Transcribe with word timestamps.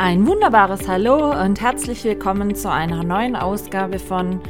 Ein 0.00 0.28
wunderbares 0.28 0.86
Hallo 0.86 1.32
und 1.42 1.60
herzlich 1.60 2.04
willkommen 2.04 2.54
zu 2.54 2.70
einer 2.70 3.02
neuen 3.02 3.34
Ausgabe 3.34 3.98
von 3.98 4.40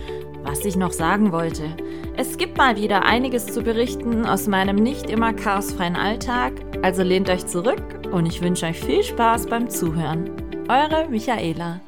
Was 0.42 0.62
ich 0.66 0.76
noch 0.76 0.92
sagen 0.92 1.32
wollte. 1.32 1.74
Es 2.18 2.36
gibt 2.36 2.58
mal 2.58 2.76
wieder 2.76 3.06
einiges 3.06 3.46
zu 3.46 3.62
berichten 3.62 4.26
aus 4.26 4.46
meinem 4.46 4.76
nicht 4.76 5.08
immer 5.08 5.32
chaosfreien 5.32 5.96
Alltag, 5.96 6.52
also 6.82 7.02
lehnt 7.02 7.30
euch 7.30 7.46
zurück 7.46 7.82
und 8.12 8.26
ich 8.26 8.42
wünsche 8.42 8.66
euch 8.66 8.78
viel 8.78 9.02
Spaß 9.02 9.46
beim 9.46 9.70
Zuhören. 9.70 10.28
Eure 10.68 11.08
Michaela. 11.08 11.80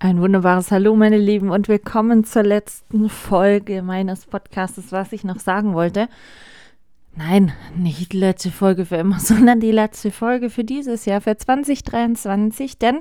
Ein 0.00 0.22
wunderbares 0.22 0.70
Hallo, 0.70 0.96
meine 0.96 1.18
Lieben, 1.18 1.50
und 1.50 1.68
willkommen 1.68 2.24
zur 2.24 2.44
letzten 2.44 3.10
Folge 3.10 3.82
meines 3.82 4.24
Podcasts, 4.24 4.92
was 4.92 5.12
ich 5.12 5.24
noch 5.24 5.40
sagen 5.40 5.74
wollte. 5.74 6.08
Nein, 7.18 7.52
nicht 7.74 8.12
die 8.12 8.18
letzte 8.18 8.52
Folge 8.52 8.86
für 8.86 8.94
immer, 8.94 9.18
sondern 9.18 9.58
die 9.58 9.72
letzte 9.72 10.12
Folge 10.12 10.50
für 10.50 10.62
dieses 10.62 11.04
Jahr, 11.04 11.20
für 11.20 11.36
2023. 11.36 12.78
Denn 12.78 13.00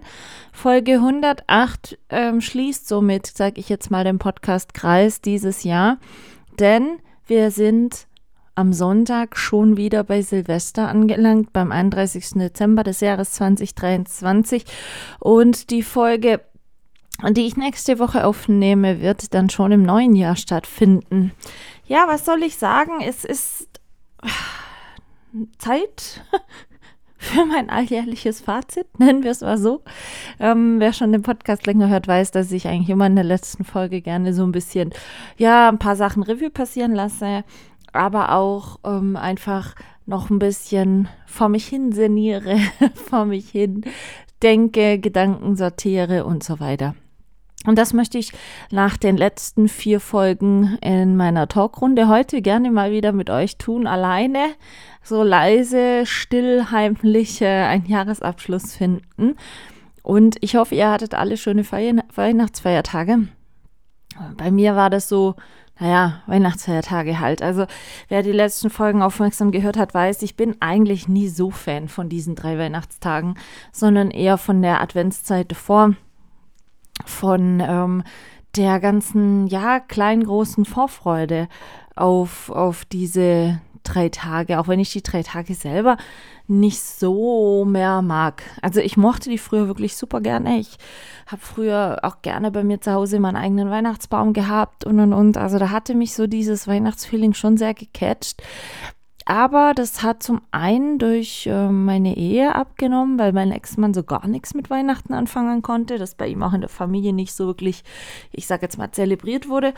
Folge 0.52 0.94
108 0.94 2.00
ähm, 2.10 2.42
schließt 2.42 2.88
somit, 2.88 3.28
sage 3.28 3.60
ich 3.60 3.70
jetzt 3.70 3.92
mal, 3.92 4.04
den 4.04 4.18
Podcast-Kreis 4.18 5.22
dieses 5.22 5.64
Jahr. 5.64 6.00
Denn 6.60 6.98
wir 7.28 7.52
sind 7.52 8.08
am 8.56 8.74
Sonntag 8.74 9.38
schon 9.38 9.78
wieder 9.78 10.04
bei 10.04 10.24
Silvester 10.24 10.90
angelangt, 10.90 11.54
beim 11.54 11.72
31. 11.72 12.30
Dezember 12.40 12.84
des 12.84 13.02
Jahres 13.02 13.34
2023. 13.34 14.66
Und 15.20 15.70
die 15.70 15.84
Folge, 15.84 16.42
die 17.30 17.46
ich 17.46 17.56
nächste 17.56 18.00
Woche 18.00 18.26
aufnehme, 18.26 19.00
wird 19.00 19.36
dann 19.36 19.52
schon 19.52 19.72
im 19.72 19.84
neuen 19.84 20.16
Jahr 20.16 20.36
stattfinden. 20.36 21.34
Ja, 21.86 22.08
was 22.08 22.26
soll 22.26 22.42
ich 22.42 22.58
sagen? 22.58 23.02
Es 23.02 23.24
ist 23.24 23.68
Zeit 25.58 26.22
für 27.18 27.46
mein 27.46 27.70
alljährliches 27.70 28.42
Fazit, 28.42 28.88
nennen 29.00 29.24
wir 29.24 29.32
es 29.32 29.42
mal 29.42 29.58
so. 29.58 29.82
Ähm, 30.40 30.80
wer 30.80 30.94
schon 30.94 31.12
den 31.12 31.24
Podcast 31.24 31.66
länger 31.66 31.90
hört, 31.90 32.08
weiß, 32.08 32.32
dass 32.32 32.52
ich 32.52 32.68
eigentlich 32.68 32.90
immer 32.90 33.08
in 33.08 33.16
der 33.16 33.24
letzten 33.24 33.64
Folge 33.64 34.02
gerne 34.02 34.34
so 34.34 34.44
ein 34.44 34.52
bisschen, 34.52 34.92
ja, 35.38 35.70
ein 35.70 35.80
paar 35.80 35.96
Sachen 35.96 36.24
Revue 36.24 36.50
passieren 36.50 36.94
lasse, 36.94 37.44
aber 37.94 38.34
auch 38.34 38.80
ähm, 38.86 39.16
einfach 39.16 39.76
noch 40.06 40.30
ein 40.30 40.40
bisschen 40.40 41.10
vor 41.26 41.50
mich 41.50 41.68
hin 41.68 41.92
sinniere, 41.92 42.58
vor 42.94 43.26
mich 43.26 43.50
hin 43.50 43.84
denke, 44.42 45.00
Gedanken 45.00 45.56
sortiere 45.56 46.26
und 46.26 46.44
so 46.44 46.60
weiter. 46.60 46.96
Und 47.66 47.78
das 47.78 47.92
möchte 47.92 48.18
ich 48.18 48.32
nach 48.72 48.98
den 48.98 49.18
letzten 49.18 49.68
vier 49.68 50.00
Folgen 50.00 50.78
in 50.82 51.18
meiner 51.18 51.48
Talkrunde 51.48 52.08
heute 52.08 52.42
gerne 52.42 52.72
mal 52.72 52.92
wieder 52.92 53.12
mit 53.12 53.30
euch 53.30 53.58
tun, 53.58 53.88
alleine, 53.88 54.46
so 55.04 55.24
leise, 55.24 56.06
still, 56.06 56.68
heimlich 56.72 57.42
äh, 57.42 57.64
einen 57.64 57.86
Jahresabschluss 57.86 58.76
finden. 58.76 59.36
Und 60.04 60.38
ich 60.42 60.56
hoffe, 60.56 60.76
ihr 60.76 60.90
hattet 60.90 61.14
alle 61.16 61.36
schöne 61.36 61.64
Feier 61.64 61.96
Weihnachtsfeiertage. 62.16 63.28
Bei 64.38 64.52
mir 64.52 64.76
war 64.76 64.90
das 64.90 65.10
so, 65.10 65.36
naja, 65.80 66.22
Weihnachtsfeiertage 66.28 67.20
halt. 67.20 67.42
Also 67.42 67.66
wer 68.08 68.24
die 68.24 68.32
letzten 68.32 68.70
Folgen 68.70 69.02
aufmerksam 69.02 69.52
gehört 69.52 69.78
hat, 69.78 69.94
weiß, 69.94 70.22
ich 70.22 70.38
bin 70.38 70.56
eigentlich 70.62 71.08
nie 71.08 71.28
so 71.28 71.52
Fan 71.52 71.90
von 71.90 72.08
diesen 72.08 72.36
drei 72.36 72.58
Weihnachtstagen, 72.58 73.36
sondern 73.72 74.12
eher 74.12 74.38
von 74.38 74.62
der 74.62 74.82
Adventszeit 74.82 75.52
davor 75.52 75.96
von 77.06 77.62
ähm, 77.66 78.04
der 78.56 78.80
ganzen, 78.80 79.48
ja, 79.48 79.80
kleinen, 79.80 80.24
großen 80.24 80.66
Vorfreude 80.66 81.48
auf, 81.96 82.50
auf 82.50 82.86
diese 82.86 83.62
drei 83.84 84.10
Tage, 84.10 84.60
auch 84.60 84.68
wenn 84.68 84.80
ich 84.80 84.92
die 84.92 85.02
drei 85.02 85.24
Tage 85.24 85.54
selber 85.54 85.98
nicht 86.48 86.82
so 86.82 87.66
mehr 87.66 88.02
mag. 88.02 88.44
Also 88.62 88.80
ich 88.80 88.98
mochte 88.98 89.30
die 89.30 89.38
früher 89.38 89.68
wirklich 89.68 89.96
super 89.96 90.22
gerne. 90.22 90.60
Ich 90.60 90.78
habe 91.26 91.42
früher 91.42 92.00
auch 92.04 92.22
gerne 92.22 92.52
bei 92.52 92.64
mir 92.64 92.82
zu 92.82 92.92
Hause 92.94 93.20
meinen 93.20 93.36
eigenen 93.36 93.70
Weihnachtsbaum 93.70 94.34
gehabt 94.34 94.86
und 94.86 95.00
und 95.00 95.14
und. 95.14 95.38
Also 95.38 95.60
da 95.60 95.70
hatte 95.70 95.96
mich 95.96 96.14
so 96.14 96.28
dieses 96.28 96.68
Weihnachtsfeeling 96.68 97.34
schon 97.34 97.58
sehr 97.58 97.74
gecatcht. 97.74 98.42
Aber 99.30 99.74
das 99.76 100.04
hat 100.04 100.24
zum 100.24 100.40
einen 100.52 101.00
durch 101.00 101.48
äh, 101.48 101.68
meine 101.68 102.16
Ehe 102.16 102.56
abgenommen, 102.56 103.20
weil 103.20 103.34
mein 103.34 103.52
Ex-Mann 103.52 103.94
so 103.94 104.04
gar 104.04 104.26
nichts 104.26 104.54
mit 104.54 104.70
Weihnachten 104.70 105.14
anfangen 105.14 105.62
konnte, 105.62 105.98
das 105.98 106.16
bei 106.16 106.30
ihm 106.30 106.42
auch 106.44 106.54
in 106.54 106.62
der 106.62 106.70
Familie 106.70 107.12
nicht 107.12 107.34
so 107.34 107.46
wirklich, 107.46 107.84
ich 108.32 108.48
sage 108.48 108.62
jetzt 108.62 108.78
mal, 108.78 108.90
zelebriert 108.92 109.50
wurde. 109.50 109.74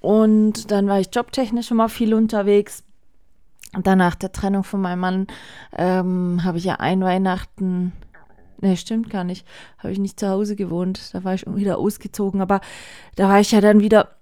Und 0.00 0.72
dann 0.72 0.88
war 0.88 0.98
ich 0.98 1.14
jobtechnisch 1.14 1.70
immer 1.70 1.88
viel 1.88 2.14
unterwegs. 2.14 2.82
Danach 3.80 4.16
der 4.16 4.32
Trennung 4.32 4.64
von 4.64 4.80
meinem 4.80 4.98
Mann 4.98 5.26
ähm, 5.76 6.42
habe 6.42 6.58
ich 6.58 6.64
ja 6.64 6.80
ein 6.80 7.00
Weihnachten 7.00 7.92
Ne, 8.62 8.76
stimmt 8.76 9.08
gar 9.08 9.24
nicht. 9.24 9.46
Habe 9.78 9.90
ich 9.90 9.98
nicht 9.98 10.20
zu 10.20 10.28
Hause 10.28 10.54
gewohnt. 10.54 11.14
Da 11.14 11.24
war 11.24 11.32
ich 11.32 11.46
wieder 11.46 11.78
ausgezogen. 11.78 12.42
Aber 12.42 12.60
da 13.16 13.26
war 13.26 13.40
ich 13.40 13.52
ja 13.52 13.62
dann 13.62 13.80
wieder 13.80 14.16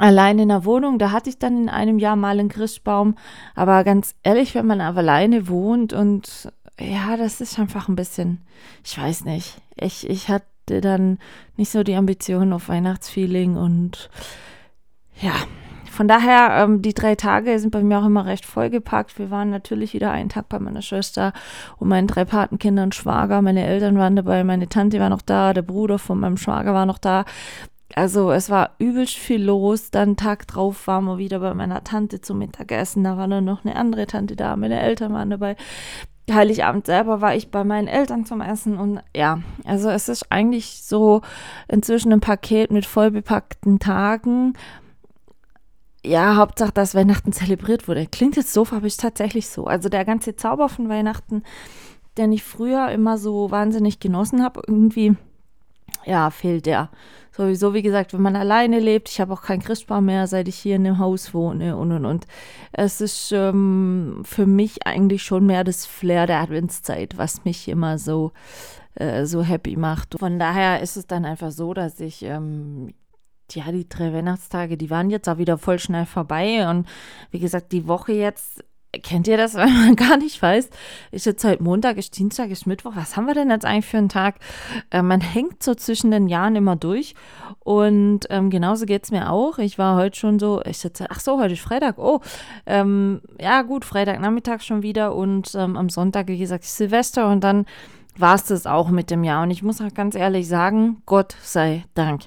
allein 0.00 0.38
in 0.38 0.48
der 0.48 0.64
Wohnung. 0.64 0.98
Da 0.98 1.12
hatte 1.12 1.30
ich 1.30 1.38
dann 1.38 1.62
in 1.62 1.68
einem 1.68 1.98
Jahr 1.98 2.16
mal 2.16 2.38
einen 2.38 2.48
Christbaum. 2.48 3.14
Aber 3.54 3.84
ganz 3.84 4.14
ehrlich, 4.22 4.54
wenn 4.54 4.66
man 4.66 4.80
aber 4.80 5.00
alleine 5.00 5.48
wohnt 5.48 5.92
und 5.92 6.50
ja, 6.78 7.16
das 7.16 7.40
ist 7.40 7.58
einfach 7.58 7.88
ein 7.88 7.96
bisschen, 7.96 8.40
ich 8.84 8.98
weiß 8.98 9.24
nicht. 9.26 9.60
Ich, 9.76 10.08
ich 10.08 10.28
hatte 10.28 10.80
dann 10.80 11.18
nicht 11.56 11.70
so 11.70 11.82
die 11.82 11.94
Ambition 11.94 12.52
auf 12.52 12.68
Weihnachtsfeeling 12.68 13.56
und 13.56 14.08
ja, 15.20 15.34
von 15.90 16.08
daher, 16.08 16.64
ähm, 16.64 16.80
die 16.80 16.94
drei 16.94 17.14
Tage 17.14 17.58
sind 17.58 17.72
bei 17.72 17.82
mir 17.82 17.98
auch 17.98 18.06
immer 18.06 18.24
recht 18.24 18.46
vollgepackt. 18.46 19.18
Wir 19.18 19.30
waren 19.30 19.50
natürlich 19.50 19.92
wieder 19.92 20.10
einen 20.10 20.30
Tag 20.30 20.48
bei 20.48 20.58
meiner 20.58 20.80
Schwester 20.80 21.34
und 21.76 21.88
meinen 21.88 22.06
drei 22.06 22.24
Patenkindern, 22.24 22.92
Schwager. 22.92 23.42
Meine 23.42 23.66
Eltern 23.66 23.98
waren 23.98 24.16
dabei, 24.16 24.42
meine 24.44 24.68
Tante 24.68 24.98
war 24.98 25.10
noch 25.10 25.20
da, 25.20 25.52
der 25.52 25.60
Bruder 25.60 25.98
von 25.98 26.18
meinem 26.18 26.38
Schwager 26.38 26.72
war 26.72 26.86
noch 26.86 26.96
da. 26.96 27.26
Also 27.94 28.30
es 28.30 28.50
war 28.50 28.70
übelst 28.78 29.16
viel 29.16 29.42
los. 29.42 29.90
Dann 29.90 30.16
Tag 30.16 30.46
drauf 30.46 30.86
waren 30.86 31.04
wir 31.04 31.18
wieder 31.18 31.40
bei 31.40 31.54
meiner 31.54 31.82
Tante 31.84 32.20
zum 32.20 32.38
Mittagessen. 32.38 33.04
Da 33.04 33.16
war 33.16 33.28
dann 33.28 33.44
noch 33.44 33.64
eine 33.64 33.76
andere 33.76 34.06
Tante 34.06 34.36
da. 34.36 34.56
Meine 34.56 34.80
Eltern 34.80 35.12
waren 35.12 35.30
dabei. 35.30 35.56
Heiligabend 36.30 36.86
selber 36.86 37.20
war 37.20 37.34
ich 37.34 37.50
bei 37.50 37.64
meinen 37.64 37.88
Eltern 37.88 38.24
zum 38.24 38.40
Essen 38.40 38.78
und 38.78 39.00
ja, 39.16 39.40
also 39.64 39.90
es 39.90 40.08
ist 40.08 40.30
eigentlich 40.30 40.82
so 40.84 41.22
inzwischen 41.68 42.12
ein 42.12 42.20
Paket 42.20 42.70
mit 42.70 42.86
vollbepackten 42.86 43.80
Tagen. 43.80 44.54
Ja, 46.04 46.36
Hauptsache, 46.36 46.72
dass 46.72 46.94
Weihnachten 46.94 47.32
zelebriert 47.32 47.88
wurde. 47.88 48.06
Klingt 48.06 48.36
jetzt 48.36 48.56
doof, 48.56 48.72
aber 48.72 48.86
ist 48.86 49.00
tatsächlich 49.00 49.48
so. 49.48 49.66
Also 49.66 49.88
der 49.88 50.04
ganze 50.04 50.36
Zauber 50.36 50.68
von 50.68 50.88
Weihnachten, 50.88 51.42
den 52.16 52.32
ich 52.32 52.42
früher 52.42 52.90
immer 52.90 53.18
so 53.18 53.50
wahnsinnig 53.50 54.00
genossen 54.00 54.42
habe, 54.42 54.62
irgendwie, 54.66 55.16
ja, 56.06 56.30
fehlt 56.30 56.66
der. 56.66 56.90
Sowieso, 57.32 57.74
wie 57.74 57.82
gesagt, 57.82 58.12
wenn 58.12 58.22
man 58.22 58.36
alleine 58.36 58.80
lebt, 58.80 59.08
ich 59.08 59.20
habe 59.20 59.32
auch 59.32 59.42
keinen 59.42 59.62
Christbaum 59.62 60.06
mehr, 60.06 60.26
seit 60.26 60.48
ich 60.48 60.56
hier 60.56 60.76
in 60.76 60.84
dem 60.84 60.98
Haus 60.98 61.32
wohne 61.32 61.76
und 61.76 61.92
und 61.92 62.04
und. 62.04 62.26
Es 62.72 63.00
ist 63.00 63.32
ähm, 63.32 64.22
für 64.24 64.46
mich 64.46 64.86
eigentlich 64.86 65.22
schon 65.22 65.46
mehr 65.46 65.64
das 65.64 65.86
Flair 65.86 66.26
der 66.26 66.40
Adventszeit, 66.40 67.18
was 67.18 67.44
mich 67.44 67.68
immer 67.68 67.98
so, 67.98 68.32
äh, 68.94 69.26
so 69.26 69.42
happy 69.42 69.76
macht. 69.76 70.18
Von 70.18 70.38
daher 70.38 70.80
ist 70.80 70.96
es 70.96 71.06
dann 71.06 71.24
einfach 71.24 71.52
so, 71.52 71.72
dass 71.72 72.00
ich 72.00 72.22
ähm, 72.24 72.92
ja, 73.54 73.70
die 73.72 73.88
drei 73.88 74.12
Weihnachtstage, 74.12 74.76
die 74.76 74.90
waren 74.90 75.10
jetzt 75.10 75.28
auch 75.28 75.38
wieder 75.38 75.58
voll 75.58 75.78
schnell 75.78 76.06
vorbei. 76.06 76.68
Und 76.68 76.86
wie 77.30 77.40
gesagt, 77.40 77.72
die 77.72 77.86
Woche 77.86 78.12
jetzt 78.12 78.64
Kennt 78.92 79.28
ihr 79.28 79.36
das, 79.36 79.54
wenn 79.56 79.72
man 79.72 79.96
gar 79.96 80.16
nicht 80.16 80.40
weiß? 80.40 80.68
Ist 81.12 81.26
jetzt 81.26 81.44
heute 81.44 81.62
Montag, 81.62 81.96
ist 81.96 82.18
Dienstag, 82.18 82.50
ist 82.50 82.66
Mittwoch. 82.66 82.92
Was 82.94 83.16
haben 83.16 83.26
wir 83.26 83.34
denn 83.34 83.50
jetzt 83.50 83.64
eigentlich 83.64 83.86
für 83.86 83.98
einen 83.98 84.08
Tag? 84.08 84.36
Äh, 84.90 85.02
man 85.02 85.20
hängt 85.20 85.62
so 85.62 85.74
zwischen 85.74 86.10
den 86.10 86.28
Jahren 86.28 86.56
immer 86.56 86.76
durch. 86.76 87.14
Und 87.60 88.20
ähm, 88.30 88.50
genauso 88.50 88.86
geht 88.86 89.04
es 89.04 89.10
mir 89.10 89.30
auch. 89.30 89.58
Ich 89.58 89.78
war 89.78 89.96
heute 89.96 90.18
schon 90.18 90.38
so, 90.38 90.60
ich 90.64 90.78
sitze, 90.78 91.06
ach 91.08 91.20
so, 91.20 91.38
heute 91.38 91.54
ist 91.54 91.62
Freitag. 91.62 91.98
Oh, 91.98 92.20
ähm, 92.66 93.20
ja, 93.40 93.62
gut, 93.62 93.84
Freitagnachmittag 93.84 94.60
schon 94.62 94.82
wieder. 94.82 95.14
Und 95.14 95.54
ähm, 95.54 95.76
am 95.76 95.88
Sonntag, 95.88 96.26
wie 96.28 96.38
gesagt, 96.38 96.64
Silvester. 96.64 97.28
Und 97.28 97.44
dann 97.44 97.66
war 98.16 98.34
es 98.34 98.44
das 98.44 98.66
auch 98.66 98.88
mit 98.88 99.10
dem 99.10 99.22
Jahr. 99.22 99.44
Und 99.44 99.52
ich 99.52 99.62
muss 99.62 99.80
auch 99.80 99.94
ganz 99.94 100.16
ehrlich 100.16 100.48
sagen, 100.48 101.02
Gott 101.06 101.36
sei 101.42 101.84
Dank 101.94 102.22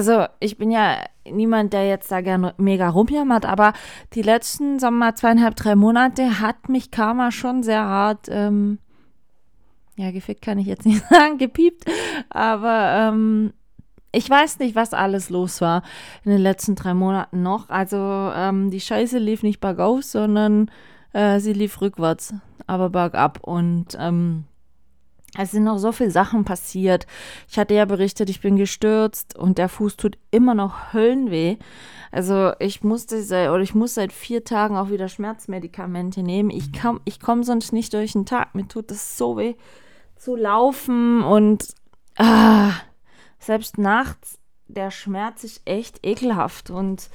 also 0.00 0.24
ich 0.40 0.56
bin 0.56 0.70
ja 0.70 0.96
niemand, 1.30 1.74
der 1.74 1.86
jetzt 1.86 2.10
da 2.10 2.22
gerne 2.22 2.54
mega 2.56 2.88
rumjammert, 2.88 3.44
aber 3.44 3.74
die 4.14 4.22
letzten, 4.22 4.78
sagen 4.78 4.94
wir 4.94 5.06
mal, 5.06 5.14
zweieinhalb, 5.14 5.56
drei 5.56 5.74
Monate 5.74 6.40
hat 6.40 6.70
mich 6.70 6.90
Karma 6.90 7.30
schon 7.30 7.62
sehr 7.62 7.84
hart, 7.84 8.26
ähm, 8.30 8.78
ja, 9.96 10.10
gefickt 10.10 10.40
kann 10.40 10.58
ich 10.58 10.66
jetzt 10.66 10.86
nicht 10.86 11.06
sagen, 11.10 11.36
gepiept, 11.36 11.84
aber 12.30 13.10
ähm, 13.10 13.52
ich 14.10 14.30
weiß 14.30 14.58
nicht, 14.60 14.74
was 14.74 14.94
alles 14.94 15.28
los 15.28 15.60
war 15.60 15.82
in 16.24 16.30
den 16.30 16.40
letzten 16.40 16.76
drei 16.76 16.94
Monaten 16.94 17.42
noch. 17.42 17.68
Also 17.68 17.98
ähm, 18.34 18.70
die 18.70 18.80
Scheiße 18.80 19.18
lief 19.18 19.42
nicht 19.42 19.60
bergauf, 19.60 20.02
sondern 20.02 20.70
äh, 21.12 21.40
sie 21.40 21.52
lief 21.52 21.82
rückwärts, 21.82 22.32
aber 22.66 22.88
bergab 22.88 23.40
und 23.42 23.98
ähm, 24.00 24.44
Es 25.38 25.52
sind 25.52 25.64
noch 25.64 25.78
so 25.78 25.92
viele 25.92 26.10
Sachen 26.10 26.44
passiert. 26.44 27.06
Ich 27.48 27.58
hatte 27.58 27.74
ja 27.74 27.84
berichtet, 27.84 28.30
ich 28.30 28.40
bin 28.40 28.56
gestürzt 28.56 29.38
und 29.38 29.58
der 29.58 29.68
Fuß 29.68 29.96
tut 29.96 30.18
immer 30.30 30.54
noch 30.54 30.92
Höllenweh. 30.92 31.56
Also 32.10 32.52
ich 32.58 32.82
musste 32.82 33.22
seit, 33.22 33.50
oder 33.50 33.62
ich 33.62 33.74
muss 33.74 33.94
seit 33.94 34.12
vier 34.12 34.44
Tagen 34.44 34.76
auch 34.76 34.90
wieder 34.90 35.08
Schmerzmedikamente 35.08 36.22
nehmen. 36.22 36.50
Ich 36.50 36.72
komme 36.72 37.00
ich 37.04 37.20
komm 37.20 37.44
sonst 37.44 37.72
nicht 37.72 37.92
durch 37.92 38.12
den 38.12 38.26
Tag. 38.26 38.54
Mir 38.54 38.66
tut 38.66 38.90
es 38.90 39.16
so 39.16 39.36
weh 39.36 39.54
zu 40.16 40.34
laufen 40.34 41.22
und 41.22 41.68
ah, 42.18 42.72
selbst 43.38 43.78
nachts 43.78 44.38
der 44.74 44.90
Schmerz 44.90 45.44
ist 45.44 45.62
echt 45.64 46.04
ekelhaft. 46.04 46.70
Und 46.70 47.08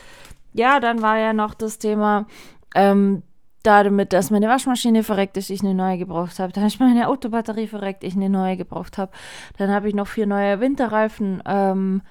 ja, 0.54 0.80
dann 0.80 1.02
war 1.02 1.18
ja 1.18 1.34
noch 1.34 1.54
das 1.54 1.78
Thema, 1.80 2.28
ähm, 2.74 3.24
damit, 3.66 4.14
dass 4.14 4.32
meine 4.32 4.48
Waschmaschine 4.48 5.04
verreckt 5.04 5.38
ist, 5.38 5.50
ich 5.50 5.62
eine 5.62 5.74
neue 5.74 5.98
gebraucht 5.98 6.40
habe. 6.40 6.54
Dann 6.54 6.66
ist 6.66 6.80
meine 6.80 7.08
Autobatterie 7.08 7.68
verreckt, 7.68 8.04
ich 8.04 8.16
eine 8.16 8.30
neue 8.30 8.58
gebraucht 8.58 8.98
habe. 8.98 9.12
Dann 9.58 9.72
habe 9.72 9.88
ich 9.88 9.96
noch 9.96 10.08
vier 10.08 10.28
neue 10.28 10.60
Winterreifen 10.60 11.42
ähm, 11.46 12.02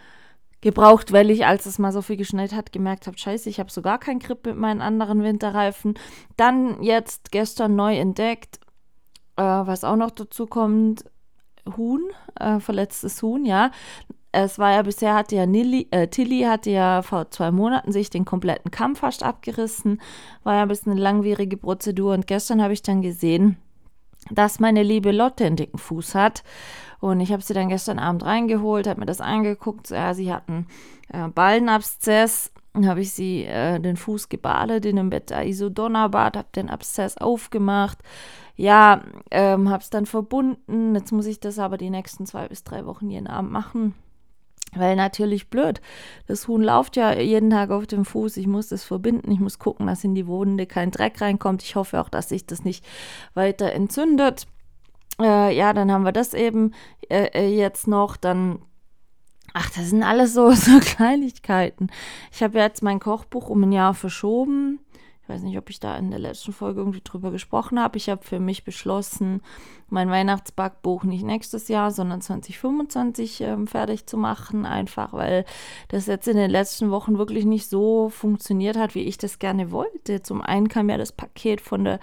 gebraucht, 0.60 1.12
weil 1.12 1.30
ich, 1.30 1.46
als 1.46 1.66
es 1.66 1.78
mal 1.78 1.92
so 1.92 2.02
viel 2.02 2.16
geschneit 2.16 2.54
hat, 2.54 2.72
gemerkt 2.72 3.06
habe, 3.06 3.18
scheiße, 3.18 3.48
ich 3.48 3.60
habe 3.60 3.70
sogar 3.70 3.98
kein 3.98 4.18
Grip 4.18 4.46
mit 4.46 4.56
meinen 4.56 4.80
anderen 4.80 5.22
Winterreifen. 5.22 5.94
Dann 6.36 6.82
jetzt 6.82 7.30
gestern 7.30 7.76
neu 7.76 7.96
entdeckt, 7.96 8.58
äh, 9.36 9.42
was 9.42 9.84
auch 9.84 9.96
noch 9.96 10.10
dazu 10.10 10.46
kommt, 10.46 11.04
Huhn, 11.76 12.02
äh, 12.38 12.60
verletztes 12.60 13.22
Huhn, 13.22 13.44
ja 13.44 13.70
es 14.34 14.58
war 14.58 14.72
ja 14.72 14.82
bisher, 14.82 15.14
hatte 15.14 15.36
ja 15.36 15.46
Nilly, 15.46 15.86
äh, 15.90 16.08
Tilly 16.08 16.42
hatte 16.42 16.70
ja 16.70 17.02
vor 17.02 17.30
zwei 17.30 17.52
Monaten 17.52 17.92
sich 17.92 18.10
den 18.10 18.24
kompletten 18.24 18.70
Kamm 18.70 18.96
fast 18.96 19.22
abgerissen. 19.22 20.00
War 20.42 20.56
ja 20.56 20.62
ein 20.62 20.68
bisschen 20.68 20.92
eine 20.92 21.00
langwierige 21.00 21.56
Prozedur. 21.56 22.14
Und 22.14 22.26
gestern 22.26 22.60
habe 22.60 22.72
ich 22.72 22.82
dann 22.82 23.00
gesehen, 23.00 23.56
dass 24.30 24.58
meine 24.58 24.82
liebe 24.82 25.12
Lotte 25.12 25.44
einen 25.44 25.56
dicken 25.56 25.78
Fuß 25.78 26.14
hat. 26.16 26.42
Und 26.98 27.20
ich 27.20 27.32
habe 27.32 27.42
sie 27.42 27.54
dann 27.54 27.68
gestern 27.68 27.98
Abend 27.98 28.24
reingeholt, 28.24 28.88
habe 28.88 29.00
mir 29.00 29.06
das 29.06 29.20
angeguckt. 29.20 29.90
Ja, 29.90 30.14
sie 30.14 30.32
hatten 30.32 30.66
äh, 31.12 31.28
Ballenabszess. 31.28 32.50
Dann 32.72 32.88
habe 32.88 33.02
ich 33.02 33.12
sie 33.12 33.44
äh, 33.44 33.78
den 33.78 33.96
Fuß 33.96 34.28
gebadet 34.28 34.84
in 34.84 34.98
einem 34.98 35.10
Beta-Isodonna-Bad, 35.10 36.36
habe 36.36 36.48
den 36.56 36.70
Abszess 36.70 37.18
aufgemacht. 37.18 37.98
Ja, 38.56 39.02
ähm, 39.30 39.68
habe 39.68 39.82
es 39.82 39.90
dann 39.90 40.06
verbunden. 40.06 40.94
Jetzt 40.96 41.12
muss 41.12 41.26
ich 41.26 41.38
das 41.38 41.60
aber 41.60 41.76
die 41.76 41.90
nächsten 41.90 42.26
zwei 42.26 42.48
bis 42.48 42.64
drei 42.64 42.84
Wochen 42.84 43.10
jeden 43.10 43.28
Abend 43.28 43.52
machen. 43.52 43.94
Weil 44.76 44.96
natürlich 44.96 45.48
blöd. 45.48 45.80
Das 46.26 46.48
Huhn 46.48 46.62
läuft 46.62 46.96
ja 46.96 47.18
jeden 47.18 47.50
Tag 47.50 47.70
auf 47.70 47.86
dem 47.86 48.04
Fuß. 48.04 48.36
Ich 48.36 48.46
muss 48.46 48.68
das 48.68 48.84
verbinden. 48.84 49.30
Ich 49.30 49.40
muss 49.40 49.58
gucken, 49.58 49.86
dass 49.86 50.04
in 50.04 50.14
die 50.14 50.26
Wunde 50.26 50.66
kein 50.66 50.90
Dreck 50.90 51.20
reinkommt. 51.20 51.62
Ich 51.62 51.76
hoffe 51.76 52.00
auch, 52.00 52.08
dass 52.08 52.28
sich 52.28 52.46
das 52.46 52.64
nicht 52.64 52.84
weiter 53.34 53.72
entzündet. 53.72 54.46
Äh, 55.20 55.56
ja, 55.56 55.72
dann 55.72 55.92
haben 55.92 56.04
wir 56.04 56.12
das 56.12 56.34
eben 56.34 56.72
äh, 57.08 57.30
äh 57.34 57.56
jetzt 57.56 57.86
noch. 57.86 58.16
Dann, 58.16 58.60
ach, 59.52 59.70
das 59.70 59.90
sind 59.90 60.02
alles 60.02 60.34
so, 60.34 60.50
so 60.52 60.78
Kleinigkeiten. 60.80 61.90
Ich 62.32 62.42
habe 62.42 62.58
jetzt 62.58 62.82
mein 62.82 63.00
Kochbuch 63.00 63.48
um 63.48 63.62
ein 63.62 63.72
Jahr 63.72 63.94
verschoben. 63.94 64.80
Ich 65.24 65.28
weiß 65.30 65.40
nicht, 65.40 65.56
ob 65.56 65.70
ich 65.70 65.80
da 65.80 65.96
in 65.96 66.10
der 66.10 66.18
letzten 66.18 66.52
Folge 66.52 66.80
irgendwie 66.80 67.00
drüber 67.02 67.30
gesprochen 67.30 67.80
habe. 67.80 67.96
Ich 67.96 68.10
habe 68.10 68.22
für 68.22 68.40
mich 68.40 68.62
beschlossen, 68.62 69.40
mein 69.88 70.10
Weihnachtsbackbuch 70.10 71.04
nicht 71.04 71.24
nächstes 71.24 71.68
Jahr, 71.68 71.92
sondern 71.92 72.20
2025 72.20 73.40
ähm, 73.40 73.66
fertig 73.66 74.04
zu 74.04 74.18
machen. 74.18 74.66
Einfach 74.66 75.14
weil 75.14 75.46
das 75.88 76.08
jetzt 76.08 76.28
in 76.28 76.36
den 76.36 76.50
letzten 76.50 76.90
Wochen 76.90 77.16
wirklich 77.16 77.46
nicht 77.46 77.70
so 77.70 78.10
funktioniert 78.10 78.76
hat, 78.76 78.94
wie 78.94 79.04
ich 79.04 79.16
das 79.16 79.38
gerne 79.38 79.70
wollte. 79.70 80.20
Zum 80.20 80.42
einen 80.42 80.68
kam 80.68 80.90
ja 80.90 80.98
das 80.98 81.12
Paket 81.12 81.62
von 81.62 81.84
der 81.84 82.00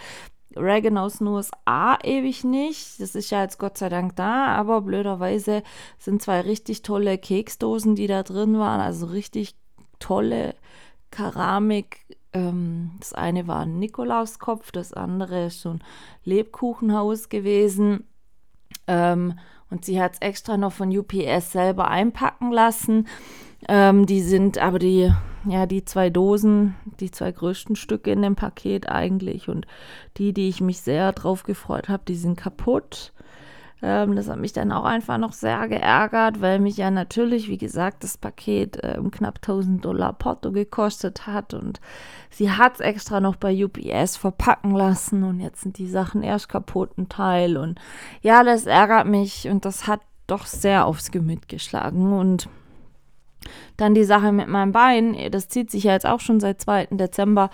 Reagan 0.55 0.97
aus 0.97 1.19
den 1.19 1.27
USA 1.27 1.99
ewig 2.03 2.43
nicht. 2.43 2.99
Das 2.99 3.13
ist 3.13 3.29
ja 3.29 3.43
jetzt 3.43 3.59
Gott 3.59 3.77
sei 3.77 3.89
Dank 3.89 4.15
da, 4.15 4.47
aber 4.47 4.81
blöderweise 4.81 5.61
sind 5.99 6.23
zwei 6.23 6.41
richtig 6.41 6.81
tolle 6.81 7.19
Keksdosen, 7.19 7.93
die 7.93 8.07
da 8.07 8.23
drin 8.23 8.57
waren. 8.57 8.81
Also 8.81 9.05
richtig 9.05 9.53
tolle 9.99 10.55
Keramik 11.11 11.99
ähm, 12.33 12.91
das 12.99 13.13
eine 13.13 13.47
war 13.47 13.61
ein 13.61 13.79
Nikolauskopf, 13.79 14.71
das 14.71 14.93
andere 14.93 15.47
ist 15.47 15.61
so 15.61 15.71
ein 15.71 15.83
Lebkuchenhaus 16.23 17.29
gewesen. 17.29 18.05
Ähm, 18.87 19.37
und 19.69 19.85
sie 19.85 20.01
hat 20.01 20.13
es 20.13 20.19
extra 20.19 20.57
noch 20.57 20.73
von 20.73 20.95
UPS 20.95 21.51
selber 21.51 21.89
einpacken 21.89 22.51
lassen. 22.51 23.07
Ähm, 23.67 24.05
die 24.05 24.21
sind 24.21 24.57
aber 24.57 24.79
die, 24.79 25.11
ja, 25.45 25.65
die 25.65 25.85
zwei 25.85 26.09
Dosen, 26.09 26.75
die 26.99 27.11
zwei 27.11 27.31
größten 27.31 27.75
Stücke 27.75 28.11
in 28.11 28.21
dem 28.21 28.35
Paket 28.35 28.89
eigentlich 28.89 29.49
und 29.49 29.67
die, 30.17 30.33
die 30.33 30.49
ich 30.49 30.61
mich 30.61 30.81
sehr 30.81 31.11
drauf 31.13 31.43
gefreut 31.43 31.89
habe, 31.89 32.03
die 32.07 32.15
sind 32.15 32.37
kaputt. 32.37 33.13
Ähm, 33.81 34.15
das 34.15 34.29
hat 34.29 34.39
mich 34.39 34.53
dann 34.53 34.71
auch 34.71 34.83
einfach 34.83 35.17
noch 35.17 35.33
sehr 35.33 35.67
geärgert, 35.67 36.41
weil 36.41 36.59
mich 36.59 36.77
ja 36.77 36.91
natürlich, 36.91 37.49
wie 37.49 37.57
gesagt, 37.57 38.03
das 38.03 38.17
Paket 38.17 38.79
ähm, 38.83 39.11
knapp 39.11 39.37
1000 39.37 39.83
Dollar 39.83 40.13
Porto 40.13 40.51
gekostet 40.51 41.25
hat 41.25 41.53
und 41.53 41.81
sie 42.29 42.51
hat 42.51 42.75
es 42.75 42.79
extra 42.79 43.19
noch 43.19 43.35
bei 43.35 43.65
UPS 43.65 44.17
verpacken 44.17 44.71
lassen 44.71 45.23
und 45.23 45.39
jetzt 45.39 45.61
sind 45.61 45.77
die 45.77 45.87
Sachen 45.87 46.21
erst 46.21 46.49
kaputt, 46.49 46.97
ein 46.97 47.09
Teil 47.09 47.57
und 47.57 47.79
ja, 48.21 48.43
das 48.43 48.65
ärgert 48.65 49.07
mich 49.07 49.49
und 49.49 49.65
das 49.65 49.87
hat 49.87 50.01
doch 50.27 50.45
sehr 50.45 50.85
aufs 50.85 51.11
Gemüt 51.11 51.47
geschlagen 51.47 52.13
und 52.13 52.47
dann 53.77 53.95
die 53.95 54.03
Sache 54.03 54.31
mit 54.31 54.47
meinem 54.47 54.71
Bein, 54.71 55.17
das 55.31 55.49
zieht 55.49 55.71
sich 55.71 55.85
ja 55.85 55.93
jetzt 55.93 56.05
auch 56.05 56.19
schon 56.19 56.39
seit 56.39 56.61
2. 56.61 56.87
Dezember 56.91 57.49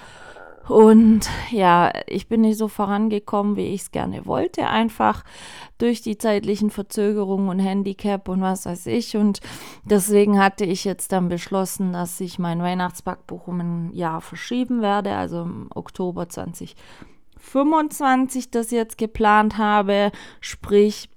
und 0.68 1.30
ja, 1.50 1.94
ich 2.08 2.28
bin 2.28 2.42
nicht 2.42 2.58
so 2.58 2.68
vorangekommen, 2.68 3.56
wie 3.56 3.68
ich 3.68 3.84
es 3.84 3.92
gerne 3.92 4.26
wollte, 4.26 4.68
einfach 4.68 5.24
durch 5.78 6.02
die 6.02 6.18
zeitlichen 6.18 6.72
Verzögerungen 6.72 7.48
und 7.50 7.60
Handicap 7.60 8.28
und 8.28 8.42
was 8.42 8.66
weiß 8.66 8.88
ich. 8.88 9.16
Und 9.16 9.40
deswegen 9.86 10.40
hatte 10.40 10.66
ich 10.66 10.84
jetzt 10.84 11.14
dann 11.14 11.30
beschlossen, 11.30 11.94
dass 11.94 12.20
ich 12.20 12.38
mein 12.38 12.62
Weihnachtsbackbuch 12.62 13.48
um 13.48 13.62
ein 13.62 13.94
Jahr 13.94 14.20
verschieben 14.22 14.82
werde, 14.82 15.16
also 15.16 15.44
im 15.44 15.70
Oktober 15.74 16.28
2025 16.28 18.52
das 18.52 18.72
jetzt 18.72 18.98
geplant 18.98 19.58
habe, 19.58 20.12
sprich 20.42 21.10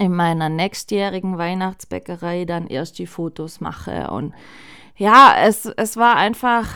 in 0.00 0.14
meiner 0.14 0.48
nächstjährigen 0.48 1.38
Weihnachtsbäckerei 1.38 2.44
dann 2.44 2.66
erst 2.66 2.98
die 2.98 3.06
Fotos 3.06 3.60
mache. 3.60 4.10
Und 4.10 4.34
ja, 4.96 5.36
es, 5.38 5.66
es 5.66 5.96
war 5.96 6.16
einfach 6.16 6.74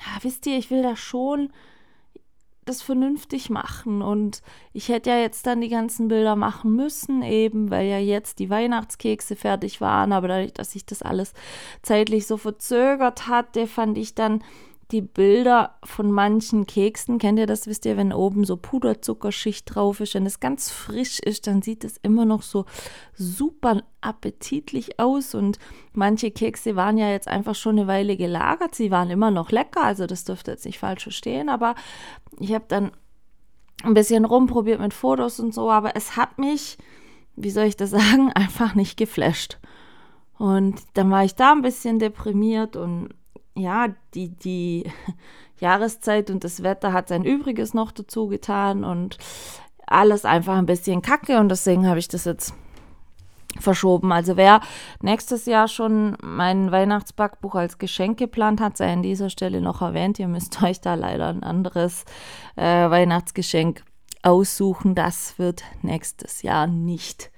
ja, 0.00 0.22
wisst 0.22 0.46
ihr, 0.46 0.58
ich 0.58 0.70
will 0.70 0.82
da 0.82 0.96
schon 0.96 1.52
das 2.64 2.82
vernünftig 2.82 3.50
machen. 3.50 4.02
Und 4.02 4.42
ich 4.72 4.88
hätte 4.88 5.10
ja 5.10 5.18
jetzt 5.18 5.46
dann 5.46 5.60
die 5.60 5.68
ganzen 5.68 6.08
Bilder 6.08 6.36
machen 6.36 6.74
müssen, 6.74 7.22
eben 7.22 7.70
weil 7.70 7.88
ja 7.88 7.98
jetzt 7.98 8.38
die 8.38 8.50
Weihnachtskekse 8.50 9.36
fertig 9.36 9.80
waren, 9.80 10.12
aber 10.12 10.28
dadurch, 10.28 10.52
dass 10.52 10.72
sich 10.72 10.86
das 10.86 11.02
alles 11.02 11.34
zeitlich 11.82 12.26
so 12.26 12.36
verzögert 12.36 13.26
hatte, 13.26 13.66
fand 13.66 13.98
ich 13.98 14.14
dann 14.14 14.42
die 14.92 15.02
Bilder 15.02 15.76
von 15.84 16.10
manchen 16.10 16.66
Keksen, 16.66 17.18
kennt 17.18 17.38
ihr 17.38 17.46
das, 17.46 17.66
wisst 17.66 17.84
ihr, 17.84 17.96
wenn 17.96 18.12
oben 18.12 18.44
so 18.44 18.56
Puderzuckerschicht 18.56 19.74
drauf 19.74 20.00
ist, 20.00 20.14
wenn 20.14 20.26
es 20.26 20.40
ganz 20.40 20.70
frisch 20.70 21.20
ist, 21.20 21.46
dann 21.46 21.62
sieht 21.62 21.84
es 21.84 21.96
immer 21.98 22.24
noch 22.24 22.42
so 22.42 22.64
super 23.14 23.82
appetitlich 24.00 24.98
aus. 24.98 25.34
Und 25.34 25.58
manche 25.92 26.30
Kekse 26.30 26.76
waren 26.76 26.98
ja 26.98 27.10
jetzt 27.10 27.28
einfach 27.28 27.54
schon 27.54 27.78
eine 27.78 27.86
Weile 27.86 28.16
gelagert, 28.16 28.74
sie 28.74 28.90
waren 28.90 29.10
immer 29.10 29.30
noch 29.30 29.50
lecker, 29.50 29.84
also 29.84 30.06
das 30.06 30.24
dürfte 30.24 30.50
jetzt 30.50 30.64
nicht 30.64 30.78
falsch 30.78 31.04
verstehen, 31.04 31.48
aber 31.48 31.74
ich 32.38 32.52
habe 32.52 32.64
dann 32.68 32.90
ein 33.82 33.94
bisschen 33.94 34.24
rumprobiert 34.24 34.80
mit 34.80 34.92
Fotos 34.92 35.40
und 35.40 35.54
so, 35.54 35.70
aber 35.70 35.96
es 35.96 36.16
hat 36.16 36.38
mich, 36.38 36.78
wie 37.36 37.50
soll 37.50 37.64
ich 37.64 37.76
das 37.76 37.90
sagen, 37.90 38.32
einfach 38.32 38.74
nicht 38.74 38.96
geflasht. 38.96 39.58
Und 40.36 40.80
dann 40.94 41.10
war 41.10 41.24
ich 41.24 41.34
da 41.34 41.52
ein 41.52 41.62
bisschen 41.62 41.98
deprimiert 41.98 42.74
und 42.74 43.10
ja, 43.60 43.88
die, 44.14 44.30
die 44.30 44.90
Jahreszeit 45.60 46.30
und 46.30 46.44
das 46.44 46.62
Wetter 46.62 46.92
hat 46.92 47.08
sein 47.08 47.24
Übriges 47.24 47.74
noch 47.74 47.92
dazu 47.92 48.28
getan 48.28 48.84
und 48.84 49.18
alles 49.86 50.24
einfach 50.24 50.56
ein 50.56 50.66
bisschen 50.66 51.02
kacke 51.02 51.38
und 51.38 51.48
deswegen 51.48 51.86
habe 51.86 51.98
ich 51.98 52.08
das 52.08 52.24
jetzt 52.24 52.54
verschoben. 53.58 54.12
Also 54.12 54.36
wer 54.36 54.60
nächstes 55.02 55.46
Jahr 55.46 55.68
schon 55.68 56.16
mein 56.22 56.70
Weihnachtsbackbuch 56.70 57.56
als 57.56 57.78
Geschenk 57.78 58.18
geplant 58.18 58.60
hat, 58.60 58.76
sei 58.76 58.92
an 58.92 59.02
dieser 59.02 59.30
Stelle 59.30 59.60
noch 59.60 59.82
erwähnt. 59.82 60.18
Ihr 60.18 60.28
müsst 60.28 60.62
euch 60.62 60.80
da 60.80 60.94
leider 60.94 61.28
ein 61.28 61.42
anderes 61.42 62.04
äh, 62.56 62.62
Weihnachtsgeschenk 62.62 63.82
aussuchen. 64.22 64.94
Das 64.94 65.38
wird 65.38 65.64
nächstes 65.82 66.42
Jahr 66.42 66.66
nicht 66.66 67.30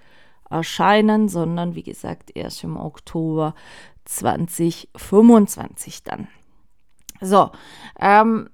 erscheinen, 0.50 1.29
sondern 1.29 1.75
wie 1.75 1.83
gesagt 1.83 2.31
erst 2.35 2.62
im 2.62 2.76
Oktober 2.76 3.55
2025 4.05 6.03
dann. 6.03 6.29
So, 7.21 7.51
ähm, 8.01 8.49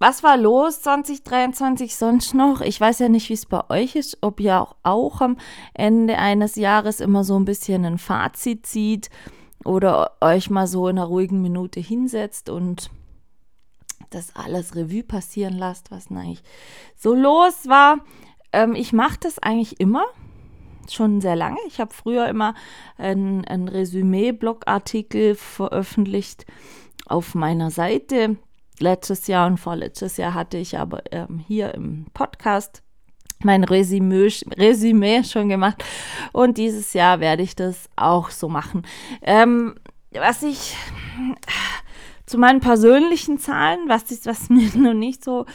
was 0.00 0.22
war 0.22 0.36
los 0.36 0.82
2023 0.82 1.96
sonst 1.96 2.34
noch? 2.34 2.60
Ich 2.60 2.80
weiß 2.80 3.00
ja 3.00 3.08
nicht, 3.08 3.28
wie 3.28 3.34
es 3.34 3.46
bei 3.46 3.68
euch 3.68 3.96
ist, 3.96 4.18
ob 4.20 4.40
ihr 4.40 4.60
auch, 4.60 4.76
auch 4.84 5.20
am 5.20 5.36
Ende 5.74 6.18
eines 6.18 6.54
Jahres 6.54 7.00
immer 7.00 7.24
so 7.24 7.38
ein 7.38 7.44
bisschen 7.44 7.84
ein 7.84 7.98
Fazit 7.98 8.64
zieht 8.64 9.10
oder 9.64 10.12
euch 10.20 10.50
mal 10.50 10.68
so 10.68 10.88
in 10.88 10.98
einer 10.98 11.06
ruhigen 11.08 11.42
Minute 11.42 11.80
hinsetzt 11.80 12.48
und 12.48 12.90
das 14.10 14.36
alles 14.36 14.76
Revue 14.76 15.02
passieren 15.02 15.58
lasst, 15.58 15.90
was 15.90 16.10
eigentlich 16.10 16.42
so 16.96 17.14
los 17.14 17.66
war. 17.68 17.98
Ähm, 18.52 18.74
ich 18.74 18.92
mache 18.92 19.18
das 19.20 19.38
eigentlich 19.40 19.80
immer 19.80 20.04
schon 20.94 21.20
sehr 21.20 21.36
lange. 21.36 21.58
Ich 21.66 21.80
habe 21.80 21.92
früher 21.94 22.28
immer 22.28 22.54
ein, 22.96 23.44
ein 23.44 23.68
Resümee-Blogartikel 23.68 25.34
veröffentlicht 25.34 26.46
auf 27.06 27.34
meiner 27.34 27.70
Seite. 27.70 28.36
Letztes 28.78 29.26
Jahr 29.26 29.46
und 29.46 29.58
vorletztes 29.58 30.16
Jahr 30.16 30.34
hatte 30.34 30.58
ich 30.58 30.78
aber 30.78 31.02
ähm, 31.10 31.38
hier 31.38 31.74
im 31.74 32.06
Podcast 32.14 32.82
mein 33.42 33.64
Resümee, 33.64 34.32
Resümee 34.56 35.24
schon 35.24 35.48
gemacht. 35.48 35.84
Und 36.32 36.58
dieses 36.58 36.92
Jahr 36.92 37.20
werde 37.20 37.42
ich 37.42 37.54
das 37.54 37.88
auch 37.96 38.30
so 38.30 38.48
machen. 38.48 38.82
Ähm, 39.22 39.76
was 40.12 40.42
ich 40.42 40.76
zu 42.28 42.38
meinen 42.38 42.60
persönlichen 42.60 43.38
Zahlen, 43.38 43.88
was, 43.88 44.10
ist, 44.10 44.26
was 44.26 44.50
mir 44.50 44.68
noch 44.76 44.92
nicht 44.92 45.24
so, 45.24 45.46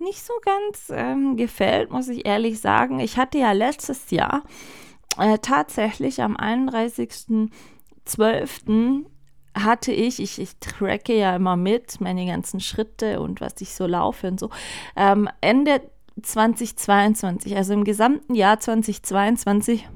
nicht 0.00 0.24
so 0.24 0.32
ganz 0.44 0.90
ähm, 0.90 1.36
gefällt, 1.36 1.90
muss 1.90 2.08
ich 2.08 2.26
ehrlich 2.26 2.60
sagen. 2.60 2.98
Ich 3.00 3.16
hatte 3.16 3.38
ja 3.38 3.52
letztes 3.52 4.10
Jahr 4.10 4.42
äh, 5.18 5.38
tatsächlich 5.38 6.20
am 6.20 6.36
31.12. 6.36 9.06
hatte 9.54 9.92
ich, 9.92 10.20
ich, 10.20 10.38
ich 10.40 10.56
tracke 10.58 11.16
ja 11.16 11.36
immer 11.36 11.54
mit, 11.56 12.00
meine 12.00 12.26
ganzen 12.26 12.58
Schritte 12.60 13.20
und 13.20 13.40
was 13.40 13.54
ich 13.60 13.72
so 13.74 13.86
laufe 13.86 14.26
und 14.26 14.40
so. 14.40 14.50
Ähm, 14.96 15.28
Ende 15.40 15.80
2022, 16.20 17.56
also 17.56 17.72
im 17.72 17.84
gesamten 17.84 18.34
Jahr 18.34 18.58
2022, 18.58 19.88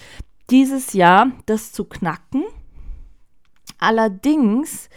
dieses 0.51 0.93
Jahr 0.93 1.33
das 1.47 1.73
zu 1.73 1.85
knacken. 1.85 2.45
Allerdings 3.79 4.89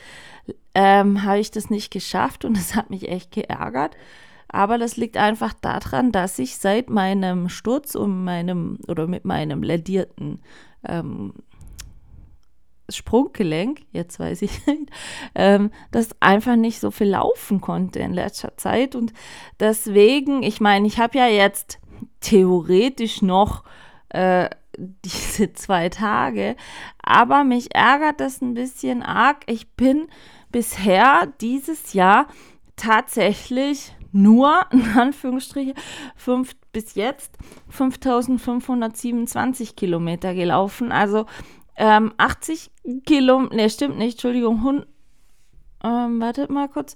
ähm, 0.76 1.24
habe 1.24 1.40
ich 1.40 1.52
das 1.52 1.70
nicht 1.70 1.92
geschafft 1.92 2.46
und 2.46 2.58
es 2.58 2.76
hat 2.76 2.90
mich 2.90 3.10
echt 3.10 3.32
geärgert. 3.32 3.96
Aber 4.50 4.78
das 4.78 4.96
liegt 4.96 5.18
einfach 5.18 5.54
daran, 5.54 6.12
dass 6.12 6.40
ich 6.40 6.58
seit 6.58 6.90
meinem 6.90 7.50
Sturz 7.50 7.96
um 7.96 8.24
meinem 8.24 8.80
oder 8.88 9.08
mit 9.08 9.26
meinem 9.26 9.62
ledierten 9.62 10.40
ähm, 10.88 11.34
Sprunggelenk, 12.90 13.82
jetzt 13.92 14.20
weiß 14.20 14.42
ich 14.44 14.62
ähm, 15.36 15.72
das 15.92 16.10
einfach 16.20 16.56
nicht 16.56 16.80
so 16.80 16.92
viel 16.92 17.10
laufen 17.10 17.62
konnte 17.62 18.00
in 18.00 18.14
letzter 18.14 18.56
Zeit. 18.58 18.96
Und 18.96 19.14
deswegen, 19.60 20.44
ich 20.44 20.62
meine, 20.62 20.88
ich 20.88 21.00
habe 21.00 21.18
ja 21.18 21.28
jetzt 21.28 21.80
theoretisch 22.22 23.22
noch 23.22 23.64
äh, 24.10 24.50
diese 24.78 25.54
zwei 25.54 25.90
Tage, 25.90 26.56
aber 27.02 27.44
mich 27.44 27.76
ärgert 27.76 28.20
das 28.20 28.42
ein 28.42 28.54
bisschen 28.54 29.04
arg. 29.04 29.44
Ich 29.48 29.70
bin 29.72 30.08
bisher 30.52 31.28
dieses 31.42 31.94
Jahr 31.94 32.28
tatsächlich 32.76 33.94
nur, 34.12 34.66
in 34.72 34.98
Anführungsstriche, 34.98 35.74
fünf, 36.16 36.56
bis 36.72 36.96
jetzt 36.96 37.38
5527 37.70 39.76
Kilometer 39.76 40.34
gelaufen. 40.34 40.92
Also 40.92 41.26
ähm, 41.78 42.14
80 42.18 42.72
Kilometer, 43.06 43.56
ne, 43.56 43.70
stimmt 43.70 43.98
nicht, 43.98 44.14
Entschuldigung, 44.14 44.64
Hund, 44.64 44.88
ähm, 45.84 46.20
wartet 46.20 46.50
mal 46.50 46.68
kurz. 46.68 46.96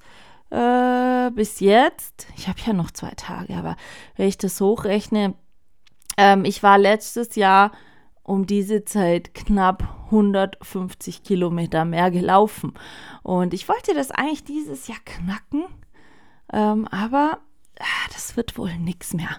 Äh, 0.49 1.31
bis 1.31 1.61
jetzt, 1.61 2.27
ich 2.35 2.49
habe 2.49 2.59
ja 2.65 2.73
noch 2.73 2.91
zwei 2.91 3.11
Tage, 3.11 3.55
aber 3.55 3.77
wenn 4.17 4.27
ich 4.27 4.37
das 4.37 4.59
hochrechne, 4.59 5.35
ähm, 6.17 6.43
ich 6.43 6.61
war 6.61 6.77
letztes 6.77 7.35
Jahr 7.35 7.71
um 8.23 8.45
diese 8.45 8.83
Zeit 8.83 9.33
knapp 9.33 9.83
150 10.05 11.23
Kilometer 11.23 11.85
mehr 11.85 12.11
gelaufen. 12.11 12.73
Und 13.23 13.53
ich 13.53 13.69
wollte 13.69 13.93
das 13.93 14.11
eigentlich 14.11 14.43
dieses 14.43 14.87
Jahr 14.87 14.99
knacken. 15.05 15.63
Ähm, 16.51 16.87
aber 16.89 17.39
das 18.13 18.37
wird 18.37 18.57
wohl 18.57 18.77
nichts 18.77 19.13
mehr. 19.13 19.29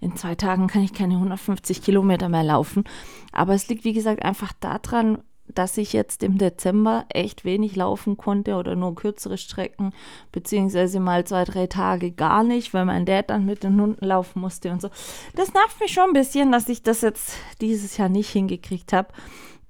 In 0.00 0.16
zwei 0.16 0.34
Tagen 0.34 0.66
kann 0.66 0.82
ich 0.82 0.92
keine 0.92 1.14
150 1.14 1.82
Kilometer 1.82 2.28
mehr 2.28 2.44
laufen. 2.44 2.84
Aber 3.32 3.54
es 3.54 3.68
liegt, 3.68 3.84
wie 3.84 3.92
gesagt, 3.92 4.24
einfach 4.24 4.52
daran, 4.60 5.22
dass 5.48 5.76
ich 5.76 5.92
jetzt 5.92 6.22
im 6.22 6.38
Dezember 6.38 7.04
echt 7.08 7.44
wenig 7.44 7.76
laufen 7.76 8.16
konnte 8.16 8.54
oder 8.54 8.74
nur 8.76 8.94
kürzere 8.94 9.38
Strecken, 9.38 9.92
beziehungsweise 10.30 11.00
mal 11.00 11.24
zwei, 11.24 11.44
drei 11.44 11.66
Tage 11.66 12.12
gar 12.12 12.42
nicht, 12.42 12.72
weil 12.72 12.84
mein 12.84 13.04
Dad 13.04 13.30
dann 13.30 13.44
mit 13.44 13.62
den 13.62 13.80
Hunden 13.80 14.04
laufen 14.04 14.40
musste 14.40 14.70
und 14.70 14.80
so. 14.80 14.88
Das 15.34 15.52
nervt 15.52 15.80
mich 15.80 15.92
schon 15.92 16.10
ein 16.10 16.12
bisschen, 16.12 16.52
dass 16.52 16.68
ich 16.68 16.82
das 16.82 17.02
jetzt 17.02 17.34
dieses 17.60 17.96
Jahr 17.96 18.08
nicht 18.08 18.30
hingekriegt 18.30 18.92
habe, 18.92 19.08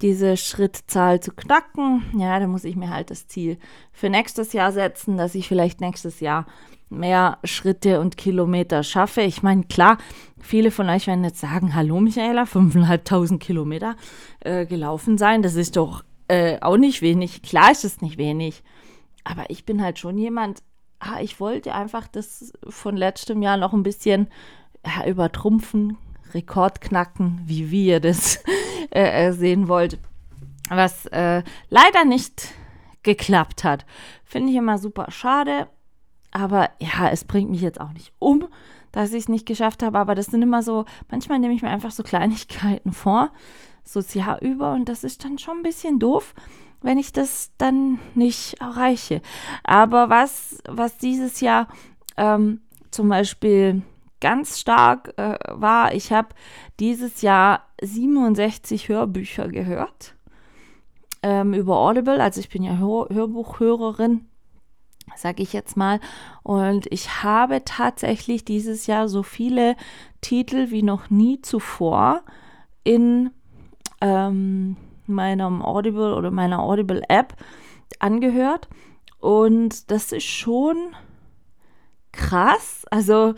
diese 0.02 0.36
Schrittzahl 0.36 1.20
zu 1.20 1.32
knacken. 1.32 2.02
Ja, 2.16 2.38
da 2.38 2.46
muss 2.46 2.64
ich 2.64 2.76
mir 2.76 2.90
halt 2.90 3.10
das 3.10 3.26
Ziel 3.28 3.58
für 3.92 4.10
nächstes 4.10 4.52
Jahr 4.52 4.72
setzen, 4.72 5.16
dass 5.16 5.34
ich 5.34 5.48
vielleicht 5.48 5.80
nächstes 5.80 6.20
Jahr 6.20 6.46
mehr 6.92 7.38
Schritte 7.44 8.00
und 8.00 8.16
Kilometer 8.16 8.82
schaffe. 8.82 9.22
Ich 9.22 9.42
meine, 9.42 9.64
klar, 9.64 9.98
viele 10.40 10.70
von 10.70 10.88
euch 10.88 11.06
werden 11.06 11.24
jetzt 11.24 11.40
sagen, 11.40 11.74
hallo 11.74 12.00
Michaela, 12.00 12.44
5.500 12.44 13.38
Kilometer 13.38 13.96
äh, 14.40 14.66
gelaufen 14.66 15.18
sein, 15.18 15.42
das 15.42 15.54
ist 15.54 15.76
doch 15.76 16.04
äh, 16.28 16.58
auch 16.60 16.76
nicht 16.76 17.02
wenig. 17.02 17.42
Klar 17.42 17.72
ist 17.72 17.84
es 17.84 18.00
nicht 18.00 18.18
wenig, 18.18 18.62
aber 19.24 19.50
ich 19.50 19.64
bin 19.64 19.82
halt 19.82 19.98
schon 19.98 20.18
jemand, 20.18 20.62
ah, 20.98 21.20
ich 21.20 21.40
wollte 21.40 21.74
einfach 21.74 22.06
das 22.08 22.52
von 22.68 22.96
letztem 22.96 23.42
Jahr 23.42 23.56
noch 23.56 23.72
ein 23.72 23.82
bisschen 23.82 24.28
ja, 24.84 25.06
übertrumpfen, 25.06 25.96
Rekord 26.34 26.80
knacken, 26.80 27.40
wie 27.44 27.70
wir 27.70 28.00
das 28.00 28.42
äh, 28.90 29.26
äh, 29.26 29.32
sehen 29.32 29.68
wollt, 29.68 29.98
was 30.68 31.06
äh, 31.06 31.42
leider 31.68 32.04
nicht 32.04 32.54
geklappt 33.02 33.64
hat. 33.64 33.84
Finde 34.24 34.50
ich 34.50 34.56
immer 34.56 34.78
super 34.78 35.10
schade. 35.10 35.68
Aber 36.32 36.70
ja, 36.80 37.08
es 37.10 37.24
bringt 37.24 37.50
mich 37.50 37.60
jetzt 37.60 37.80
auch 37.80 37.92
nicht 37.92 38.12
um, 38.18 38.48
dass 38.90 39.12
ich 39.12 39.24
es 39.24 39.28
nicht 39.28 39.46
geschafft 39.46 39.82
habe. 39.82 39.98
Aber 39.98 40.14
das 40.14 40.26
sind 40.26 40.42
immer 40.42 40.62
so, 40.62 40.86
manchmal 41.10 41.38
nehme 41.38 41.54
ich 41.54 41.62
mir 41.62 41.68
einfach 41.68 41.92
so 41.92 42.02
Kleinigkeiten 42.02 42.92
vor, 42.92 43.30
so 43.84 44.00
das 44.00 44.14
Jahr 44.14 44.40
über. 44.42 44.72
Und 44.72 44.88
das 44.88 45.04
ist 45.04 45.24
dann 45.24 45.38
schon 45.38 45.58
ein 45.58 45.62
bisschen 45.62 45.98
doof, 45.98 46.34
wenn 46.80 46.98
ich 46.98 47.12
das 47.12 47.52
dann 47.58 47.98
nicht 48.14 48.54
erreiche. 48.60 49.20
Aber 49.62 50.08
was, 50.08 50.62
was 50.66 50.98
dieses 50.98 51.40
Jahr 51.40 51.68
ähm, 52.16 52.62
zum 52.90 53.08
Beispiel 53.08 53.82
ganz 54.20 54.58
stark 54.58 55.12
äh, 55.18 55.38
war, 55.48 55.94
ich 55.94 56.12
habe 56.12 56.28
dieses 56.80 57.22
Jahr 57.22 57.68
67 57.82 58.88
Hörbücher 58.88 59.48
gehört 59.48 60.14
ähm, 61.22 61.52
über 61.52 61.76
Audible. 61.76 62.20
Also 62.20 62.40
ich 62.40 62.48
bin 62.48 62.62
ja 62.62 62.78
Hör 62.78 63.08
Hörbuchhörerin 63.10 64.26
sage 65.16 65.42
ich 65.42 65.52
jetzt 65.52 65.76
mal. 65.76 66.00
Und 66.42 66.86
ich 66.90 67.22
habe 67.22 67.64
tatsächlich 67.64 68.44
dieses 68.44 68.86
Jahr 68.86 69.08
so 69.08 69.22
viele 69.22 69.76
Titel 70.20 70.70
wie 70.70 70.82
noch 70.82 71.10
nie 71.10 71.40
zuvor 71.42 72.22
in 72.84 73.30
ähm, 74.00 74.76
meinem 75.06 75.62
Audible 75.62 76.14
oder 76.14 76.30
meiner 76.30 76.60
Audible 76.60 77.02
App 77.08 77.34
angehört. 77.98 78.68
Und 79.20 79.90
das 79.90 80.12
ist 80.12 80.26
schon 80.26 80.76
krass. 82.12 82.84
Also, 82.90 83.34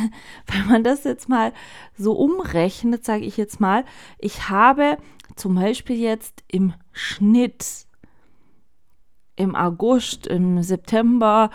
wenn 0.46 0.66
man 0.66 0.84
das 0.84 1.04
jetzt 1.04 1.28
mal 1.28 1.52
so 1.96 2.12
umrechnet, 2.12 3.04
sage 3.04 3.24
ich 3.24 3.36
jetzt 3.36 3.60
mal, 3.60 3.84
ich 4.18 4.48
habe 4.48 4.98
zum 5.36 5.56
Beispiel 5.56 5.96
jetzt 5.96 6.44
im 6.48 6.74
Schnitt 6.92 7.86
im 9.36 9.54
August, 9.56 10.26
im 10.26 10.62
September 10.62 11.50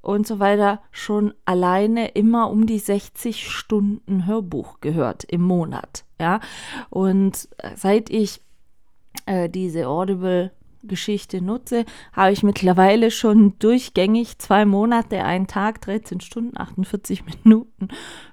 und 0.00 0.26
so 0.26 0.40
weiter 0.40 0.80
schon 0.90 1.32
alleine 1.44 2.08
immer 2.08 2.50
um 2.50 2.66
die 2.66 2.78
60 2.78 3.48
Stunden 3.48 4.26
Hörbuch 4.26 4.80
gehört 4.80 5.24
im 5.24 5.42
Monat. 5.42 6.04
Ja, 6.18 6.40
und 6.90 7.48
seit 7.76 8.10
ich 8.10 8.40
äh, 9.26 9.48
diese 9.48 9.88
Audible 9.88 10.52
Geschichte 10.82 11.40
nutze, 11.40 11.84
habe 12.12 12.32
ich 12.32 12.42
mittlerweile 12.42 13.10
schon 13.10 13.58
durchgängig 13.58 14.38
zwei 14.38 14.64
Monate, 14.64 15.22
einen 15.22 15.46
Tag, 15.46 15.80
13 15.82 16.20
Stunden, 16.20 16.58
48 16.58 17.24
Minuten 17.44 17.88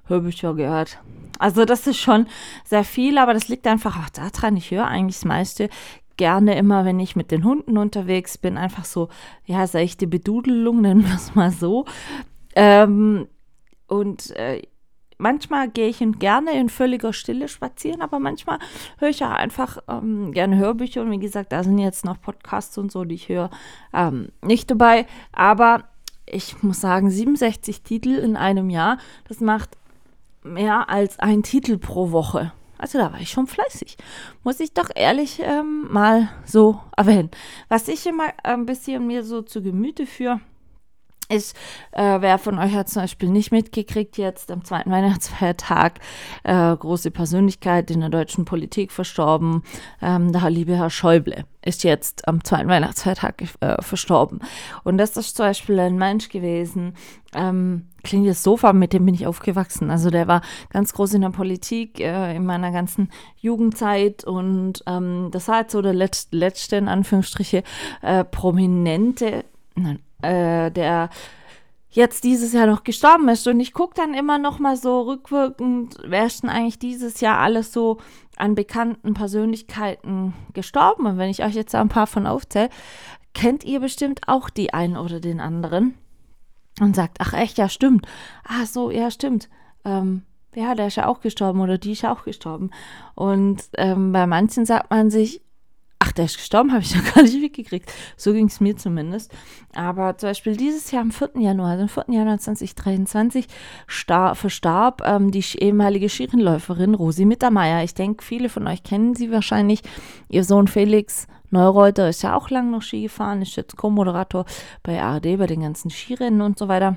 Hörbücher 0.05 0.55
gehört. 0.55 0.99
Also 1.37 1.65
das 1.65 1.87
ist 1.87 1.99
schon 1.99 2.27
sehr 2.65 2.83
viel, 2.83 3.17
aber 3.17 3.33
das 3.33 3.47
liegt 3.47 3.67
einfach 3.67 3.97
auch 3.97 4.09
daran, 4.09 4.57
ich 4.57 4.71
höre 4.71 4.87
eigentlich 4.87 5.17
das 5.17 5.25
meiste 5.25 5.69
gerne 6.19 6.57
immer, 6.57 6.83
wenn 6.83 6.99
ich 6.99 7.15
mit 7.15 7.31
den 7.31 7.45
Hunden 7.45 7.77
unterwegs 7.77 8.37
bin, 8.37 8.57
einfach 8.57 8.83
so, 8.83 9.07
ja, 9.45 9.65
seichte 9.65 10.05
Bedudelung, 10.05 10.81
nennen 10.81 11.07
wir 11.07 11.15
es 11.15 11.33
mal 11.33 11.49
so. 11.49 11.85
Ähm, 12.55 13.27
und 13.87 14.35
äh, 14.35 14.61
manchmal 15.17 15.69
gehe 15.69 15.87
ich 15.87 16.01
in, 16.01 16.19
gerne 16.19 16.59
in 16.59 16.67
völliger 16.67 17.13
Stille 17.13 17.47
spazieren, 17.47 18.01
aber 18.01 18.19
manchmal 18.19 18.59
höre 18.97 19.09
ich 19.09 19.19
ja 19.19 19.31
einfach 19.31 19.77
ähm, 19.87 20.33
gerne 20.33 20.57
Hörbücher 20.57 21.01
und 21.01 21.11
wie 21.11 21.19
gesagt, 21.19 21.53
da 21.53 21.63
sind 21.63 21.77
jetzt 21.77 22.03
noch 22.03 22.19
Podcasts 22.19 22.77
und 22.77 22.91
so, 22.91 23.05
die 23.05 23.15
ich 23.15 23.29
höre, 23.29 23.49
ähm, 23.93 24.27
nicht 24.43 24.69
dabei. 24.69 25.07
Aber 25.31 25.85
ich 26.25 26.61
muss 26.61 26.81
sagen, 26.81 27.09
67 27.09 27.81
Titel 27.81 28.15
in 28.15 28.35
einem 28.35 28.69
Jahr, 28.69 28.97
das 29.29 29.39
macht 29.39 29.77
mehr 30.43 30.89
als 30.89 31.17
ein 31.17 31.43
Titel 31.43 31.77
pro 31.77 32.11
Woche. 32.11 32.51
Also 32.79 32.97
da 32.97 33.11
war 33.11 33.19
ich 33.19 33.29
schon 33.29 33.45
fleißig. 33.45 33.97
Muss 34.43 34.59
ich 34.59 34.73
doch 34.73 34.89
ehrlich 34.95 35.39
ähm, 35.43 35.87
mal 35.91 36.29
so 36.45 36.79
erwähnen. 36.95 37.29
Was 37.67 37.87
ich 37.89 38.07
immer 38.07 38.33
ein 38.43 38.65
bisschen 38.65 39.05
mir 39.05 39.23
so 39.23 39.41
zu 39.41 39.61
Gemüte 39.61 40.07
führe, 40.07 40.39
ist, 41.29 41.55
äh, 41.91 42.21
wer 42.21 42.37
von 42.37 42.59
euch 42.59 42.73
hat 42.73 42.89
zum 42.89 43.03
Beispiel 43.03 43.29
nicht 43.29 43.51
mitgekriegt, 43.51 44.17
jetzt 44.17 44.51
am 44.51 44.63
zweiten 44.65 44.91
Weihnachtsfeiertag, 44.91 45.99
äh, 46.43 46.75
große 46.75 47.11
Persönlichkeit 47.11 47.91
in 47.91 48.01
der 48.01 48.09
deutschen 48.09 48.45
Politik 48.45 48.91
verstorben, 48.91 49.63
ähm, 50.01 50.31
der 50.31 50.49
liebe 50.49 50.75
Herr 50.75 50.89
Schäuble 50.89 51.45
ist 51.61 51.83
jetzt 51.83 52.27
am 52.27 52.43
zweiten 52.43 52.69
Weihnachtsfeiertag 52.69 53.43
äh, 53.59 53.81
verstorben. 53.81 54.39
Und 54.83 54.97
das 54.97 55.17
ist 55.17 55.35
zum 55.35 55.45
Beispiel 55.45 55.79
ein 55.79 55.97
Mensch 55.97 56.29
gewesen, 56.29 56.93
ähm, 57.35 57.87
klingt 58.03 58.25
jetzt 58.25 58.43
Sofa, 58.43 58.73
mit 58.73 58.93
dem 58.93 59.05
bin 59.05 59.13
ich 59.13 59.27
aufgewachsen. 59.27 59.91
Also 59.91 60.09
der 60.09 60.27
war 60.27 60.41
ganz 60.69 60.93
groß 60.93 61.13
in 61.13 61.21
der 61.21 61.29
Politik 61.29 61.99
äh, 61.99 62.35
in 62.35 62.45
meiner 62.45 62.71
ganzen 62.71 63.11
Jugendzeit 63.37 64.23
und 64.23 64.83
ähm, 64.87 65.29
das 65.31 65.47
war 65.47 65.57
halt 65.57 65.71
so 65.71 65.81
der 65.81 65.93
letzte, 65.93 66.35
letzte 66.35 66.77
in 66.77 66.87
Anführungsstriche, 66.87 67.63
äh, 68.01 68.23
prominente, 68.23 69.43
nein, 69.75 69.99
äh, 70.21 70.71
der 70.71 71.09
jetzt 71.91 72.23
dieses 72.23 72.53
Jahr 72.53 72.67
noch 72.67 72.83
gestorben 72.83 73.27
ist. 73.29 73.47
Und 73.47 73.59
ich 73.59 73.73
gucke 73.73 73.95
dann 73.95 74.13
immer 74.13 74.37
noch 74.37 74.59
mal 74.59 74.77
so 74.77 75.01
rückwirkend, 75.01 75.97
wer 76.05 76.25
ist 76.25 76.43
denn 76.43 76.49
eigentlich 76.49 76.79
dieses 76.79 77.19
Jahr 77.19 77.39
alles 77.39 77.73
so 77.73 77.97
an 78.37 78.55
bekannten 78.55 79.13
Persönlichkeiten 79.13 80.33
gestorben? 80.53 81.05
Und 81.07 81.17
wenn 81.17 81.29
ich 81.29 81.43
euch 81.43 81.55
jetzt 81.55 81.73
ein 81.73 81.89
paar 81.89 82.07
von 82.07 82.27
aufzähle, 82.27 82.69
kennt 83.33 83.63
ihr 83.63 83.79
bestimmt 83.79 84.21
auch 84.27 84.49
die 84.49 84.73
einen 84.73 84.97
oder 84.97 85.19
den 85.19 85.39
anderen 85.39 85.95
und 86.79 86.95
sagt, 86.95 87.17
ach 87.19 87.33
echt, 87.33 87.57
ja 87.57 87.69
stimmt. 87.69 88.07
Ah 88.43 88.65
so, 88.65 88.91
ja 88.91 89.11
stimmt. 89.11 89.49
Ähm, 89.83 90.23
ja, 90.55 90.75
der 90.75 90.87
ist 90.87 90.95
ja 90.95 91.07
auch 91.07 91.21
gestorben 91.21 91.61
oder 91.61 91.77
die 91.77 91.91
ist 91.91 92.01
ja 92.01 92.13
auch 92.13 92.23
gestorben. 92.23 92.71
Und 93.15 93.63
ähm, 93.77 94.11
bei 94.11 94.25
manchen 94.27 94.65
sagt 94.65 94.89
man 94.89 95.09
sich, 95.09 95.41
Ach, 96.01 96.13
der 96.13 96.25
ist 96.25 96.37
gestorben, 96.37 96.71
habe 96.71 96.81
ich 96.81 96.95
noch 97.03 97.13
gar 97.13 97.23
nicht 97.23 97.41
mitgekriegt. 97.41 97.91
So 98.15 98.31
ging 98.31 98.47
es 98.47 98.61
mir 98.61 98.77
zumindest. 98.77 99.31
Aber 99.75 100.17
zum 100.17 100.29
Beispiel 100.29 100.55
dieses 100.55 100.91
Jahr 100.91 101.01
am 101.01 101.11
4. 101.11 101.31
Januar, 101.35 101.71
also 101.71 101.83
am 101.83 101.89
4. 101.89 102.05
Januar 102.07 102.39
2023, 102.39 103.47
star 103.87 104.35
verstarb 104.35 105.01
ähm, 105.05 105.31
die 105.31 105.43
ehemalige 105.57 106.09
Skirennläuferin 106.09 106.95
Rosi 106.95 107.25
Mittermeier. 107.25 107.83
Ich 107.83 107.95
denke, 107.95 108.23
viele 108.23 108.47
von 108.47 108.65
euch 108.67 108.83
kennen 108.83 109.13
sie 109.13 109.31
wahrscheinlich. 109.31 109.81
Ihr 110.29 110.45
Sohn 110.45 110.67
Felix 110.67 111.27
Neureuter 111.51 112.09
ist 112.09 112.21
ja 112.21 112.35
auch 112.35 112.49
lange 112.49 112.71
noch 112.71 112.81
Ski 112.81 113.03
gefahren, 113.03 113.41
ist 113.41 113.55
jetzt 113.55 113.75
Co-Moderator 113.75 114.45
bei 114.83 115.01
ARD, 115.01 115.37
bei 115.37 115.47
den 115.47 115.61
ganzen 115.61 115.89
Skirennen 115.89 116.41
und 116.41 116.59
so 116.59 116.67
weiter. 116.67 116.95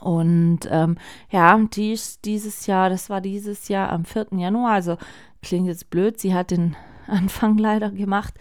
Und 0.00 0.60
ähm, 0.70 0.96
ja, 1.30 1.58
die 1.58 1.92
ist 1.92 2.24
dieses 2.24 2.66
Jahr, 2.66 2.90
das 2.90 3.10
war 3.10 3.20
dieses 3.20 3.68
Jahr 3.68 3.90
am 3.90 4.04
4. 4.04 4.28
Januar, 4.32 4.72
also 4.72 4.96
klingt 5.42 5.66
jetzt 5.66 5.90
blöd, 5.90 6.18
sie 6.18 6.34
hat 6.34 6.50
den 6.50 6.76
Anfang 7.10 7.58
leider 7.58 7.90
gemacht 7.90 8.34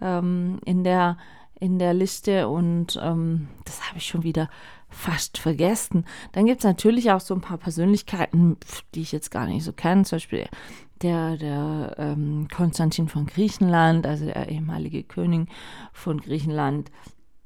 ähm, 0.00 0.60
in, 0.64 0.84
der, 0.84 1.16
in 1.58 1.78
der 1.78 1.94
Liste 1.94 2.48
und 2.48 2.98
ähm, 3.02 3.48
das 3.64 3.88
habe 3.88 3.98
ich 3.98 4.06
schon 4.06 4.22
wieder 4.22 4.48
fast 4.90 5.38
vergessen. 5.38 6.04
Dann 6.32 6.46
gibt 6.46 6.60
es 6.60 6.64
natürlich 6.64 7.10
auch 7.10 7.20
so 7.20 7.34
ein 7.34 7.40
paar 7.40 7.58
Persönlichkeiten, 7.58 8.56
die 8.94 9.02
ich 9.02 9.12
jetzt 9.12 9.30
gar 9.30 9.46
nicht 9.46 9.64
so 9.64 9.72
kenne, 9.72 10.04
zum 10.04 10.16
Beispiel 10.16 10.46
der, 11.02 11.36
der 11.36 11.94
ähm, 11.98 12.48
Konstantin 12.54 13.08
von 13.08 13.26
Griechenland, 13.26 14.06
also 14.06 14.24
der 14.26 14.48
ehemalige 14.48 15.02
König 15.04 15.48
von 15.92 16.20
Griechenland, 16.20 16.90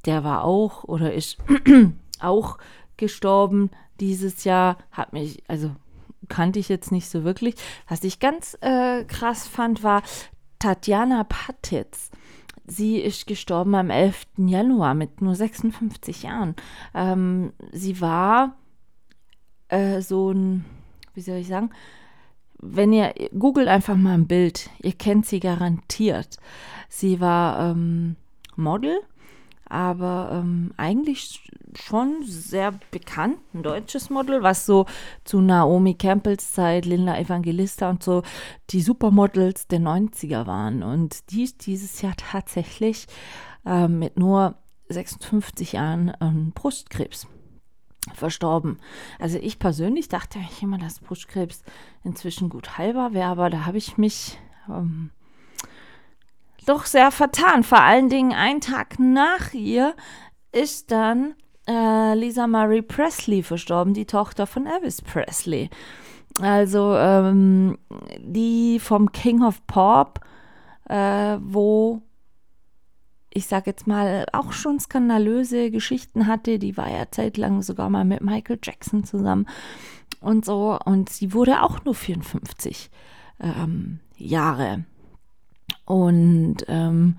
der 0.06 0.24
war 0.24 0.44
auch 0.44 0.84
oder 0.84 1.12
ist 1.12 1.38
auch 2.20 2.58
gestorben 2.96 3.70
dieses 4.00 4.44
Jahr, 4.44 4.78
hat 4.90 5.12
mich, 5.12 5.42
also 5.48 5.70
kannte 6.28 6.58
ich 6.58 6.68
jetzt 6.68 6.92
nicht 6.92 7.08
so 7.08 7.24
wirklich. 7.24 7.56
Was 7.88 8.04
ich 8.04 8.20
ganz 8.20 8.56
äh, 8.60 9.04
krass 9.04 9.46
fand, 9.46 9.82
war, 9.82 10.02
Tatjana 10.62 11.25
Patitz. 11.25 12.12
Sie 12.69 12.99
ist 12.99 13.26
gestorben 13.26 13.75
am 13.75 13.90
11. 13.90 14.26
Januar 14.37 14.95
mit 14.95 15.21
nur 15.21 15.35
56 15.35 16.23
Jahren. 16.23 16.54
Ähm, 16.95 17.52
sie 17.73 18.00
war 18.00 18.54
äh, 19.66 20.00
so 20.00 20.31
ein, 20.31 20.64
wie 21.14 21.21
soll 21.21 21.38
ich 21.38 21.49
sagen, 21.49 21.71
wenn 22.61 22.92
ihr 22.92 23.12
googelt 23.37 23.66
einfach 23.66 23.97
mal 23.97 24.14
ein 24.14 24.28
Bild, 24.28 24.71
ihr 24.81 24.92
kennt 24.92 25.26
sie 25.26 25.40
garantiert. 25.40 26.37
Sie 26.88 27.20
war 27.20 27.72
ähm, 27.72 28.14
Model, 28.55 29.01
aber 29.72 30.30
ähm, 30.32 30.72
eigentlich 30.76 31.40
schon 31.74 32.22
sehr 32.24 32.72
bekannt, 32.90 33.38
ein 33.54 33.62
deutsches 33.62 34.11
Model, 34.11 34.42
was 34.42 34.66
so 34.66 34.87
zu 35.24 35.40
Naomi 35.40 35.94
Campbells 35.94 36.52
Zeit, 36.52 36.85
Linda 36.85 37.18
Evangelista 37.18 37.88
und 37.88 38.02
so 38.02 38.22
die 38.70 38.82
Supermodels 38.82 39.68
der 39.68 39.80
90er 39.80 40.46
waren. 40.46 40.82
Und 40.82 41.30
die 41.30 41.44
ist 41.44 41.66
dieses 41.66 42.02
Jahr 42.02 42.14
tatsächlich 42.16 43.06
äh, 43.64 43.88
mit 43.88 44.18
nur 44.18 44.56
56 44.90 45.72
Jahren 45.72 46.11
an 46.11 46.52
Brustkrebs 46.52 47.26
verstorben. 48.12 48.78
Also 49.18 49.38
ich 49.38 49.58
persönlich 49.58 50.08
dachte 50.08 50.38
eigentlich 50.38 50.62
immer, 50.62 50.78
dass 50.78 51.00
Brustkrebs 51.00 51.62
inzwischen 52.04 52.50
gut 52.50 52.76
heilbar 52.76 53.14
wäre, 53.14 53.28
aber 53.28 53.48
da 53.48 53.64
habe 53.64 53.78
ich 53.78 53.96
mich 53.96 54.38
ähm, 54.68 55.11
doch 56.64 56.87
sehr 56.87 57.11
vertan. 57.11 57.62
Vor 57.62 57.81
allen 57.81 58.09
Dingen 58.09 58.33
einen 58.33 58.61
Tag 58.61 58.98
nach 58.98 59.53
ihr 59.53 59.94
ist 60.53 60.90
dann 60.90 61.35
äh, 61.68 62.14
Lisa 62.14 62.46
Marie 62.46 62.83
Presley 62.83 63.42
verstorben, 63.42 63.94
die 63.94 64.07
Tochter 64.07 64.46
von 64.46 64.66
Elvis 64.66 65.03
Presley. 65.03 65.70
Also 66.40 66.96
ähm, 66.96 67.79
die 68.18 68.79
vom 68.81 69.12
King 69.12 69.42
of 69.42 69.66
Pop, 69.66 70.20
äh, 70.88 71.37
wo 71.40 72.03
ich 73.35 73.46
sag 73.46 73.66
jetzt 73.66 73.87
mal, 73.87 74.27
auch 74.33 74.53
schon 74.53 74.79
skandalöse 74.79 75.70
Geschichten 75.70 76.27
hatte. 76.27 76.59
Die 76.59 76.77
war 76.77 76.90
ja 76.90 77.11
zeitlang 77.11 77.62
sogar 77.62 77.88
mal 77.88 78.05
mit 78.05 78.20
Michael 78.20 78.59
Jackson 78.62 79.05
zusammen 79.05 79.46
und 80.20 80.44
so. 80.44 80.79
Und 80.85 81.09
sie 81.09 81.33
wurde 81.33 81.62
auch 81.62 81.85
nur 81.85 81.94
54 81.94 82.90
ähm, 83.40 84.01
Jahre. 84.16 84.85
Und 85.85 86.59
ähm, 86.68 87.18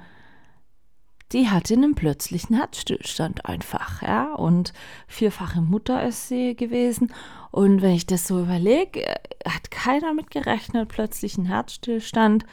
die 1.31 1.49
hatte 1.49 1.73
einen 1.73 1.95
plötzlichen 1.95 2.55
Herzstillstand 2.55 3.45
einfach, 3.45 4.01
ja. 4.01 4.33
Und 4.35 4.73
vierfache 5.07 5.61
Mutter 5.61 6.05
ist 6.05 6.27
sie 6.27 6.55
gewesen. 6.55 7.11
Und 7.51 7.81
wenn 7.81 7.95
ich 7.95 8.05
das 8.05 8.27
so 8.27 8.41
überlege, 8.41 9.03
hat 9.45 9.71
keiner 9.71 10.13
mit 10.13 10.31
gerechnet, 10.31 10.89
plötzlich 10.89 11.37
ein 11.37 11.45
Herzstillstand. 11.45 12.45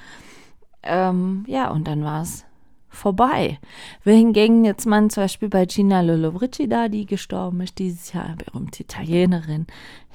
Ähm, 0.83 1.45
ja, 1.47 1.71
und 1.71 1.87
dann 1.87 2.05
war 2.05 2.23
es 2.23 2.47
vorbei. 2.89 3.59
Wohingegen 4.05 4.65
jetzt 4.65 4.87
man 4.87 5.11
zum 5.11 5.25
Beispiel 5.25 5.49
bei 5.49 5.67
Gina 5.67 6.01
Lollobrigida, 6.01 6.89
die 6.89 7.07
gestorben 7.07 7.61
ist 7.61 7.79
dieses 7.79 8.13
Jahr, 8.13 8.35
berühmte 8.37 8.83
Italienerin, 8.83 9.67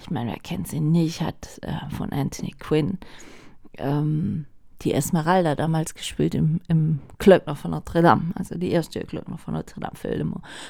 ich 0.02 0.10
meine, 0.10 0.32
wer 0.32 0.40
kennt 0.40 0.68
sie 0.68 0.82
nicht, 0.82 1.22
hat 1.22 1.60
äh, 1.62 1.90
von 1.96 2.12
Anthony 2.12 2.52
Quinn 2.60 2.98
ähm, 3.78 4.46
die 4.82 4.94
Esmeralda 4.94 5.56
damals 5.56 5.94
gespielt 5.94 6.36
im, 6.36 6.60
im 6.68 7.00
Klöckner 7.18 7.56
von 7.56 7.72
Notre 7.72 8.02
Dame, 8.02 8.32
also 8.36 8.56
die 8.58 8.72
erste 8.72 9.00
Klöckner 9.02 9.38
von 9.38 9.54
Notre 9.54 9.80
Dame 9.80 9.96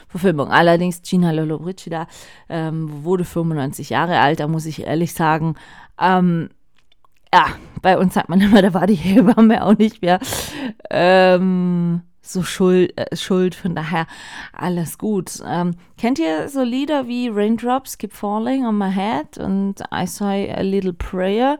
Verfilmung. 0.08 0.52
Allerdings 0.52 1.02
Gina 1.02 1.32
Lollobrigida 1.32 2.08
ähm, 2.50 3.04
wurde 3.04 3.26
95 3.26 3.90
Jahre 3.90 4.20
alt, 4.20 4.40
da 4.40 4.48
muss 4.48 4.66
ich 4.66 4.86
ehrlich 4.86 5.14
sagen, 5.14 5.56
ähm, 6.00 6.50
ja, 7.34 7.48
bei 7.82 7.98
uns 7.98 8.14
sagt 8.14 8.30
man 8.30 8.40
immer, 8.42 8.62
da 8.62 8.74
war 8.74 8.88
die 8.88 8.96
Hebamme 8.96 9.64
auch 9.64 9.78
nicht 9.78 10.02
mehr 10.02 10.20
ähm, 10.90 12.02
so 12.22 12.44
schuld, 12.44 12.98
äh, 12.98 13.16
schuld, 13.16 13.56
von 13.56 13.76
daher 13.76 14.08
alles 14.54 14.98
gut. 14.98 15.44
Ähm, 15.46 15.76
kennt 15.98 16.20
ihr 16.20 16.50
so 16.50 16.64
Lieder 16.64 17.08
wie 17.08 17.30
Raindrops 17.30 17.98
Keep 17.98 18.14
Falling 18.14 18.66
on 18.66 18.78
My 18.78 18.92
Head 18.92 19.38
und 19.38 19.82
I 19.94 20.08
Say 20.08 20.52
a 20.52 20.62
Little 20.62 20.94
Prayer? 20.94 21.60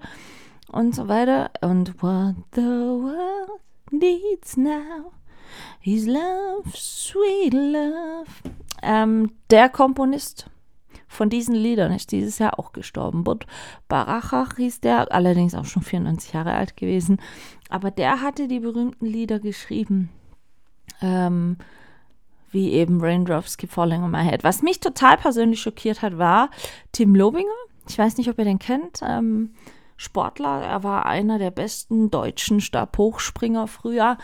Und 0.76 0.94
so 0.94 1.08
weiter. 1.08 1.52
Und 1.62 2.02
what 2.02 2.36
the 2.54 2.62
world 2.62 3.62
needs 3.92 4.58
now 4.58 5.14
is 5.84 6.06
love, 6.06 6.70
sweet 6.74 7.54
love. 7.54 8.26
Ähm, 8.82 9.32
der 9.50 9.70
Komponist 9.70 10.50
von 11.08 11.30
diesen 11.30 11.56
Liedern 11.56 11.94
ist 11.94 12.12
dieses 12.12 12.40
Jahr 12.40 12.60
auch 12.60 12.74
gestorben. 12.74 13.24
Bud 13.24 13.48
Barachach 13.88 14.58
hieß 14.58 14.82
der, 14.82 15.12
allerdings 15.14 15.56
auch 15.56 15.66
schon 15.66 15.82
94 15.82 16.34
Jahre 16.34 16.54
alt 16.54 16.76
gewesen. 16.76 17.22
Aber 17.70 17.90
der 17.90 18.22
hatte 18.22 18.48
die 18.48 18.60
berühmten 18.60 19.06
Lieder 19.06 19.40
geschrieben. 19.40 20.10
Ähm, 21.02 21.58
wie 22.52 22.72
eben 22.72 23.02
Raindrops 23.02 23.58
Keep 23.58 23.72
Falling 23.72 24.04
on 24.04 24.12
My 24.12 24.24
Head. 24.24 24.44
Was 24.44 24.62
mich 24.62 24.80
total 24.80 25.18
persönlich 25.18 25.62
schockiert 25.62 26.02
hat, 26.02 26.18
war 26.18 26.50
Tim 26.92 27.16
Lobinger. 27.16 27.50
Ich 27.88 27.98
weiß 27.98 28.18
nicht, 28.18 28.30
ob 28.30 28.40
ihr 28.40 28.46
den 28.46 28.60
kennt. 28.60 29.02
Ähm, 29.02 29.52
Sportler. 29.98 30.62
Er 30.62 30.84
war 30.84 31.06
einer 31.06 31.40
der 31.40 31.52
besten 31.52 32.12
deutschen 32.12 32.62
Stabhochspringer 32.62 33.68
früher. 33.68 34.18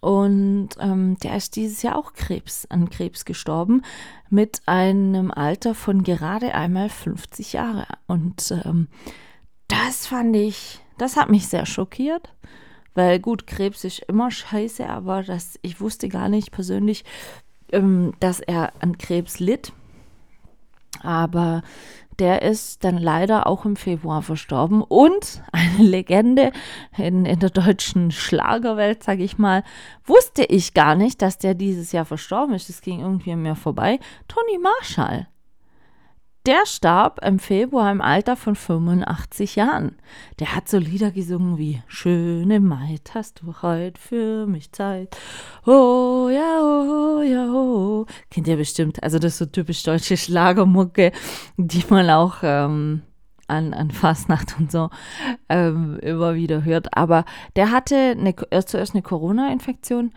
Und 0.00 0.70
ähm, 0.78 1.16
der 1.22 1.36
ist 1.36 1.56
dieses 1.56 1.82
Jahr 1.82 1.96
auch 1.96 2.12
Krebs, 2.12 2.66
an 2.66 2.90
Krebs 2.90 3.24
gestorben, 3.24 3.82
mit 4.30 4.60
einem 4.66 5.30
Alter 5.30 5.74
von 5.74 6.02
gerade 6.02 6.54
einmal 6.54 6.88
50 6.88 7.54
Jahre. 7.54 7.86
Und 8.06 8.52
ähm, 8.64 8.88
das 9.66 10.06
fand 10.06 10.36
ich 10.36 10.80
das 10.98 11.16
hat 11.16 11.30
mich 11.30 11.46
sehr 11.46 11.64
schockiert, 11.64 12.34
weil 12.94 13.20
gut, 13.20 13.46
Krebs 13.46 13.84
ist 13.84 14.00
immer 14.00 14.30
scheiße, 14.30 14.86
aber 14.88 15.22
das, 15.22 15.58
ich 15.62 15.80
wusste 15.80 16.08
gar 16.08 16.28
nicht 16.28 16.50
persönlich, 16.50 17.04
ähm, 17.72 18.12
dass 18.20 18.40
er 18.40 18.72
an 18.80 18.98
Krebs 18.98 19.38
litt. 19.38 19.72
Aber 21.00 21.62
der 22.18 22.42
ist 22.42 22.84
dann 22.84 22.98
leider 22.98 23.46
auch 23.46 23.64
im 23.64 23.76
Februar 23.76 24.22
verstorben. 24.22 24.82
Und 24.82 25.42
eine 25.52 25.84
Legende 25.84 26.52
in, 26.96 27.24
in 27.24 27.38
der 27.38 27.50
deutschen 27.50 28.10
Schlagerwelt, 28.10 29.02
sage 29.02 29.22
ich 29.22 29.38
mal, 29.38 29.62
wusste 30.04 30.44
ich 30.44 30.74
gar 30.74 30.94
nicht, 30.94 31.22
dass 31.22 31.38
der 31.38 31.54
dieses 31.54 31.92
Jahr 31.92 32.04
verstorben 32.04 32.54
ist. 32.54 32.68
Das 32.68 32.80
ging 32.80 33.00
irgendwie 33.00 33.32
an 33.32 33.42
mir 33.42 33.54
vorbei. 33.54 34.00
Tony 34.26 34.58
Marshall. 34.58 35.28
Der 36.48 36.64
starb 36.64 37.22
im 37.22 37.38
Februar 37.38 37.92
im 37.92 38.00
Alter 38.00 38.34
von 38.34 38.56
85 38.56 39.56
Jahren. 39.56 39.96
Der 40.38 40.56
hat 40.56 40.66
so 40.66 40.78
Lieder 40.78 41.10
gesungen 41.10 41.58
wie 41.58 41.82
Schöne 41.88 42.58
Maid, 42.58 43.10
hast 43.12 43.42
du 43.42 43.56
heute 43.60 44.00
für 44.00 44.46
mich 44.46 44.72
Zeit? 44.72 45.14
Oh 45.66 46.30
ja, 46.32 46.62
oh 46.62 47.20
ja, 47.20 47.52
oh. 47.52 48.06
Kennt 48.30 48.48
ihr 48.48 48.56
bestimmt. 48.56 49.02
Also 49.02 49.18
das 49.18 49.32
ist 49.32 49.38
so 49.40 49.44
typisch 49.44 49.82
deutsche 49.82 50.16
Schlagermucke, 50.16 51.12
die 51.58 51.84
man 51.90 52.08
auch 52.08 52.36
ähm, 52.42 53.02
an, 53.46 53.74
an 53.74 53.90
Fastnacht 53.90 54.58
und 54.58 54.72
so 54.72 54.88
ähm, 55.50 55.98
immer 56.00 56.34
wieder 56.34 56.64
hört. 56.64 56.96
Aber 56.96 57.26
der 57.56 57.70
hatte 57.70 58.16
eine, 58.18 58.34
zuerst 58.64 58.94
eine 58.94 59.02
Corona-Infektion 59.02 60.12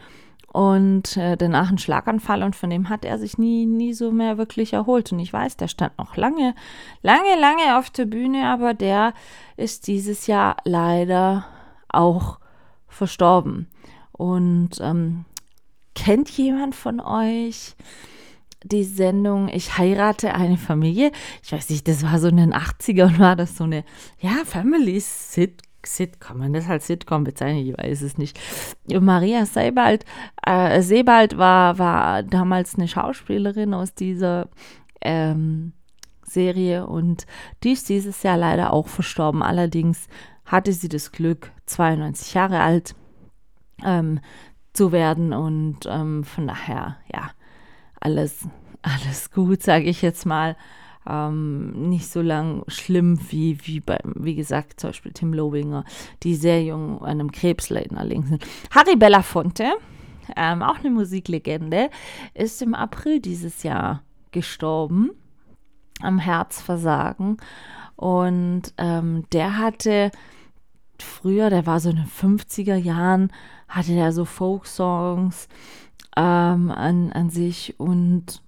und 0.52 1.16
äh, 1.16 1.38
danach 1.38 1.70
einen 1.70 1.78
Schlaganfall 1.78 2.44
und 2.44 2.56
von 2.56 2.70
dem 2.70 2.90
hat 2.90 3.06
er 3.06 3.18
sich 3.18 3.38
nie, 3.38 3.66
nie 3.66 3.94
so 3.94 4.12
mehr 4.12 4.38
wirklich 4.38 4.74
erholt. 4.74 5.12
Und 5.12 5.20
ich 5.20 5.32
weiß, 5.32 5.56
der 5.56 5.70
stand 5.70 5.98
noch 5.98 6.18
lange, 6.18 6.56
lange, 7.02 7.40
lange 7.40 7.78
auf 7.78 7.90
der 7.90 8.06
Bühne, 8.06 8.50
aber 8.50 8.74
der 8.74 9.14
ist 9.56 9.88
dieses 9.88 10.28
Jahr 10.28 10.58
leider 10.66 11.46
auch 11.88 12.40
verstorben. 12.90 13.68
Und 14.12 14.72
ähm, 14.82 15.24
kennt 15.96 16.30
jemand 16.32 16.76
von 16.76 17.00
euch 17.00 17.76
die 18.64 18.84
Sendung 18.84 19.48
Ich 19.48 19.78
heirate 19.78 20.34
eine 20.34 20.58
Familie? 20.58 21.12
Ich 21.44 21.54
weiß 21.54 21.70
nicht, 21.70 21.88
das 21.88 22.04
war 22.04 22.20
so 22.20 22.28
in 22.28 22.38
den 22.38 22.54
80ern, 22.54 23.20
war 23.20 23.38
das 23.38 23.56
so 23.56 23.64
eine, 23.64 23.86
ja, 24.20 24.36
Family-Sitcom 24.46 25.62
Sitcom, 25.62 25.71
man 26.38 26.54
das 26.54 26.70
als 26.70 26.88
Sitcom 26.88 27.24
bezeichnet, 27.24 27.68
ich 27.68 27.78
weiß 27.78 28.02
es 28.02 28.18
nicht. 28.18 28.40
Maria 28.88 29.46
Sebald, 29.46 30.06
äh, 30.46 30.82
Sebald 30.82 31.38
war, 31.38 31.80
war 31.80 32.24
damals 32.24 32.76
eine 32.76 32.88
Schauspielerin 32.88 33.74
aus 33.74 33.94
dieser 33.94 34.50
ähm, 35.02 35.74
Serie 36.24 36.88
und 36.88 37.26
die 37.64 37.72
ist 37.72 37.90
dieses 37.90 38.24
Jahr 38.24 38.38
leider 38.38 38.74
auch 38.74 38.88
verstorben. 38.88 39.44
Allerdings 39.44 40.08
hatte 40.46 40.74
sie 40.74 40.90
das 40.90 41.12
Glück, 41.12 41.52
92 41.66 42.34
Jahre 42.34 42.62
alt 42.62 42.96
ähm, 43.84 44.20
zu 44.74 44.92
werden 44.92 45.34
und 45.34 45.80
ähm, 45.88 46.24
von 46.24 46.48
daher, 46.48 46.98
ja, 47.12 47.32
alles, 48.00 48.48
alles 48.82 49.32
gut, 49.32 49.64
sage 49.64 49.86
ich 49.86 50.02
jetzt 50.02 50.26
mal 50.26 50.56
ähm, 51.08 51.90
nicht 51.90 52.08
so 52.08 52.22
lang 52.22 52.64
schlimm 52.68 53.20
wie, 53.30 53.58
wie 53.64 53.80
bei, 53.80 54.00
wie 54.04 54.36
gesagt, 54.36 54.80
zum 54.80 54.90
Beispiel 54.90 55.14
Tim 55.14 55.34
Lobinger, 55.34 55.84
die 56.24 56.36
sehr 56.36 56.64
jung 56.64 57.02
an 57.02 57.20
einem 57.20 57.32
Krebsleiden 57.32 57.98
erlegen 57.98 58.26
sind. 58.26 58.46
Harry 58.72 58.96
Belafonte, 58.96 59.74
ähm, 60.36 60.62
auch 60.62 60.80
eine 60.80 60.92
Musiklegende, 60.92 61.90
ist 62.34 62.62
im 62.62 62.76
April 62.76 63.20
dieses 63.20 63.64
Jahr 63.64 64.04
gestorben 64.32 65.12
am 66.02 66.20
Herzversagen. 66.20 67.38
Und 67.96 68.74
ähm, 68.78 69.26
der 69.32 69.58
hatte 69.58 70.12
früher, 71.00 71.50
der 71.50 71.66
war 71.66 71.80
so 71.80 71.90
in 71.90 71.98
den 71.98 72.06
50er 72.06 72.76
Jahren, 72.76 73.32
hatte 73.68 73.94
der 73.94 74.12
so 74.12 74.26
Folk-Songs 74.26 75.48
ähm, 76.16 76.72
an, 76.72 77.12
an 77.12 77.30
sich 77.30 77.76
und 77.80 78.42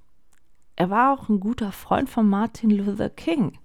er 0.75 0.89
war 0.89 1.13
auch 1.13 1.29
ein 1.29 1.39
guter 1.39 1.71
Freund 1.71 2.09
von 2.09 2.27
Martin 2.27 2.69
Luther 2.69 3.09
King. 3.09 3.57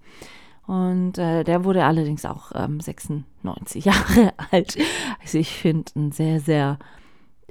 Und 0.67 1.17
äh, 1.17 1.43
der 1.43 1.63
wurde 1.63 1.83
allerdings 1.83 2.25
auch 2.25 2.51
ähm, 2.53 2.79
96 2.79 3.85
Jahre 3.85 4.33
alt. 4.51 4.77
Also 5.21 5.39
ich 5.39 5.51
finde 5.51 5.91
ein 5.95 6.11
sehr, 6.11 6.39
sehr 6.39 6.77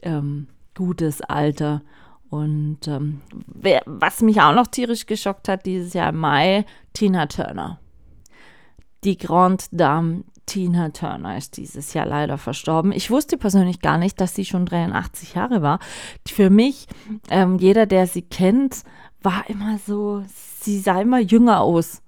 ähm, 0.03 0.47
gutes 0.77 1.21
Alter. 1.23 1.83
Und 2.31 2.87
ähm, 2.87 3.21
wer, 3.47 3.83
was 3.87 4.21
mich 4.21 4.40
auch 4.40 4.55
noch 4.55 4.68
tierisch 4.68 5.07
geschockt 5.07 5.49
hat 5.49 5.66
dieses 5.66 5.94
Jahr 5.94 6.11
im 6.11 6.18
Mai, 6.18 6.64
Tina 6.92 7.27
Turner. 7.27 7.81
Die 9.03 9.16
Grande 9.16 9.64
Dame 9.73 10.25
Tina 10.49 10.88
Turner 10.90 11.37
ist 11.37 11.57
dieses 11.57 11.92
Jahr 11.94 12.07
leider 12.07 12.38
verstorben. 12.38 12.90
Ich 12.90 13.11
wusste 13.11 13.37
persönlich 13.37 13.81
gar 13.81 13.99
nicht, 13.99 14.21
dass 14.21 14.35
sie 14.35 14.44
schon 14.44 14.64
83 14.64 15.35
Jahre 15.35 15.61
war. 15.61 15.79
Für 16.27 16.51
mich, 16.51 16.87
ähm, 17.31 17.59
jeder, 17.59 17.85
der 17.87 18.07
sie 18.07 18.23
kennt, 18.23 18.83
war 19.22 19.48
immer 19.48 19.78
so, 19.78 20.22
sie 20.61 20.78
sah 20.78 21.00
immer 21.00 21.18
jünger 21.18 21.61
aus, 21.61 22.02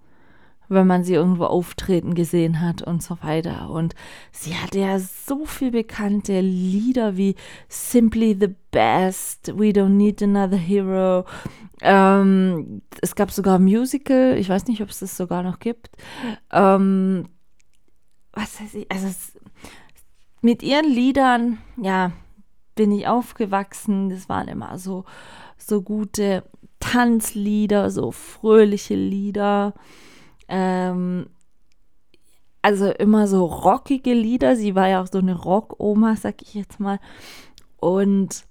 wenn 0.69 0.87
man 0.87 1.03
sie 1.03 1.15
irgendwo 1.15 1.45
auftreten 1.45 2.15
gesehen 2.15 2.61
hat 2.61 2.83
und 2.83 3.03
so 3.03 3.19
weiter. 3.23 3.71
Und 3.71 3.95
sie 4.31 4.55
hatte 4.55 4.79
ja 4.79 4.99
so 5.01 5.45
viele 5.45 5.73
bekannte 5.73 6.41
Lieder 6.41 7.17
wie 7.17 7.35
Simply 7.69 8.37
the 8.39 8.55
Best, 8.71 9.59
We 9.59 9.71
Don't 9.71 9.97
Need 9.97 10.23
Another 10.23 10.57
Hero. 10.57 11.25
Ähm, 11.83 12.83
es 13.03 13.17
gab 13.17 13.33
sogar 13.33 13.59
ein 13.59 13.65
Musical, 13.65 14.37
ich 14.39 14.49
weiß 14.49 14.67
nicht, 14.67 14.81
ob 14.81 14.91
es 14.91 15.01
das 15.01 15.17
sogar 15.17 15.43
noch 15.43 15.59
gibt. 15.59 15.91
Ähm, 16.53 17.29
was 18.33 18.61
weiß 18.61 18.75
ich, 18.75 18.91
also 18.93 19.09
mit 20.41 20.63
ihren 20.63 20.87
Liedern, 20.87 21.59
ja, 21.77 22.13
bin 22.75 22.93
ich 22.93 23.07
aufgewachsen. 23.07 24.09
Das 24.09 24.29
waren 24.29 24.49
immer 24.49 24.79
so, 24.79 25.05
so 25.59 25.83
gute 25.83 26.45
Tanzlieder, 26.81 27.91
so 27.91 28.11
fröhliche 28.11 28.95
Lieder. 28.95 29.75
Ähm, 30.49 31.27
also 32.63 32.91
immer 32.91 33.27
so 33.27 33.45
rockige 33.45 34.13
Lieder. 34.13 34.57
Sie 34.57 34.75
war 34.75 34.89
ja 34.89 35.03
auch 35.03 35.07
so 35.07 35.19
eine 35.19 35.35
Rockoma, 35.35 36.17
sag 36.17 36.43
ich 36.43 36.55
jetzt 36.55 36.81
mal. 36.81 36.99
Und 37.79 38.45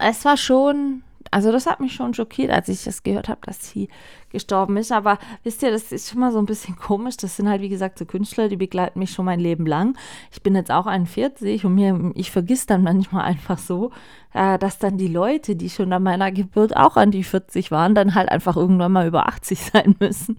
es 0.00 0.24
war 0.24 0.36
schon 0.36 1.02
also 1.30 1.52
das 1.52 1.66
hat 1.66 1.80
mich 1.80 1.94
schon 1.94 2.12
schockiert, 2.14 2.50
als 2.50 2.68
ich 2.68 2.82
das 2.82 3.02
gehört 3.02 3.28
habe, 3.28 3.40
dass 3.44 3.70
sie 3.70 3.88
gestorben 4.30 4.76
ist. 4.76 4.90
Aber 4.90 5.18
wisst 5.44 5.62
ihr, 5.62 5.70
das 5.70 5.92
ist 5.92 6.10
schon 6.10 6.20
mal 6.20 6.32
so 6.32 6.38
ein 6.38 6.46
bisschen 6.46 6.76
komisch. 6.80 7.16
Das 7.16 7.36
sind 7.36 7.48
halt, 7.48 7.62
wie 7.62 7.68
gesagt, 7.68 7.98
so 7.98 8.04
Künstler, 8.04 8.48
die 8.48 8.56
begleiten 8.56 8.98
mich 8.98 9.12
schon 9.12 9.24
mein 9.24 9.40
Leben 9.40 9.66
lang. 9.66 9.96
Ich 10.32 10.42
bin 10.42 10.54
jetzt 10.54 10.70
auch 10.70 10.86
41 10.86 11.64
und 11.64 11.74
mir, 11.74 12.12
ich 12.14 12.30
vergiss 12.30 12.66
dann 12.66 12.82
manchmal 12.82 13.24
einfach 13.24 13.58
so, 13.58 13.92
äh, 14.34 14.58
dass 14.58 14.78
dann 14.78 14.98
die 14.98 15.08
Leute, 15.08 15.56
die 15.56 15.70
schon 15.70 15.92
an 15.92 16.02
meiner 16.02 16.32
Geburt 16.32 16.76
auch 16.76 16.96
an 16.96 17.10
die 17.10 17.24
40 17.24 17.70
waren, 17.70 17.94
dann 17.94 18.14
halt 18.14 18.28
einfach 18.28 18.56
irgendwann 18.56 18.92
mal 18.92 19.06
über 19.06 19.28
80 19.28 19.60
sein 19.72 19.94
müssen. 20.00 20.36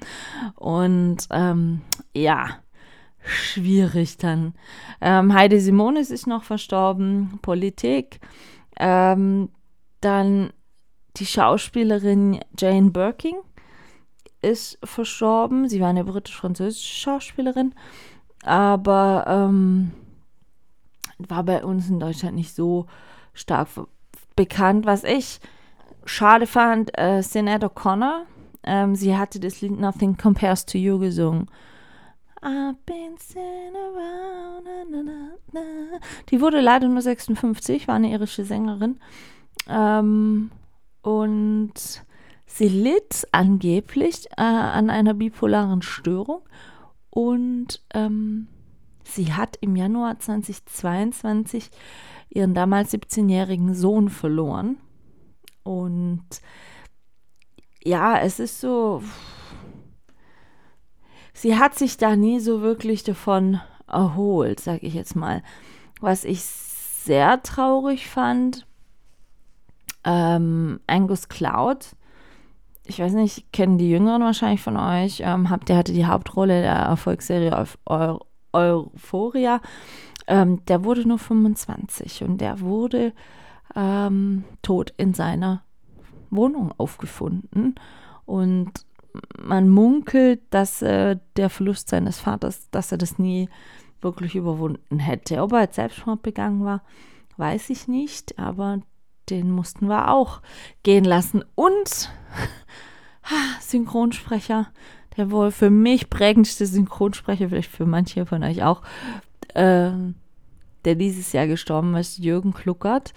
Und 0.55 1.27
ähm, 1.31 1.81
ja, 2.13 2.47
schwierig 3.23 4.17
dann. 4.17 4.53
Ähm, 4.99 5.33
Heide 5.33 5.59
Simonis 5.61 6.09
ist 6.09 6.27
noch 6.27 6.43
verstorben, 6.43 7.39
Politik. 7.41 8.19
Ähm, 8.77 9.49
dann 10.01 10.51
die 11.17 11.25
Schauspielerin 11.25 12.39
Jane 12.57 12.91
Birkin 12.91 13.35
ist 14.41 14.79
verstorben. 14.83 15.69
Sie 15.69 15.79
war 15.79 15.89
eine 15.89 16.03
britisch-französische 16.03 16.95
Schauspielerin, 16.95 17.73
aber 18.43 19.25
ähm, 19.27 19.91
war 21.17 21.43
bei 21.43 21.63
uns 21.63 21.89
in 21.89 21.99
Deutschland 21.99 22.35
nicht 22.35 22.55
so 22.55 22.87
stark 23.33 23.67
bekannt. 24.35 24.85
Was 24.85 25.03
ich 25.03 25.39
schade 26.05 26.47
fand, 26.47 26.97
äh, 26.97 27.21
Sinead 27.21 27.63
O'Connor, 27.63 28.25
ähm, 28.63 28.95
sie 28.95 29.15
hatte 29.15 29.39
das 29.39 29.61
Lied 29.61 29.79
Nothing 29.79 30.17
Compares 30.17 30.65
to 30.65 30.77
You 30.77 30.99
gesungen. 30.99 31.47
I've 32.43 32.75
been 32.87 33.15
around, 33.75 34.65
na, 34.89 35.03
na, 35.03 35.31
na. 35.51 35.61
Die 36.29 36.41
wurde 36.41 36.59
leider 36.59 36.87
nur 36.87 37.03
56, 37.03 37.87
war 37.87 37.95
eine 37.95 38.09
irische 38.09 38.45
Sängerin. 38.45 38.99
Ähm, 39.69 40.49
und 41.01 41.73
sie 42.45 42.67
litt 42.67 43.27
angeblich 43.31 44.27
äh, 44.37 44.41
an 44.41 44.89
einer 44.89 45.13
bipolaren 45.13 45.81
Störung 45.81 46.41
und 47.09 47.81
ähm, 47.93 48.47
sie 49.03 49.33
hat 49.33 49.57
im 49.61 49.75
Januar 49.75 50.19
2022 50.19 51.69
ihren 52.29 52.53
damals 52.53 52.93
17-jährigen 52.93 53.75
Sohn 53.75 54.09
verloren. 54.09 54.77
Und 55.63 56.23
ja, 57.83 58.17
es 58.19 58.39
ist 58.39 58.61
so, 58.61 59.03
sie 61.33 61.57
hat 61.57 61.75
sich 61.75 61.97
da 61.97 62.15
nie 62.15 62.39
so 62.39 62.61
wirklich 62.61 63.03
davon 63.03 63.59
erholt, 63.87 64.59
sag 64.59 64.83
ich 64.83 64.93
jetzt 64.93 65.15
mal. 65.15 65.43
Was 65.99 66.23
ich 66.23 66.41
sehr 66.41 67.43
traurig 67.43 68.07
fand, 68.07 68.65
ähm, 70.03 70.79
Angus 70.87 71.29
Cloud, 71.29 71.95
ich 72.85 72.99
weiß 72.99 73.13
nicht, 73.13 73.51
kennen 73.53 73.77
die 73.77 73.89
Jüngeren 73.89 74.21
wahrscheinlich 74.21 74.61
von 74.61 74.77
euch, 74.77 75.21
ähm, 75.23 75.49
habt, 75.49 75.69
der 75.69 75.77
hatte 75.77 75.93
die 75.93 76.05
Hauptrolle 76.05 76.61
der 76.61 76.73
Erfolgsserie 76.73 77.57
auf 77.57 77.77
Euphoria. 78.53 79.61
Ähm, 80.27 80.63
der 80.65 80.83
wurde 80.83 81.07
nur 81.07 81.19
25 81.19 82.23
und 82.23 82.41
der 82.41 82.59
wurde 82.59 83.13
ähm, 83.75 84.43
tot 84.61 84.93
in 84.97 85.13
seiner 85.13 85.63
Wohnung 86.29 86.73
aufgefunden. 86.77 87.75
Und 88.25 88.71
man 89.41 89.69
munkelt, 89.69 90.41
dass 90.49 90.81
äh, 90.81 91.17
der 91.35 91.49
Verlust 91.49 91.89
seines 91.89 92.19
Vaters, 92.19 92.69
dass 92.71 92.91
er 92.91 92.97
das 92.97 93.19
nie 93.19 93.49
wirklich 94.01 94.35
überwunden 94.35 94.99
hätte. 94.99 95.41
Ob 95.41 95.53
er 95.53 95.59
als 95.59 95.75
Selbstmord 95.75 96.23
begangen 96.23 96.63
war, 96.63 96.81
weiß 97.37 97.69
ich 97.69 97.87
nicht, 97.87 98.37
aber 98.39 98.79
den 99.31 99.51
mussten 99.51 99.87
wir 99.87 100.09
auch 100.09 100.41
gehen 100.83 101.05
lassen. 101.05 101.43
Und 101.55 102.09
Synchronsprecher, 103.61 104.67
der 105.17 105.31
wohl 105.31 105.51
für 105.51 105.69
mich 105.69 106.09
prägendste 106.09 106.65
Synchronsprecher, 106.65 107.49
vielleicht 107.49 107.71
für 107.71 107.85
manche 107.85 108.25
von 108.25 108.43
euch 108.43 108.63
auch, 108.63 108.81
äh, 109.53 109.91
der 110.85 110.95
dieses 110.95 111.31
Jahr 111.31 111.47
gestorben 111.47 111.95
ist, 111.95 112.17
Jürgen 112.17 112.53
Kluckert. 112.53 113.13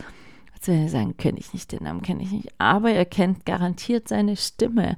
Jetzt 0.54 0.68
werden 0.68 0.88
sagen, 0.88 1.16
kenne 1.16 1.38
ich 1.38 1.52
nicht, 1.52 1.72
den 1.72 1.84
Namen 1.84 2.02
kenne 2.02 2.22
ich 2.22 2.32
nicht, 2.32 2.48
aber 2.58 2.90
er 2.90 3.04
kennt 3.04 3.44
garantiert 3.44 4.08
seine 4.08 4.36
Stimme. 4.36 4.96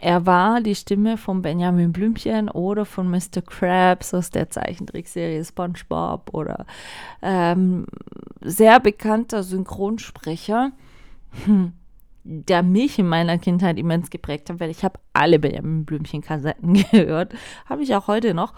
Er 0.00 0.24
war 0.24 0.62
die 0.62 0.74
Stimme 0.74 1.18
von 1.18 1.42
Benjamin 1.42 1.92
Blümchen 1.92 2.48
oder 2.48 2.86
von 2.86 3.10
Mr. 3.10 3.42
Krabs 3.44 4.14
aus 4.14 4.30
der 4.30 4.48
Zeichentrickserie 4.48 5.44
SpongeBob 5.44 6.30
oder 6.32 6.64
ähm, 7.20 7.86
sehr 8.40 8.80
bekannter 8.80 9.42
Synchronsprecher, 9.42 10.72
hm, 11.44 11.74
der 12.24 12.62
mich 12.62 12.98
in 12.98 13.08
meiner 13.08 13.36
Kindheit 13.36 13.78
immens 13.78 14.08
geprägt 14.08 14.48
hat, 14.48 14.58
weil 14.58 14.70
ich 14.70 14.84
habe 14.84 14.98
alle 15.12 15.38
Benjamin 15.38 15.84
Blümchen-Kassetten 15.84 16.72
gehört. 16.90 17.34
Habe 17.68 17.82
ich 17.82 17.94
auch 17.94 18.06
heute 18.06 18.32
noch. 18.32 18.54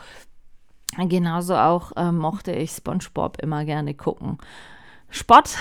Genauso 0.97 1.57
auch 1.57 1.91
äh, 1.97 2.13
mochte 2.13 2.53
ich 2.53 2.71
SpongeBob 2.71 3.43
immer 3.43 3.65
gerne 3.65 3.95
gucken. 3.95 4.39
Sport, 5.09 5.57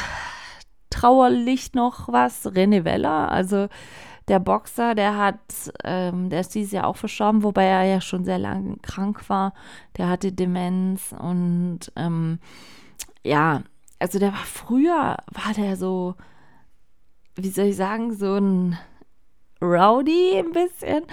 trauerlich 0.91 1.73
noch 1.73 2.07
was, 2.09 2.45
René 2.45 2.83
Weller, 2.83 3.31
also 3.31 3.67
der 4.31 4.39
Boxer, 4.39 4.95
der 4.95 5.17
hat, 5.17 5.39
ähm, 5.83 6.29
der 6.29 6.39
ist 6.39 6.55
dieses 6.55 6.71
Jahr 6.71 6.87
auch 6.87 6.95
verstorben, 6.95 7.43
wobei 7.43 7.65
er 7.65 7.83
ja 7.83 7.99
schon 7.99 8.23
sehr 8.23 8.39
lange 8.39 8.77
krank 8.77 9.29
war. 9.29 9.53
Der 9.97 10.07
hatte 10.07 10.31
Demenz 10.31 11.13
und 11.19 11.91
ähm, 11.97 12.39
ja, 13.23 13.61
also 13.99 14.19
der 14.19 14.31
war 14.31 14.45
früher, 14.45 15.17
war 15.27 15.53
der 15.57 15.75
so, 15.75 16.15
wie 17.35 17.49
soll 17.49 17.65
ich 17.65 17.75
sagen, 17.75 18.15
so 18.15 18.35
ein 18.35 18.77
Rowdy 19.61 20.37
ein 20.37 20.53
bisschen. 20.53 21.03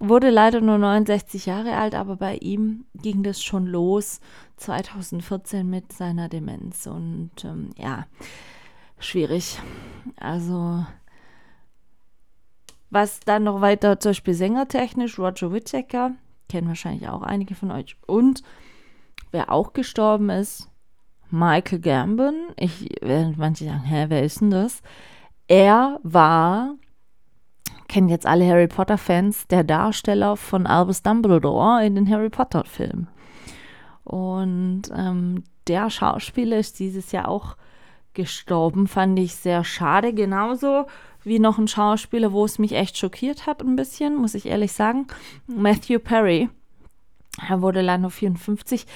Wurde 0.00 0.30
leider 0.30 0.60
nur 0.60 0.76
69 0.76 1.46
Jahre 1.46 1.76
alt, 1.76 1.94
aber 1.94 2.16
bei 2.16 2.38
ihm 2.38 2.86
ging 2.96 3.22
das 3.22 3.40
schon 3.40 3.66
los 3.66 4.20
2014 4.56 5.70
mit 5.70 5.92
seiner 5.92 6.28
Demenz. 6.28 6.88
Und 6.88 7.30
ähm, 7.44 7.70
ja, 7.78 8.06
schwierig. 8.98 9.60
Also, 10.16 10.84
was 12.94 13.20
dann 13.20 13.44
noch 13.44 13.60
weiter, 13.60 14.00
zum 14.00 14.10
Beispiel 14.10 14.34
sängertechnisch, 14.34 15.18
Roger 15.18 15.52
Whittaker, 15.52 16.12
kennen 16.48 16.68
wahrscheinlich 16.68 17.08
auch 17.08 17.22
einige 17.22 17.54
von 17.54 17.70
euch. 17.70 17.96
Und 18.06 18.42
wer 19.30 19.50
auch 19.52 19.72
gestorben 19.72 20.30
ist, 20.30 20.70
Michael 21.30 21.80
Gambon. 21.80 22.34
Ich, 22.56 22.88
werden 23.00 23.34
manche 23.36 23.64
sagen, 23.64 23.82
hä, 23.82 24.06
wer 24.08 24.22
ist 24.22 24.40
denn 24.40 24.50
das? 24.50 24.82
Er 25.48 25.98
war 26.02 26.76
kennen 27.94 28.08
jetzt 28.08 28.26
alle 28.26 28.48
Harry 28.48 28.66
Potter-Fans, 28.66 29.46
der 29.46 29.62
Darsteller 29.62 30.36
von 30.36 30.66
Albus 30.66 31.02
Dumbledore 31.02 31.86
in 31.86 31.94
den 31.94 32.10
Harry 32.10 32.28
Potter-Filmen. 32.28 33.06
Und 34.02 34.82
ähm, 34.92 35.44
der 35.68 35.90
Schauspieler 35.90 36.58
ist 36.58 36.80
dieses 36.80 37.12
Jahr 37.12 37.28
auch 37.28 37.56
gestorben, 38.12 38.88
fand 38.88 39.18
ich 39.20 39.36
sehr 39.36 39.62
schade. 39.62 40.12
Genauso 40.12 40.86
wie 41.24 41.38
noch 41.38 41.58
ein 41.58 41.68
Schauspieler, 41.68 42.32
wo 42.32 42.44
es 42.44 42.58
mich 42.58 42.72
echt 42.72 42.98
schockiert 42.98 43.46
hat, 43.46 43.62
ein 43.62 43.76
bisschen, 43.76 44.16
muss 44.16 44.34
ich 44.34 44.46
ehrlich 44.46 44.72
sagen. 44.72 45.06
Matthew 45.46 45.98
Perry. 45.98 46.48
Er 47.48 47.62
wurde 47.62 47.80
leider 47.80 48.02
nur 48.02 48.10
54. 48.10 48.86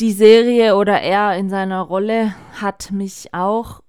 Die 0.00 0.12
Serie 0.12 0.76
oder 0.76 1.00
er 1.00 1.36
in 1.36 1.48
seiner 1.48 1.80
Rolle 1.80 2.34
hat 2.60 2.90
mich 2.90 3.32
auch 3.32 3.80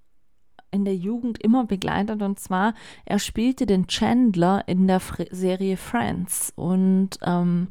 in 0.71 0.85
der 0.85 0.95
Jugend 0.95 1.41
immer 1.41 1.65
begleitet. 1.65 2.21
Und 2.21 2.39
zwar, 2.39 2.73
er 3.05 3.19
spielte 3.19 3.65
den 3.65 3.87
Chandler 3.87 4.63
in 4.67 4.87
der 4.87 4.99
Fr 4.99 5.25
Serie 5.31 5.77
Friends. 5.77 6.53
Und 6.55 7.11
ähm, 7.23 7.69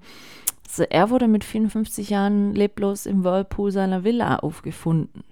er 0.90 1.10
wurde 1.10 1.28
mit 1.28 1.44
54 1.44 2.10
Jahren 2.10 2.54
leblos 2.54 3.06
im 3.06 3.22
Whirlpool 3.22 3.70
seiner 3.70 4.02
Villa 4.02 4.36
aufgefunden. 4.36 5.22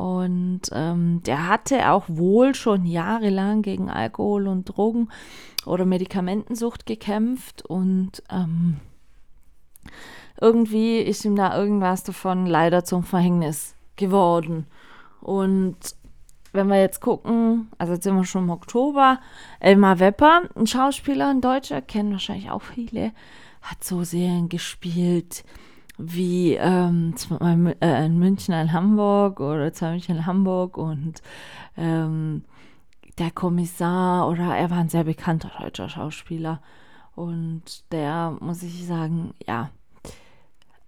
Und 0.00 0.62
ähm, 0.72 1.22
der 1.26 1.46
hatte 1.46 1.90
auch 1.90 2.06
wohl 2.08 2.54
schon 2.54 2.86
jahrelang 2.86 3.60
gegen 3.60 3.90
Alkohol- 3.90 4.48
und 4.48 4.64
Drogen- 4.64 5.10
oder 5.66 5.84
Medikamentensucht 5.84 6.86
gekämpft. 6.86 7.66
Und 7.66 8.22
ähm, 8.30 8.78
irgendwie 10.40 11.00
ist 11.00 11.26
ihm 11.26 11.36
da 11.36 11.54
irgendwas 11.54 12.02
davon 12.02 12.46
leider 12.46 12.82
zum 12.82 13.02
Verhängnis 13.04 13.74
geworden. 13.96 14.66
Und 15.20 15.76
wenn 16.52 16.68
wir 16.68 16.80
jetzt 16.80 17.02
gucken, 17.02 17.68
also 17.76 17.92
jetzt 17.92 18.04
sind 18.04 18.16
wir 18.16 18.24
schon 18.24 18.44
im 18.44 18.50
Oktober, 18.50 19.20
Elmar 19.60 19.98
Wepper, 19.98 20.44
ein 20.56 20.66
Schauspieler, 20.66 21.28
ein 21.28 21.42
Deutscher, 21.42 21.82
kennen 21.82 22.12
wahrscheinlich 22.12 22.50
auch 22.50 22.62
viele, 22.62 23.12
hat 23.60 23.84
so 23.84 24.02
Serien 24.02 24.48
gespielt 24.48 25.44
wie 26.00 26.54
ähm, 26.54 27.14
äh, 27.80 28.06
in 28.06 28.18
München 28.18 28.54
in 28.54 28.72
Hamburg 28.72 29.40
oder 29.40 29.72
zwei 29.72 29.90
München 29.90 30.16
in 30.16 30.26
Hamburg 30.26 30.76
und 30.76 31.22
ähm, 31.76 32.44
der 33.18 33.30
Kommissar 33.30 34.28
oder 34.28 34.56
er 34.56 34.70
war 34.70 34.78
ein 34.78 34.88
sehr 34.88 35.04
bekannter 35.04 35.50
deutscher 35.58 35.88
Schauspieler 35.88 36.60
und 37.14 37.92
der, 37.92 38.36
muss 38.40 38.62
ich 38.62 38.86
sagen, 38.86 39.34
ja, 39.46 39.70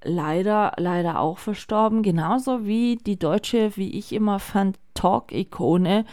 leider, 0.03 0.73
leider 0.79 1.21
auch 1.21 1.39
verstorben. 1.39 2.03
Genauso 2.03 2.65
wie 2.65 2.97
die 2.97 3.19
deutsche, 3.19 3.77
wie 3.77 3.91
ich 3.99 4.13
immer 4.13 4.39
fand, 4.39 4.79
Talk-Ikone. 4.95 6.05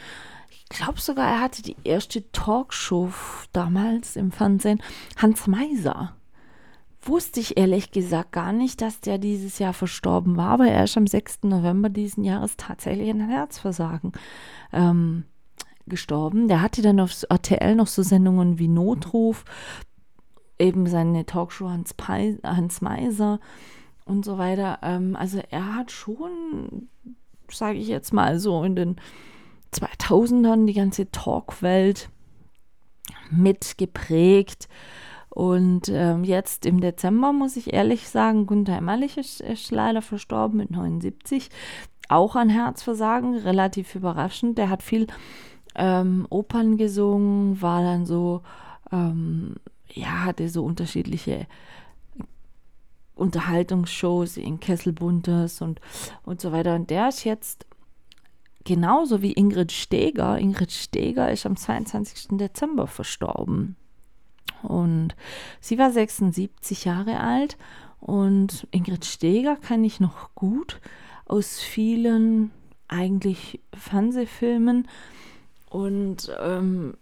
Ich 0.50 0.66
glaube 0.66 1.00
sogar, 1.00 1.28
er 1.28 1.42
hatte 1.42 1.62
die 1.62 1.78
erste 1.84 2.30
Talkshow 2.32 3.12
damals 3.54 4.16
im 4.16 4.32
Fernsehen. 4.32 4.82
Hans 5.18 5.48
Meiser. 5.48 6.16
Wusste 7.02 7.40
ich 7.40 7.58
ehrlich 7.58 7.92
gesagt 7.92 8.34
gar 8.34 8.52
nicht, 8.52 8.82
dass 8.82 9.00
der 9.00 9.18
dieses 9.18 9.58
Jahr 9.58 9.74
verstorben 9.74 10.36
war, 10.36 10.50
aber 10.50 10.68
er 10.68 10.84
ist 10.84 10.98
am 10.98 11.08
6. 11.08 11.44
November 11.44 11.90
diesen 11.90 12.26
Jahres 12.26 12.58
tatsächlich 12.58 13.10
an 13.10 13.22
Herzversagen 13.22 14.12
ähm, 14.74 15.24
gestorben. 15.88 16.50
Der 16.50 16.62
hatte 16.62 16.82
dann 16.82 17.00
auf 17.00 17.26
RTL 17.30 17.76
noch 17.76 17.88
so 17.88 18.04
Sendungen 18.04 18.60
wie 18.60 18.68
Notruf, 18.68 19.46
eben 20.60 20.88
seine 20.88 21.26
Talkshow 21.26 21.70
Hans, 21.70 21.96
Hans 22.44 22.82
Meiser 22.82 23.40
und 24.06 24.26
so 24.26 24.38
weiter. 24.38 24.80
Ähm, 24.82 25.16
also 25.16 25.42
er 25.50 25.76
hat 25.76 25.92
schon, 25.92 26.90
sage 27.50 27.78
ich 27.78 27.88
jetzt 27.88 28.12
mal 28.12 28.40
so, 28.40 28.64
in 28.64 28.76
den 28.76 28.96
2000ern 29.74 30.66
die 30.66 30.74
ganze 30.74 31.10
Talkwelt 31.12 32.10
mitgeprägt. 33.32 34.68
Und 35.30 35.90
ähm, 35.90 36.24
jetzt 36.24 36.66
im 36.66 36.82
Dezember 36.82 37.34
muss 37.34 37.56
ich 37.56 37.74
ehrlich 37.74 38.10
sagen, 38.10 38.48
Gunther 38.48 38.78
Emmerlich 38.78 39.18
ist, 39.18 39.42
ist 39.42 39.72
leider 39.72 40.02
verstorben 40.02 40.58
mit 40.58 40.72
79. 40.72 41.50
Auch 42.10 42.36
an 42.36 42.50
Herzversagen, 42.50 43.38
relativ 43.38 43.94
überraschend. 43.94 44.58
Der 44.58 44.70
hat 44.70 44.82
viel 44.82 45.08
ähm, 45.76 46.26
Opern 46.30 46.78
gesungen, 46.78 47.62
war 47.62 47.84
dann 47.84 48.06
so, 48.06 48.42
ähm, 48.92 49.56
ja, 49.92 50.26
hatte 50.26 50.50
so 50.50 50.64
unterschiedliche 50.66 51.46
Unterhaltungsshows 53.14 54.38
in 54.38 54.60
Kesselbuntes 54.60 55.62
und, 55.62 55.80
und 56.24 56.42
so 56.42 56.52
weiter. 56.52 56.74
Und 56.76 56.90
der 56.90 57.10
ist 57.10 57.24
jetzt 57.24 57.68
genauso 58.64 59.22
wie 59.22 59.34
Ingrid 59.34 59.72
Steger. 59.72 60.40
Ingrid 60.40 60.72
Steger 60.72 61.32
ist 61.32 61.46
am 61.46 61.56
22. 61.56 62.38
Dezember 62.38 62.88
verstorben. 62.88 63.76
Und 64.64 65.16
sie 65.60 65.78
war 65.78 65.92
76 65.92 66.86
Jahre 66.86 67.20
alt. 67.20 67.58
Und 68.00 68.68
Ingrid 68.72 69.06
Steger 69.06 69.56
kann 69.56 69.84
ich 69.84 70.00
noch 70.00 70.34
gut 70.36 70.80
aus 71.26 71.60
vielen 71.60 72.52
eigentlich 72.88 73.62
Fernsehfilmen. 73.74 74.88
Und 75.70 76.32
ähm, 76.42 76.96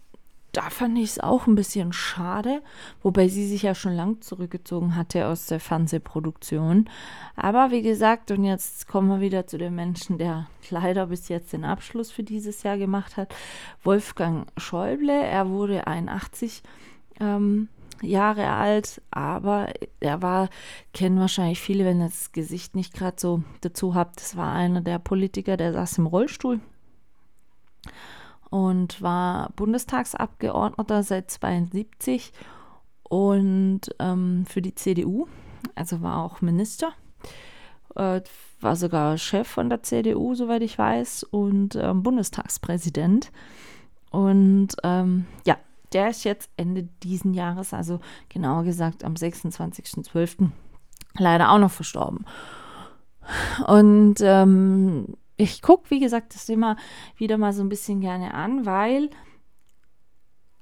da 0.52 0.70
fand 0.70 0.98
ich 0.98 1.10
es 1.10 1.20
auch 1.20 1.46
ein 1.46 1.54
bisschen 1.54 1.92
schade, 1.92 2.62
wobei 3.02 3.28
sie 3.28 3.46
sich 3.46 3.62
ja 3.62 3.74
schon 3.74 3.92
lang 3.92 4.20
zurückgezogen 4.22 4.96
hatte 4.96 5.26
aus 5.26 5.46
der 5.46 5.60
Fernsehproduktion. 5.60 6.88
Aber 7.36 7.70
wie 7.70 7.82
gesagt, 7.82 8.30
und 8.30 8.44
jetzt 8.44 8.88
kommen 8.88 9.08
wir 9.08 9.20
wieder 9.20 9.46
zu 9.46 9.58
dem 9.58 9.74
Menschen, 9.74 10.18
der 10.18 10.48
leider 10.70 11.06
bis 11.06 11.28
jetzt 11.28 11.52
den 11.52 11.64
Abschluss 11.64 12.10
für 12.10 12.24
dieses 12.24 12.62
Jahr 12.62 12.78
gemacht 12.78 13.16
hat, 13.16 13.34
Wolfgang 13.84 14.48
Schäuble. 14.56 15.12
Er 15.12 15.48
wurde 15.48 15.86
81 15.86 16.62
ähm, 17.20 17.68
Jahre 18.02 18.48
alt, 18.50 19.02
aber 19.10 19.72
er 20.00 20.22
war, 20.22 20.48
kennen 20.92 21.18
wahrscheinlich 21.18 21.60
viele, 21.60 21.84
wenn 21.84 22.00
ihr 22.00 22.08
das 22.08 22.32
Gesicht 22.32 22.76
nicht 22.76 22.94
gerade 22.94 23.16
so 23.18 23.42
dazu 23.60 23.94
habt, 23.94 24.20
das 24.20 24.36
war 24.36 24.52
einer 24.52 24.80
der 24.80 24.98
Politiker, 24.98 25.56
der 25.56 25.72
saß 25.72 25.98
im 25.98 26.06
Rollstuhl 26.06 26.60
und 28.50 29.02
war 29.02 29.50
Bundestagsabgeordneter 29.56 31.02
seit 31.02 31.30
72 31.30 32.32
und 33.02 33.80
ähm, 33.98 34.44
für 34.46 34.62
die 34.62 34.74
CDU, 34.74 35.26
also 35.74 36.02
war 36.02 36.22
auch 36.22 36.40
Minister, 36.40 36.92
äh, 37.96 38.20
war 38.60 38.76
sogar 38.76 39.18
Chef 39.18 39.48
von 39.48 39.68
der 39.68 39.82
CDU, 39.82 40.34
soweit 40.34 40.62
ich 40.62 40.78
weiß, 40.78 41.24
und 41.24 41.76
ähm, 41.76 42.02
Bundestagspräsident. 42.02 43.30
Und 44.10 44.68
ähm, 44.82 45.26
ja, 45.46 45.56
der 45.92 46.10
ist 46.10 46.24
jetzt 46.24 46.50
Ende 46.56 46.88
diesen 47.02 47.34
Jahres, 47.34 47.72
also 47.72 48.00
genauer 48.28 48.64
gesagt 48.64 49.04
am 49.04 49.14
26.12. 49.14 50.50
leider 51.18 51.50
auch 51.50 51.58
noch 51.58 51.70
verstorben. 51.70 52.24
Und 53.66 54.16
ähm, 54.20 55.14
ich 55.36 55.62
gucke, 55.62 55.90
wie 55.90 56.00
gesagt, 56.00 56.34
das 56.34 56.46
Thema 56.46 56.76
wieder 57.16 57.38
mal 57.38 57.52
so 57.52 57.62
ein 57.62 57.68
bisschen 57.68 58.00
gerne 58.00 58.34
an, 58.34 58.66
weil 58.66 59.10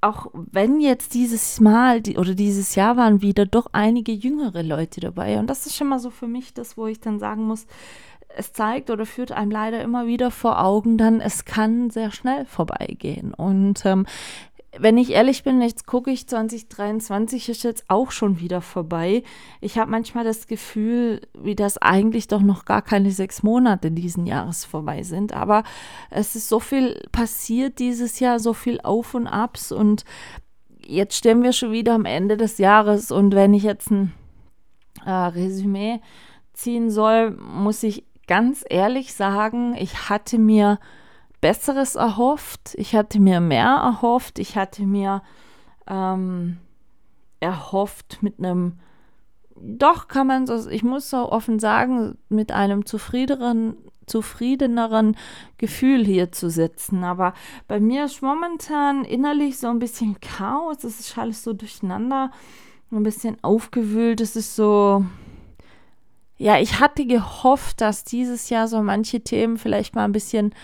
auch 0.00 0.28
wenn 0.34 0.80
jetzt 0.80 1.14
dieses 1.14 1.58
Mal 1.60 2.00
die, 2.00 2.18
oder 2.18 2.34
dieses 2.34 2.74
Jahr 2.74 2.96
waren 2.96 3.22
wieder 3.22 3.46
doch 3.46 3.68
einige 3.72 4.12
jüngere 4.12 4.62
Leute 4.62 5.00
dabei. 5.00 5.38
Und 5.38 5.48
das 5.48 5.66
ist 5.66 5.76
schon 5.76 5.88
mal 5.88 5.98
so 5.98 6.10
für 6.10 6.28
mich 6.28 6.54
das, 6.54 6.76
wo 6.76 6.86
ich 6.86 7.00
dann 7.00 7.18
sagen 7.18 7.44
muss, 7.44 7.66
es 8.36 8.52
zeigt 8.52 8.90
oder 8.90 9.06
führt 9.06 9.32
einem 9.32 9.50
leider 9.50 9.80
immer 9.82 10.06
wieder 10.06 10.30
vor 10.30 10.62
Augen, 10.62 10.98
dann 10.98 11.20
es 11.20 11.44
kann 11.44 11.90
sehr 11.90 12.10
schnell 12.10 12.44
vorbeigehen. 12.44 13.32
Und 13.32 13.84
ähm, 13.86 14.06
wenn 14.78 14.98
ich 14.98 15.10
ehrlich 15.10 15.42
bin, 15.42 15.60
jetzt 15.60 15.86
gucke 15.86 16.10
ich 16.10 16.26
2023 16.26 17.48
ist 17.48 17.64
jetzt 17.64 17.84
auch 17.88 18.10
schon 18.10 18.40
wieder 18.40 18.60
vorbei. 18.60 19.22
Ich 19.60 19.78
habe 19.78 19.90
manchmal 19.90 20.24
das 20.24 20.46
Gefühl, 20.46 21.20
wie 21.38 21.54
das 21.54 21.78
eigentlich 21.78 22.28
doch 22.28 22.42
noch 22.42 22.64
gar 22.64 22.82
keine 22.82 23.10
sechs 23.10 23.42
Monate 23.42 23.90
diesen 23.90 24.26
Jahres 24.26 24.64
vorbei 24.64 25.02
sind. 25.02 25.32
Aber 25.32 25.64
es 26.10 26.36
ist 26.36 26.48
so 26.48 26.60
viel 26.60 27.00
passiert 27.12 27.78
dieses 27.78 28.20
Jahr, 28.20 28.38
so 28.38 28.52
viel 28.52 28.80
Auf 28.82 29.14
und 29.14 29.26
Abs 29.26 29.72
und 29.72 30.04
jetzt 30.86 31.16
stehen 31.16 31.42
wir 31.42 31.52
schon 31.52 31.72
wieder 31.72 31.94
am 31.94 32.04
Ende 32.04 32.36
des 32.36 32.58
Jahres 32.58 33.10
und 33.10 33.34
wenn 33.34 33.54
ich 33.54 33.64
jetzt 33.64 33.90
ein 33.90 34.12
äh, 35.04 35.10
Resümee 35.10 36.00
ziehen 36.52 36.90
soll, 36.90 37.32
muss 37.32 37.82
ich 37.82 38.04
ganz 38.26 38.64
ehrlich 38.68 39.14
sagen, 39.14 39.74
ich 39.78 40.08
hatte 40.08 40.38
mir 40.38 40.78
Besseres 41.40 41.94
erhofft. 41.94 42.74
Ich 42.76 42.94
hatte 42.94 43.20
mir 43.20 43.40
mehr 43.40 43.66
erhofft. 43.66 44.38
Ich 44.38 44.56
hatte 44.56 44.84
mir 44.84 45.22
ähm, 45.86 46.58
erhofft 47.40 48.18
mit 48.22 48.38
einem, 48.38 48.78
doch 49.54 50.08
kann 50.08 50.26
man 50.26 50.46
so, 50.46 50.68
ich 50.68 50.82
muss 50.82 51.10
so 51.10 51.30
offen 51.30 51.58
sagen, 51.58 52.18
mit 52.28 52.52
einem 52.52 52.86
zufriedeneren, 52.86 53.76
zufriedeneren 54.06 55.16
Gefühl 55.58 56.04
hier 56.04 56.32
zu 56.32 56.50
sitzen. 56.50 57.04
Aber 57.04 57.34
bei 57.68 57.80
mir 57.80 58.04
ist 58.04 58.22
momentan 58.22 59.04
innerlich 59.04 59.58
so 59.58 59.68
ein 59.68 59.78
bisschen 59.78 60.18
Chaos. 60.20 60.84
Es 60.84 61.00
ist 61.00 61.18
alles 61.18 61.42
so 61.42 61.52
durcheinander, 61.52 62.30
ein 62.90 63.02
bisschen 63.02 63.36
aufgewühlt. 63.42 64.20
Es 64.20 64.36
ist 64.36 64.56
so, 64.56 65.04
ja, 66.38 66.58
ich 66.58 66.80
hatte 66.80 67.06
gehofft, 67.06 67.80
dass 67.80 68.04
dieses 68.04 68.48
Jahr 68.50 68.68
so 68.68 68.82
manche 68.82 69.20
Themen 69.20 69.56
vielleicht 69.58 69.94
mal 69.94 70.04
ein 70.04 70.12
bisschen 70.12 70.54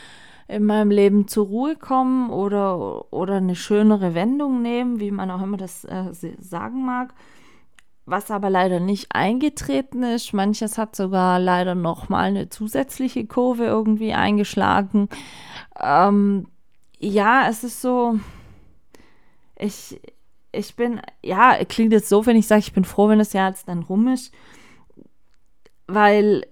in 0.52 0.64
meinem 0.64 0.90
Leben 0.90 1.28
zur 1.28 1.46
Ruhe 1.46 1.76
kommen 1.76 2.30
oder, 2.30 3.12
oder 3.12 3.36
eine 3.36 3.56
schönere 3.56 4.14
Wendung 4.14 4.62
nehmen, 4.62 5.00
wie 5.00 5.10
man 5.10 5.30
auch 5.30 5.42
immer 5.42 5.56
das 5.56 5.84
äh, 5.84 6.12
sagen 6.38 6.84
mag. 6.84 7.14
Was 8.04 8.30
aber 8.30 8.50
leider 8.50 8.80
nicht 8.80 9.14
eingetreten 9.14 10.02
ist. 10.02 10.32
Manches 10.32 10.76
hat 10.76 10.96
sogar 10.96 11.38
leider 11.38 11.74
nochmal 11.74 12.24
eine 12.24 12.48
zusätzliche 12.48 13.26
Kurve 13.26 13.64
irgendwie 13.64 14.12
eingeschlagen. 14.12 15.08
Ähm, 15.80 16.48
ja, 16.98 17.48
es 17.48 17.64
ist 17.64 17.80
so, 17.80 18.18
ich, 19.56 20.00
ich 20.50 20.76
bin, 20.76 21.00
ja, 21.22 21.64
klingt 21.64 21.92
jetzt 21.92 22.08
so, 22.08 22.26
wenn 22.26 22.36
ich 22.36 22.46
sage, 22.46 22.60
ich 22.60 22.72
bin 22.72 22.84
froh, 22.84 23.08
wenn 23.08 23.18
das 23.20 23.32
Jahr 23.32 23.50
jetzt 23.50 23.68
dann 23.68 23.84
rum 23.84 24.08
ist, 24.08 24.34
weil 25.86 26.44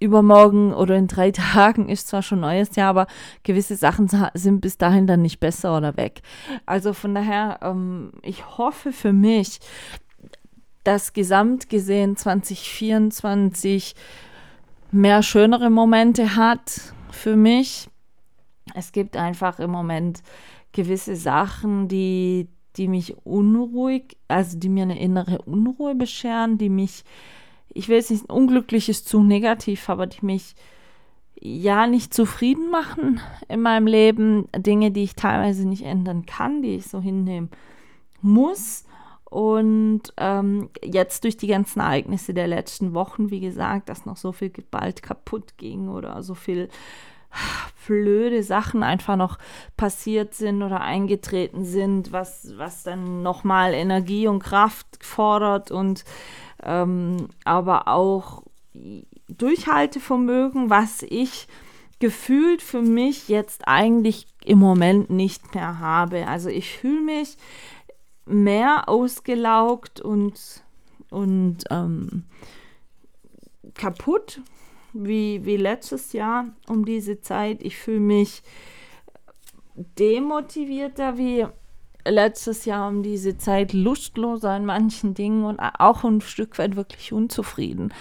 übermorgen 0.00 0.72
oder 0.72 0.96
in 0.96 1.06
drei 1.06 1.30
Tagen 1.30 1.88
ist 1.88 2.08
zwar 2.08 2.22
schon 2.22 2.40
neues 2.40 2.74
Jahr, 2.74 2.88
aber 2.88 3.06
gewisse 3.44 3.76
Sachen 3.76 4.08
sind 4.34 4.60
bis 4.60 4.78
dahin 4.78 5.06
dann 5.06 5.22
nicht 5.22 5.38
besser 5.38 5.76
oder 5.76 5.96
weg. 5.96 6.22
Also 6.66 6.92
von 6.92 7.14
daher, 7.14 7.60
ähm, 7.62 8.12
ich 8.22 8.58
hoffe 8.58 8.92
für 8.92 9.12
mich, 9.12 9.60
dass 10.82 11.12
gesamt 11.12 11.68
gesehen 11.68 12.16
2024 12.16 13.94
mehr 14.90 15.22
schönere 15.22 15.70
Momente 15.70 16.34
hat 16.36 16.94
für 17.10 17.36
mich. 17.36 17.88
Es 18.74 18.92
gibt 18.92 19.16
einfach 19.16 19.58
im 19.60 19.70
Moment 19.70 20.22
gewisse 20.72 21.16
Sachen, 21.16 21.88
die, 21.88 22.48
die 22.76 22.88
mich 22.88 23.16
unruhig, 23.24 24.16
also 24.28 24.58
die 24.58 24.68
mir 24.68 24.84
eine 24.84 24.98
innere 24.98 25.42
Unruhe 25.42 25.94
bescheren, 25.94 26.56
die 26.56 26.70
mich 26.70 27.04
ich 27.72 27.88
will 27.88 27.96
jetzt 27.96 28.10
nicht 28.10 28.30
unglücklich 28.30 28.88
ist 28.88 29.08
zu 29.08 29.22
negativ, 29.22 29.88
aber 29.88 30.06
die 30.06 30.24
mich 30.24 30.54
ja 31.40 31.86
nicht 31.86 32.12
zufrieden 32.12 32.70
machen 32.70 33.20
in 33.48 33.62
meinem 33.62 33.86
Leben. 33.86 34.48
Dinge, 34.56 34.90
die 34.90 35.04
ich 35.04 35.14
teilweise 35.14 35.66
nicht 35.66 35.84
ändern 35.84 36.26
kann, 36.26 36.62
die 36.62 36.76
ich 36.76 36.86
so 36.86 37.00
hinnehmen 37.00 37.50
muss. 38.20 38.84
Und 39.24 40.02
ähm, 40.16 40.70
jetzt 40.84 41.22
durch 41.22 41.36
die 41.36 41.46
ganzen 41.46 41.80
Ereignisse 41.80 42.34
der 42.34 42.48
letzten 42.48 42.94
Wochen, 42.94 43.30
wie 43.30 43.40
gesagt, 43.40 43.88
dass 43.88 44.04
noch 44.04 44.16
so 44.16 44.32
viel 44.32 44.52
bald 44.70 45.02
kaputt 45.02 45.56
ging 45.56 45.88
oder 45.88 46.22
so 46.22 46.34
viel 46.34 46.68
blöde 47.90 48.44
Sachen 48.44 48.84
einfach 48.84 49.16
noch 49.16 49.36
passiert 49.76 50.34
sind 50.34 50.62
oder 50.62 50.80
eingetreten 50.80 51.64
sind, 51.64 52.12
was, 52.12 52.52
was 52.56 52.84
dann 52.84 53.24
nochmal 53.24 53.74
Energie 53.74 54.28
und 54.28 54.38
Kraft 54.38 54.86
fordert 55.00 55.72
und 55.72 56.04
ähm, 56.62 57.30
aber 57.44 57.88
auch 57.88 58.44
Durchhaltevermögen, 59.28 60.70
was 60.70 61.02
ich 61.02 61.48
gefühlt 61.98 62.62
für 62.62 62.80
mich 62.80 63.28
jetzt 63.28 63.66
eigentlich 63.66 64.28
im 64.44 64.60
Moment 64.60 65.10
nicht 65.10 65.52
mehr 65.56 65.80
habe. 65.80 66.28
Also 66.28 66.48
ich 66.48 66.78
fühle 66.78 67.00
mich 67.00 67.36
mehr 68.24 68.88
ausgelaugt 68.88 70.00
und, 70.00 70.62
und 71.10 71.64
ähm, 71.70 72.24
kaputt 73.74 74.40
wie, 74.92 75.44
wie 75.44 75.56
letztes 75.56 76.12
Jahr 76.12 76.46
um 76.68 76.84
diese 76.84 77.20
Zeit. 77.20 77.62
Ich 77.62 77.76
fühle 77.76 78.00
mich 78.00 78.42
demotivierter 79.74 81.16
wie 81.16 81.46
letztes 82.04 82.64
Jahr 82.64 82.88
um 82.88 83.02
diese 83.02 83.36
Zeit 83.36 83.72
lustloser 83.72 84.56
in 84.56 84.64
manchen 84.64 85.14
Dingen 85.14 85.44
und 85.44 85.60
auch 85.60 86.04
ein 86.04 86.20
Stück 86.20 86.58
weit 86.58 86.76
wirklich 86.76 87.12
unzufrieden. 87.12 87.92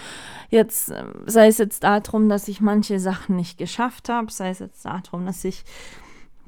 Jetzt 0.49 0.89
ähm, 0.89 1.13
sei 1.25 1.47
es 1.47 1.57
jetzt 1.57 1.83
darum, 1.83 2.29
dass 2.29 2.47
ich 2.47 2.61
manche 2.61 2.99
Sachen 2.99 3.35
nicht 3.35 3.57
geschafft 3.57 4.09
habe, 4.09 4.31
sei 4.31 4.49
es 4.49 4.59
jetzt 4.59 4.85
darum, 4.85 5.25
dass 5.25 5.41
sich 5.41 5.63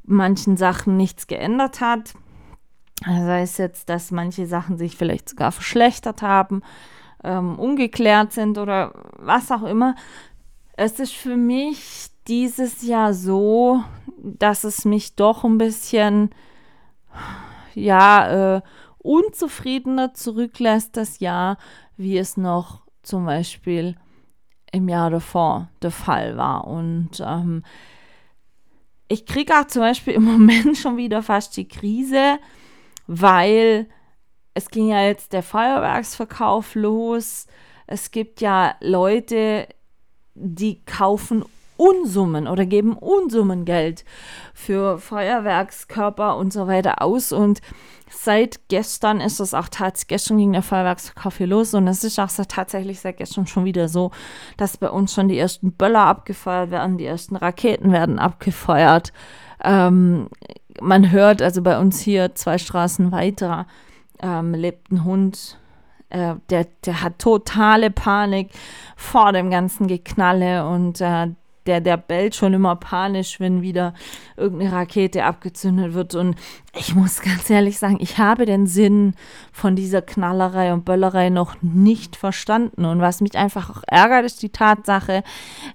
manchen 0.03 0.57
Sachen 0.57 0.97
nichts 0.97 1.27
geändert 1.27 1.81
hat, 1.81 2.13
sei 3.05 3.41
es 3.41 3.57
jetzt, 3.57 3.89
dass 3.89 4.11
manche 4.11 4.45
Sachen 4.47 4.77
sich 4.77 4.97
vielleicht 4.97 5.29
sogar 5.29 5.51
verschlechtert 5.51 6.21
haben, 6.21 6.61
ähm, 7.23 7.59
ungeklärt 7.59 8.31
sind 8.31 8.57
oder 8.57 8.93
was 9.17 9.51
auch 9.51 9.63
immer. 9.63 9.95
Es 10.83 10.99
ist 10.99 11.13
für 11.13 11.37
mich 11.37 12.07
dieses 12.27 12.81
Jahr 12.81 13.13
so, 13.13 13.83
dass 14.17 14.63
es 14.63 14.83
mich 14.83 15.15
doch 15.15 15.43
ein 15.43 15.59
bisschen 15.59 16.31
ja, 17.75 18.55
äh, 18.55 18.61
unzufriedener 18.97 20.15
zurücklässt 20.15 20.97
das 20.97 21.19
Jahr, 21.19 21.59
wie 21.97 22.17
es 22.17 22.35
noch 22.35 22.81
zum 23.03 23.27
Beispiel 23.27 23.95
im 24.71 24.89
Jahr 24.89 25.11
davor 25.11 25.69
der 25.83 25.91
Fall 25.91 26.35
war. 26.35 26.65
Und 26.65 27.23
ähm, 27.23 27.63
ich 29.07 29.27
kriege 29.27 29.53
auch 29.53 29.67
zum 29.67 29.83
Beispiel 29.83 30.13
im 30.15 30.23
Moment 30.33 30.75
schon 30.77 30.97
wieder 30.97 31.21
fast 31.21 31.55
die 31.57 31.67
Krise, 31.67 32.39
weil 33.05 33.87
es 34.55 34.71
ging 34.71 34.87
ja 34.87 35.03
jetzt 35.03 35.31
der 35.33 35.43
Feuerwerksverkauf 35.43 36.73
los. 36.73 37.45
Es 37.85 38.09
gibt 38.09 38.41
ja 38.41 38.73
Leute, 38.79 39.67
die 40.35 40.81
kaufen 40.85 41.43
Unsummen 41.77 42.47
oder 42.47 42.65
geben 42.65 42.93
Unsummen 42.93 43.65
Geld 43.65 44.05
für 44.53 44.99
Feuerwerkskörper 44.99 46.37
und 46.37 46.53
so 46.53 46.67
weiter 46.67 47.01
aus. 47.01 47.31
Und 47.31 47.59
seit 48.07 48.59
gestern 48.67 49.19
ist 49.19 49.39
es 49.39 49.55
auch 49.55 49.67
tatsächlich, 49.67 50.07
gestern 50.09 50.37
ging 50.37 50.51
der 50.51 50.61
Feuerwerkskauf 50.61 51.37
hier 51.37 51.47
los 51.47 51.73
und 51.73 51.87
es 51.87 52.03
ist 52.03 52.19
auch 52.19 52.29
tatsächlich 52.47 52.99
seit 52.99 53.17
gestern 53.17 53.47
schon 53.47 53.65
wieder 53.65 53.89
so, 53.89 54.11
dass 54.57 54.77
bei 54.77 54.89
uns 54.89 55.13
schon 55.13 55.27
die 55.27 55.39
ersten 55.39 55.71
Böller 55.71 56.05
abgefeuert 56.05 56.69
werden, 56.69 56.99
die 56.99 57.05
ersten 57.05 57.35
Raketen 57.35 57.91
werden 57.91 58.19
abgefeuert. 58.19 59.11
Ähm, 59.63 60.27
man 60.79 61.09
hört 61.09 61.41
also 61.41 61.63
bei 61.63 61.79
uns 61.79 61.99
hier 61.99 62.35
zwei 62.35 62.59
Straßen 62.59 63.11
weiter 63.11 63.65
ähm, 64.21 64.53
lebt 64.53 64.91
ein 64.91 65.03
Hund, 65.03 65.57
äh, 66.11 66.35
der, 66.49 66.67
der 66.85 67.01
hat 67.01 67.19
totale 67.19 67.89
Panik 67.89 68.49
vor 68.95 69.33
dem 69.33 69.49
ganzen 69.49 69.87
Geknalle 69.87 70.67
und 70.67 71.01
äh, 71.01 71.27
der, 71.65 71.81
der 71.81 71.97
bellt 71.97 72.35
schon 72.35 72.53
immer 72.53 72.75
panisch, 72.75 73.39
wenn 73.39 73.61
wieder 73.61 73.93
irgendeine 74.37 74.71
Rakete 74.71 75.23
abgezündet 75.23 75.93
wird. 75.93 76.15
Und 76.15 76.35
ich 76.75 76.95
muss 76.95 77.21
ganz 77.21 77.49
ehrlich 77.49 77.77
sagen, 77.77 77.97
ich 77.99 78.17
habe 78.17 78.45
den 78.45 78.65
Sinn 78.65 79.13
von 79.51 79.75
dieser 79.75 80.01
Knallerei 80.01 80.73
und 80.73 80.85
Böllerei 80.85 81.29
noch 81.29 81.55
nicht 81.61 82.15
verstanden. 82.15 82.85
Und 82.85 82.99
was 82.99 83.21
mich 83.21 83.37
einfach 83.37 83.69
auch 83.69 83.83
ärgert, 83.87 84.25
ist 84.25 84.41
die 84.41 84.49
Tatsache, 84.49 85.23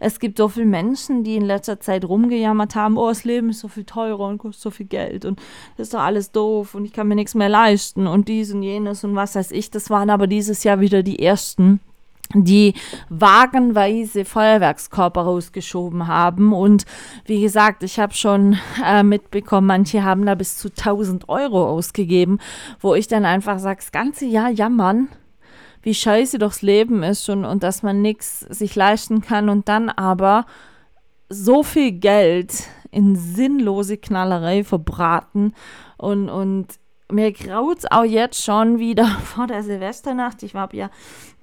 es 0.01 0.19
gibt 0.19 0.39
so 0.39 0.49
viele 0.49 0.67
Menschen, 0.67 1.23
die 1.23 1.37
in 1.37 1.45
letzter 1.45 1.81
Zeit 1.81 2.05
rumgejammert 2.05 2.75
haben, 2.75 2.97
oh, 2.97 3.09
das 3.09 3.25
Leben 3.25 3.51
ist 3.51 3.61
so 3.61 3.69
viel 3.69 3.85
teurer 3.85 4.27
und 4.27 4.39
kostet 4.39 4.63
so 4.63 4.71
viel 4.71 4.87
Geld 4.87 5.25
und 5.25 5.41
das 5.77 5.89
ist 5.89 5.95
doch 5.95 6.01
alles 6.01 6.33
doof 6.33 6.75
und 6.75 6.85
ich 6.85 6.93
kann 6.93 7.09
mir 7.09 7.15
nichts 7.15 7.35
mehr 7.35 7.49
leisten 7.49 8.07
und 8.07 8.29
dies 8.29 8.53
und 8.53 8.63
jenes 8.63 9.05
und 9.05 9.15
was 9.15 9.35
weiß 9.35 9.51
ich. 9.53 9.71
Das 9.71 9.91
waren 9.91 10.11
aber 10.11 10.27
dieses 10.27 10.65
Jahr 10.65 10.81
wieder 10.81 11.03
die 11.03 11.23
ersten 11.23 11.81
die 12.35 12.75
wagenweise 13.09 14.25
Feuerwerkskörper 14.25 15.23
rausgeschoben 15.23 16.07
haben. 16.07 16.53
Und 16.53 16.85
wie 17.25 17.41
gesagt, 17.41 17.83
ich 17.83 17.99
habe 17.99 18.15
schon 18.15 18.59
äh, 18.85 19.03
mitbekommen, 19.03 19.67
manche 19.67 20.05
haben 20.05 20.27
da 20.27 20.35
bis 20.35 20.57
zu 20.57 20.69
1000 20.69 21.29
Euro 21.29 21.69
ausgegeben, 21.69 22.39
wo 22.81 22.95
ich 22.95 23.09
dann 23.09 23.25
einfach 23.25 23.59
sage, 23.59 23.81
das 23.81 23.93
ganze 23.93 24.27
Jahr 24.27 24.51
jammern, 24.51 25.09
wie 25.83 25.95
scheiße 25.95 26.39
doch 26.39 26.51
das 26.51 26.63
Leben 26.63 27.03
ist 27.03 27.29
und, 27.29 27.45
und 27.45 27.63
dass 27.63 27.83
man 27.83 28.03
nichts 28.03 28.41
sich 28.41 28.75
leisten 28.75 29.21
kann 29.21 29.49
und 29.49 29.69
dann 29.69 29.89
aber 29.89 30.47
so 31.29 31.63
viel 31.63 31.93
Geld 31.93 32.65
in 32.91 33.17
sinnlose 33.17 33.97
Knallerei 33.97 34.65
verbraten 34.65 35.55
und, 35.97 36.29
und 36.29 36.67
mir 37.11 37.33
graut 37.33 37.79
es 37.79 37.91
auch 37.91 38.05
jetzt 38.05 38.43
schon 38.43 38.79
wieder 38.79 39.07
vor 39.25 39.47
der 39.47 39.63
Silvesternacht. 39.63 40.43
Ich 40.43 40.55
habe 40.55 40.77
ja 40.77 40.91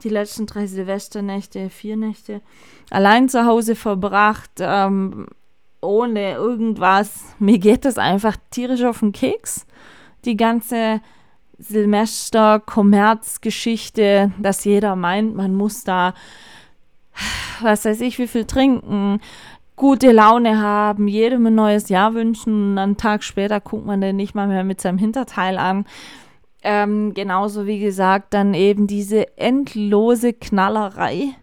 die 0.03 0.09
letzten 0.09 0.45
drei 0.45 0.67
Silvesternächte, 0.67 1.69
vier 1.69 1.97
Nächte 1.97 2.41
allein 2.89 3.29
zu 3.29 3.45
Hause 3.45 3.75
verbracht, 3.75 4.51
ähm, 4.59 5.27
ohne 5.81 6.33
irgendwas. 6.33 7.35
Mir 7.39 7.59
geht 7.59 7.85
das 7.85 7.97
einfach 7.97 8.35
tierisch 8.51 8.83
auf 8.83 8.99
den 8.99 9.11
Keks. 9.11 9.65
Die 10.25 10.37
ganze 10.37 11.01
Silvester-Kommerzgeschichte, 11.57 14.31
dass 14.39 14.63
jeder 14.63 14.95
meint, 14.95 15.35
man 15.35 15.55
muss 15.55 15.83
da, 15.83 16.13
was 17.61 17.85
weiß 17.85 18.01
ich, 18.01 18.19
wie 18.19 18.27
viel 18.27 18.45
trinken, 18.45 19.19
gute 19.83 20.13
Laune 20.13 20.61
haben, 20.61 21.09
jedem 21.09 21.45
ein 21.45 21.55
neues 21.55 21.89
Jahr 21.89 22.13
wünschen 22.13 22.71
und 22.71 22.77
einen 22.77 22.95
Tag 22.95 23.21
später 23.21 23.59
guckt 23.59 23.85
man 23.85 23.99
den 23.99 24.15
nicht 24.15 24.33
mal 24.33 24.47
mehr 24.47 24.63
mit 24.63 24.79
seinem 24.79 24.97
Hinterteil 24.97 25.57
an. 25.57 25.83
Ähm, 26.61 27.13
genauso 27.13 27.67
wie 27.67 27.79
gesagt, 27.79 28.33
dann 28.33 28.53
eben 28.53 28.87
diese 28.87 29.37
endlose 29.37 30.31
Knallerei 30.31 31.35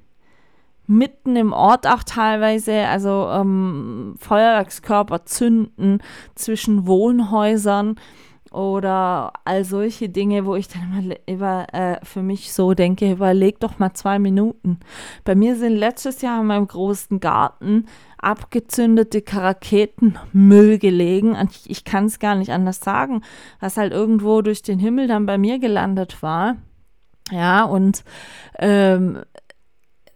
mitten 0.86 1.36
im 1.36 1.52
Ort 1.52 1.86
auch 1.86 2.02
teilweise, 2.02 2.86
also 2.86 3.28
ähm, 3.30 4.14
Feuerwerkskörper 4.18 5.26
zünden 5.26 6.02
zwischen 6.34 6.86
Wohnhäusern 6.86 7.96
oder 8.50 9.32
all 9.44 9.64
solche 9.64 10.08
Dinge, 10.08 10.44
wo 10.44 10.56
ich 10.56 10.68
dann 10.68 11.14
immer 11.26 11.72
äh, 11.72 12.04
für 12.04 12.22
mich 12.22 12.52
so 12.52 12.74
denke, 12.74 13.12
überleg 13.12 13.60
doch 13.60 13.78
mal 13.78 13.94
zwei 13.94 14.18
Minuten. 14.18 14.80
Bei 15.24 15.34
mir 15.34 15.56
sind 15.56 15.76
letztes 15.76 16.20
Jahr 16.20 16.40
in 16.40 16.46
meinem 16.48 16.66
großen 16.66 17.20
Garten 17.20 17.86
abgezündete 18.18 19.22
Raketenmüll 19.26 20.78
gelegen. 20.78 21.36
Ich, 21.50 21.70
ich 21.70 21.84
kann 21.84 22.06
es 22.06 22.18
gar 22.18 22.34
nicht 22.34 22.50
anders 22.50 22.80
sagen, 22.80 23.22
was 23.60 23.76
halt 23.76 23.92
irgendwo 23.92 24.42
durch 24.42 24.62
den 24.62 24.78
Himmel 24.78 25.06
dann 25.06 25.26
bei 25.26 25.38
mir 25.38 25.58
gelandet 25.58 26.22
war. 26.22 26.56
Ja, 27.30 27.64
und 27.64 28.04
ähm, 28.58 29.20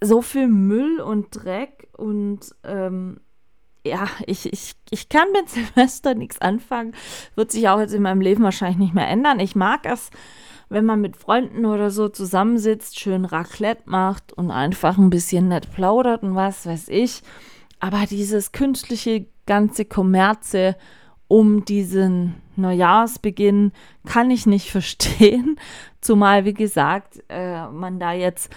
so 0.03 0.22
viel 0.22 0.49
Müll 0.49 1.01
und 1.01 1.28
Dreck 1.30 1.89
und 1.97 2.41
ähm, 2.64 3.20
ja, 3.85 4.07
ich, 4.26 4.51
ich, 4.53 4.74
ich 4.91 5.09
kann 5.09 5.30
mit 5.32 5.49
Silvester 5.51 6.14
nichts 6.14 6.41
anfangen. 6.41 6.95
Wird 7.35 7.53
sich 7.53 7.68
auch 7.68 7.78
jetzt 7.78 7.95
in 7.95 8.03
meinem 8.03 8.20
Leben 8.20 8.43
wahrscheinlich 8.43 8.78
nicht 8.78 8.95
mehr 8.95 9.09
ändern. 9.09 9.41
Ich 9.41 9.55
mag 9.55 9.80
es, 9.85 10.11
wenn 10.68 10.85
man 10.85 11.01
mit 11.01 11.16
Freunden 11.16 11.66
oder 11.66 11.91
so 11.91 12.09
zusammensitzt, 12.09 12.99
schön 12.99 13.24
Raclette 13.24 13.82
macht 13.87 14.32
und 14.32 14.51
einfach 14.51 14.99
ein 14.99 15.11
bisschen 15.11 15.49
nett 15.49 15.70
plaudert 15.72 16.22
und 16.22 16.35
was 16.35 16.66
weiß 16.66 16.89
ich. 16.89 17.22
Aber 17.80 18.05
dieses 18.09 18.53
künstliche 18.53 19.26
ganze 19.47 19.85
Kommerze 19.85 20.76
um 21.28 21.64
diesen 21.64 22.35
Neujahrsbeginn 22.57 23.72
kann 24.07 24.30
ich 24.30 24.47
nicht 24.47 24.70
verstehen. 24.70 25.57
Zumal, 26.01 26.45
wie 26.45 26.55
gesagt, 26.55 27.22
äh, 27.28 27.68
man 27.68 27.99
da 27.99 28.12
jetzt 28.12 28.51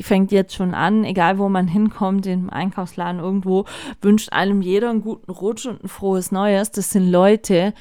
fängt 0.00 0.32
jetzt 0.32 0.54
schon 0.54 0.74
an, 0.74 1.04
egal 1.04 1.38
wo 1.38 1.48
man 1.48 1.68
hinkommt, 1.68 2.26
im 2.26 2.50
Einkaufsladen 2.50 3.20
irgendwo, 3.20 3.64
wünscht 4.02 4.32
einem 4.32 4.62
jeder 4.62 4.90
einen 4.90 5.02
guten 5.02 5.30
Rutsch 5.30 5.66
und 5.66 5.84
ein 5.84 5.88
frohes 5.88 6.32
Neues. 6.32 6.70
Das 6.70 6.90
sind 6.90 7.10
Leute, 7.10 7.74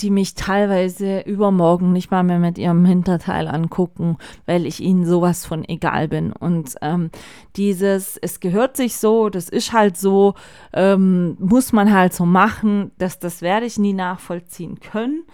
die 0.00 0.10
mich 0.10 0.34
teilweise 0.34 1.20
übermorgen 1.20 1.92
nicht 1.92 2.10
mal 2.10 2.22
mehr 2.22 2.38
mit 2.38 2.58
ihrem 2.58 2.84
Hinterteil 2.84 3.46
angucken, 3.46 4.16
weil 4.46 4.66
ich 4.66 4.80
ihnen 4.80 5.04
sowas 5.04 5.44
von 5.44 5.68
egal 5.68 6.08
bin. 6.08 6.32
Und 6.32 6.74
ähm, 6.80 7.10
dieses, 7.56 8.16
es 8.16 8.40
gehört 8.40 8.76
sich 8.76 8.96
so, 8.96 9.28
das 9.28 9.48
ist 9.48 9.72
halt 9.72 9.96
so, 9.96 10.34
ähm, 10.72 11.36
muss 11.38 11.72
man 11.72 11.92
halt 11.92 12.14
so 12.14 12.24
machen, 12.24 12.92
dass 12.98 13.18
das 13.18 13.42
werde 13.42 13.66
ich 13.66 13.78
nie 13.78 13.92
nachvollziehen 13.92 14.80
können. 14.80 15.24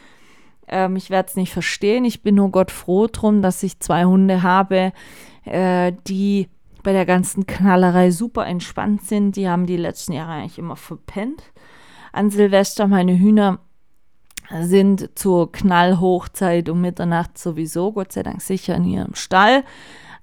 Ähm, 0.69 0.97
ich 0.97 1.11
werde 1.11 1.29
es 1.29 1.37
nicht 1.37 1.53
verstehen. 1.53 2.05
Ich 2.05 2.23
bin 2.23 2.35
nur 2.35 2.51
Gott 2.51 2.71
froh 2.71 3.07
drum, 3.07 3.43
dass 3.43 3.63
ich 3.63 3.79
zwei 3.81 4.05
Hunde 4.05 4.43
habe, 4.43 4.93
äh, 5.47 5.93
die 6.07 6.49
bei 6.83 6.93
der 6.93 7.07
ganzen 7.07 7.47
Knallerei 7.47 8.11
super 8.11 8.47
entspannt 8.47 9.03
sind. 9.03 9.37
Die 9.37 9.49
haben 9.49 9.67
die 9.67 9.77
letzten 9.77 10.13
Jahre 10.13 10.33
eigentlich 10.33 10.59
immer 10.59 10.77
verpennt. 10.77 11.43
An 12.13 12.31
Silvester 12.31 12.87
meine 12.87 13.19
Hühner 13.19 13.59
sind 14.61 15.19
zur 15.19 15.51
Knallhochzeit 15.51 16.69
um 16.69 16.81
Mitternacht 16.81 17.39
sowieso, 17.39 17.93
Gott 17.93 18.13
sei 18.13 18.23
Dank, 18.23 18.41
sicher 18.41 18.77
in 18.77 18.85
ihrem 18.85 19.15
Stall. 19.15 19.65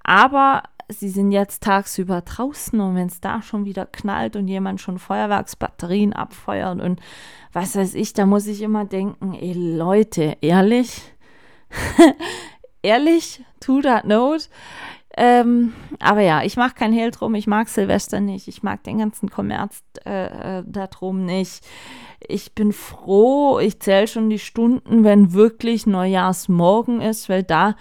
Aber 0.02 0.62
sie 0.88 1.08
sind 1.08 1.32
jetzt 1.32 1.62
tagsüber 1.62 2.22
draußen 2.22 2.80
und 2.80 2.94
wenn 2.94 3.08
es 3.08 3.20
da 3.20 3.42
schon 3.42 3.64
wieder 3.64 3.86
knallt 3.86 4.36
und 4.36 4.48
jemand 4.48 4.80
schon 4.80 4.98
Feuerwerksbatterien 4.98 6.12
abfeuert 6.12 6.80
und 6.80 7.00
was 7.52 7.76
weiß 7.76 7.94
ich, 7.94 8.12
da 8.12 8.26
muss 8.26 8.46
ich 8.46 8.62
immer 8.62 8.84
denken, 8.84 9.34
ey 9.34 9.52
Leute, 9.52 10.36
ehrlich? 10.40 11.02
ehrlich? 12.82 13.44
Tut 13.60 13.84
das 13.84 14.04
not? 14.04 14.48
Ähm, 15.16 15.72
aber 16.00 16.22
ja, 16.22 16.42
ich 16.42 16.56
mache 16.56 16.74
kein 16.74 16.92
Hehl 16.92 17.12
drum, 17.12 17.34
ich 17.36 17.46
mag 17.46 17.68
Silvester 17.68 18.20
nicht, 18.20 18.48
ich 18.48 18.64
mag 18.64 18.82
den 18.82 18.98
ganzen 18.98 19.30
Kommerz 19.30 19.82
äh, 20.04 20.58
äh 20.58 20.64
da 20.66 20.88
drum 20.88 21.24
nicht 21.24 21.64
ich 22.28 22.54
bin 22.54 22.72
froh, 22.72 23.58
ich 23.58 23.80
zähle 23.80 24.06
schon 24.06 24.30
die 24.30 24.38
Stunden, 24.38 25.04
wenn 25.04 25.32
wirklich 25.32 25.86
Neujahrsmorgen 25.86 27.00
ist, 27.00 27.28
weil 27.28 27.42
da 27.42 27.74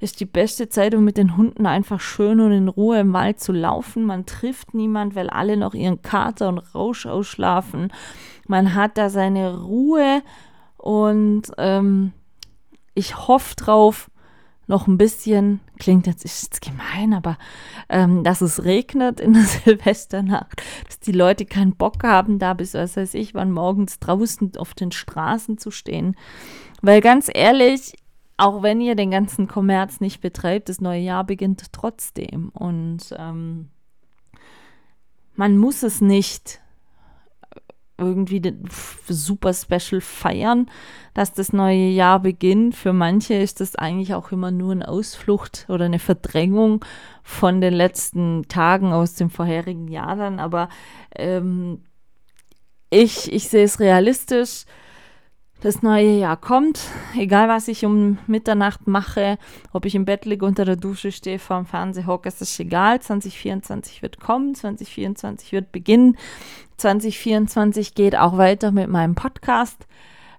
ist 0.00 0.20
die 0.20 0.26
beste 0.26 0.68
Zeit, 0.68 0.94
um 0.94 1.04
mit 1.04 1.16
den 1.16 1.36
Hunden 1.36 1.66
einfach 1.66 2.00
schön 2.00 2.40
und 2.40 2.52
in 2.52 2.68
Ruhe 2.68 3.00
im 3.00 3.12
Wald 3.12 3.40
zu 3.40 3.52
laufen. 3.52 4.04
Man 4.04 4.26
trifft 4.26 4.74
niemand, 4.74 5.14
weil 5.14 5.28
alle 5.28 5.56
noch 5.56 5.74
ihren 5.74 6.02
Kater 6.02 6.48
und 6.48 6.58
Rausch 6.74 7.06
ausschlafen. 7.06 7.92
Man 8.46 8.74
hat 8.74 8.96
da 8.96 9.10
seine 9.10 9.60
Ruhe 9.60 10.22
und 10.76 11.42
ähm, 11.58 12.12
ich 12.94 13.16
hoffe 13.28 13.56
drauf, 13.56 14.10
noch 14.68 14.86
ein 14.86 14.98
bisschen, 14.98 15.60
klingt 15.78 16.06
jetzt 16.06 16.24
ist 16.24 16.60
gemein, 16.60 17.14
aber 17.14 17.38
ähm, 17.88 18.22
dass 18.22 18.42
es 18.42 18.64
regnet 18.64 19.18
in 19.18 19.32
der 19.32 19.42
Silvesternacht, 19.64 20.62
dass 20.86 21.00
die 21.00 21.12
Leute 21.12 21.46
keinen 21.46 21.74
Bock 21.74 22.04
haben, 22.04 22.38
da 22.38 22.54
bis 22.54 22.74
was 22.74 22.96
weiß 22.96 23.14
ich, 23.14 23.34
wann 23.34 23.50
morgens 23.50 23.98
draußen 23.98 24.56
auf 24.56 24.74
den 24.74 24.92
Straßen 24.92 25.58
zu 25.58 25.70
stehen. 25.70 26.16
Weil 26.82 27.00
ganz 27.00 27.28
ehrlich, 27.32 27.94
auch 28.36 28.62
wenn 28.62 28.80
ihr 28.80 28.94
den 28.94 29.10
ganzen 29.10 29.48
Kommerz 29.48 30.00
nicht 30.00 30.20
betreibt, 30.20 30.68
das 30.68 30.80
neue 30.80 31.00
Jahr 31.00 31.24
beginnt 31.24 31.72
trotzdem. 31.72 32.50
Und 32.50 33.14
ähm, 33.18 33.70
man 35.34 35.56
muss 35.56 35.82
es 35.82 36.00
nicht 36.00 36.60
irgendwie 37.98 38.40
super 39.08 39.52
special 39.52 40.00
feiern, 40.00 40.70
dass 41.14 41.32
das 41.32 41.52
neue 41.52 41.88
Jahr 41.88 42.20
beginnt. 42.20 42.76
Für 42.76 42.92
manche 42.92 43.34
ist 43.34 43.60
das 43.60 43.76
eigentlich 43.76 44.14
auch 44.14 44.30
immer 44.32 44.50
nur 44.50 44.72
eine 44.72 44.88
Ausflucht 44.88 45.66
oder 45.68 45.86
eine 45.86 45.98
Verdrängung 45.98 46.84
von 47.22 47.60
den 47.60 47.74
letzten 47.74 48.46
Tagen 48.48 48.92
aus 48.92 49.14
dem 49.14 49.30
vorherigen 49.30 49.88
Jahr 49.88 50.16
dann. 50.16 50.38
Aber 50.38 50.68
ähm, 51.16 51.82
ich, 52.90 53.32
ich 53.32 53.48
sehe 53.48 53.64
es 53.64 53.80
realistisch. 53.80 54.64
Das 55.60 55.82
neue 55.82 56.20
Jahr 56.20 56.36
kommt, 56.36 56.78
egal 57.16 57.48
was 57.48 57.66
ich 57.66 57.84
um 57.84 58.18
Mitternacht 58.28 58.86
mache, 58.86 59.38
ob 59.72 59.86
ich 59.86 59.96
im 59.96 60.04
Bett 60.04 60.24
liege, 60.24 60.46
unter 60.46 60.64
der 60.64 60.76
Dusche 60.76 61.10
stehe, 61.10 61.40
vor 61.40 61.56
dem 61.56 61.66
Fernseher 61.66 62.06
hocke, 62.06 62.28
ist 62.28 62.40
es 62.40 62.60
egal. 62.60 63.00
2024 63.00 64.00
wird 64.00 64.20
kommen, 64.20 64.54
2024 64.54 65.50
wird 65.50 65.72
beginnen. 65.72 66.16
2024 66.76 67.96
geht 67.96 68.14
auch 68.14 68.38
weiter 68.38 68.70
mit 68.70 68.88
meinem 68.88 69.16
Podcast. 69.16 69.88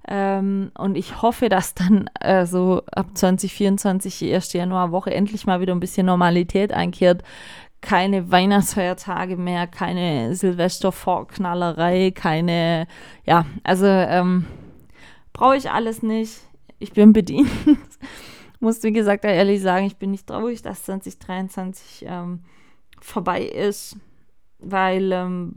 Ähm, 0.08 0.72
und 0.78 0.96
ich 0.96 1.22
hoffe, 1.22 1.50
dass 1.50 1.74
dann 1.74 2.10
äh, 2.22 2.46
so 2.46 2.84
ab 2.90 3.08
2024, 3.14 4.34
1. 4.34 4.54
Januarwoche, 4.54 5.14
endlich 5.14 5.46
mal 5.46 5.60
wieder 5.60 5.76
ein 5.76 5.82
bisschen 5.82 6.06
Normalität 6.06 6.72
einkehrt. 6.72 7.24
Keine 7.82 8.32
Weihnachtsfeiertage 8.32 9.36
mehr, 9.36 9.68
keine 9.68 10.34
Silvestervorknallerei, 10.34 12.12
keine, 12.12 12.88
ja, 13.26 13.46
also 13.64 13.86
ähm, 13.86 14.46
brauche 15.40 15.56
ich 15.56 15.72
alles 15.72 16.04
nicht. 16.04 16.42
Ich 16.80 16.92
bin 16.92 17.14
bedient. 17.14 17.50
Muss, 18.60 18.84
wie 18.84 18.92
gesagt, 18.92 19.24
ehrlich 19.24 19.62
sagen, 19.62 19.86
ich 19.86 19.96
bin 19.96 20.12
nicht 20.12 20.28
traurig, 20.28 20.62
dass 20.62 20.84
2023 20.84 22.06
ähm, 22.06 22.42
vorbei 23.00 23.44
ist, 23.44 23.96
weil 24.60 25.14
ähm, 25.14 25.56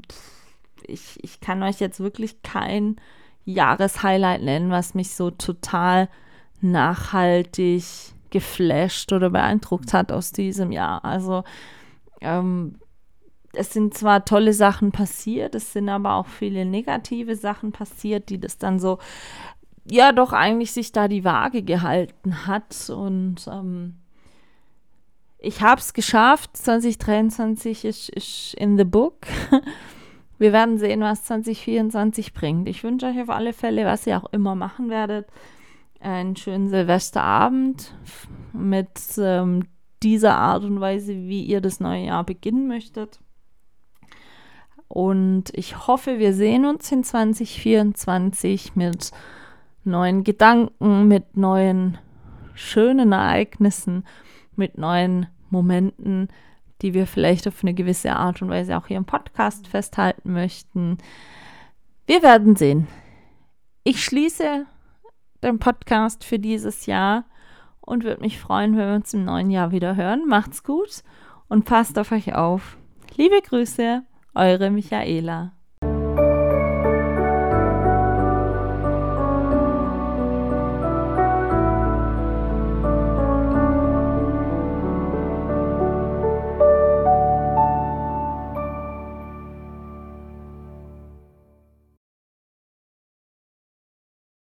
ich, 0.87 1.19
ich 1.23 1.41
kann 1.41 1.65
euch 1.65 1.81
jetzt 1.81 1.99
wirklich 1.99 2.43
kein 2.43 2.95
Jahreshighlight 3.45 4.43
nennen, 4.43 4.71
was 4.71 4.95
mich 4.95 5.17
so 5.17 5.33
total 5.33 6.09
nachhaltig 6.61 7.83
geflasht 8.31 9.13
oder 9.13 9.31
beeindruckt 9.31 9.93
hat 9.93 10.13
aus 10.13 10.31
diesem 10.31 10.71
Jahr. 10.71 11.05
Also 11.05 11.43
ähm, 12.21 12.79
es 13.53 13.73
sind 13.73 13.95
zwar 13.95 14.25
tolle 14.25 14.53
Sachen 14.53 14.93
passiert, 14.93 15.57
es 15.57 15.73
sind 15.73 15.89
aber 15.89 16.15
auch 16.15 16.29
viele 16.29 16.65
negative 16.67 17.35
Sachen 17.35 17.73
passiert, 17.73 18.29
die 18.29 18.39
das 18.39 18.59
dann 18.59 18.79
so, 18.79 18.99
ja, 19.85 20.13
doch 20.13 20.33
eigentlich 20.33 20.73
sich 20.73 20.93
da 20.93 21.09
die 21.09 21.25
Waage 21.25 21.63
gehalten 21.63 22.47
hat. 22.47 22.91
Und 22.91 23.47
ähm, 23.51 23.97
ich 25.39 25.61
habe 25.61 25.81
es 25.81 25.93
geschafft. 25.93 26.57
2023 26.57 27.85
ist, 27.85 28.09
ist 28.11 28.55
in 28.55 28.77
the 28.77 28.85
book. 28.85 29.27
Wir 30.39 30.53
werden 30.53 30.79
sehen, 30.79 31.01
was 31.01 31.25
2024 31.25 32.33
bringt. 32.33 32.69
Ich 32.69 32.83
wünsche 32.83 33.07
euch 33.07 33.21
auf 33.21 33.31
alle 33.31 33.53
Fälle, 33.53 33.85
was 33.85 34.07
ihr 34.07 34.17
auch 34.17 34.33
immer 34.33 34.55
machen 34.57 34.91
werdet, 34.91 35.29
einen 36.01 36.35
schönen 36.35 36.69
Silvesterabend 36.69 37.95
mit 38.53 39.01
ähm, 39.19 39.69
dieser 40.03 40.37
Art 40.37 40.65
und 40.65 40.81
Weise, 40.81 41.15
wie 41.15 41.45
ihr 41.45 41.61
das 41.61 41.79
neue 41.79 42.07
Jahr 42.07 42.25
beginnen 42.25 42.67
möchtet. 42.67 43.21
Und 44.89 45.45
ich 45.55 45.87
hoffe, 45.87 46.19
wir 46.19 46.35
sehen 46.35 46.67
uns 46.67 46.91
in 46.91 47.05
2024 47.05 48.75
mit 48.75 49.13
neuen 49.85 50.25
Gedanken, 50.25 51.09
mit 51.09 51.37
neuen 51.37 51.99
schönen 52.55 53.13
Ereignissen, 53.13 54.05
mit 54.57 54.79
neuen 54.79 55.27
Momenten, 55.51 56.29
die 56.83 56.95
wir 56.95 57.07
vielleicht 57.07 57.47
auf 57.47 57.63
eine 57.63 57.75
gewisse 57.75 58.15
Art 58.15 58.43
und 58.43 58.51
Weise 58.51 58.77
auch 58.77 58.87
hier 58.87 58.97
im 58.97 59.05
Podcast 59.05 59.69
festhalten 59.69 60.33
möchten. 60.33 60.99
Wir 62.07 62.23
werden 62.23 62.57
sehen. 62.57 62.89
Ich 63.85 64.05
schließe 64.05 64.67
den 65.43 65.59
Podcast 65.59 66.25
für 66.25 66.39
dieses 66.39 66.87
Jahr 66.87 67.25
und 67.81 68.05
würde 68.05 68.21
mich 68.21 68.39
freuen, 68.39 68.77
wenn 68.77 68.89
wir 68.89 68.95
uns 68.95 69.15
im 69.15 69.25
neuen 69.25 69.51
Jahr 69.51 69.73
wieder 69.73 69.97
hören. 69.97 70.27
Macht's 70.27 70.63
gut 70.63 71.03
und 71.49 71.65
passt 71.65 71.99
auf 71.99 72.13
euch 72.13 72.35
auf. 72.35 72.77
Liebe 73.17 73.41
Grüße, 73.43 74.03
eure 74.35 74.71
Michaela. 74.71 75.53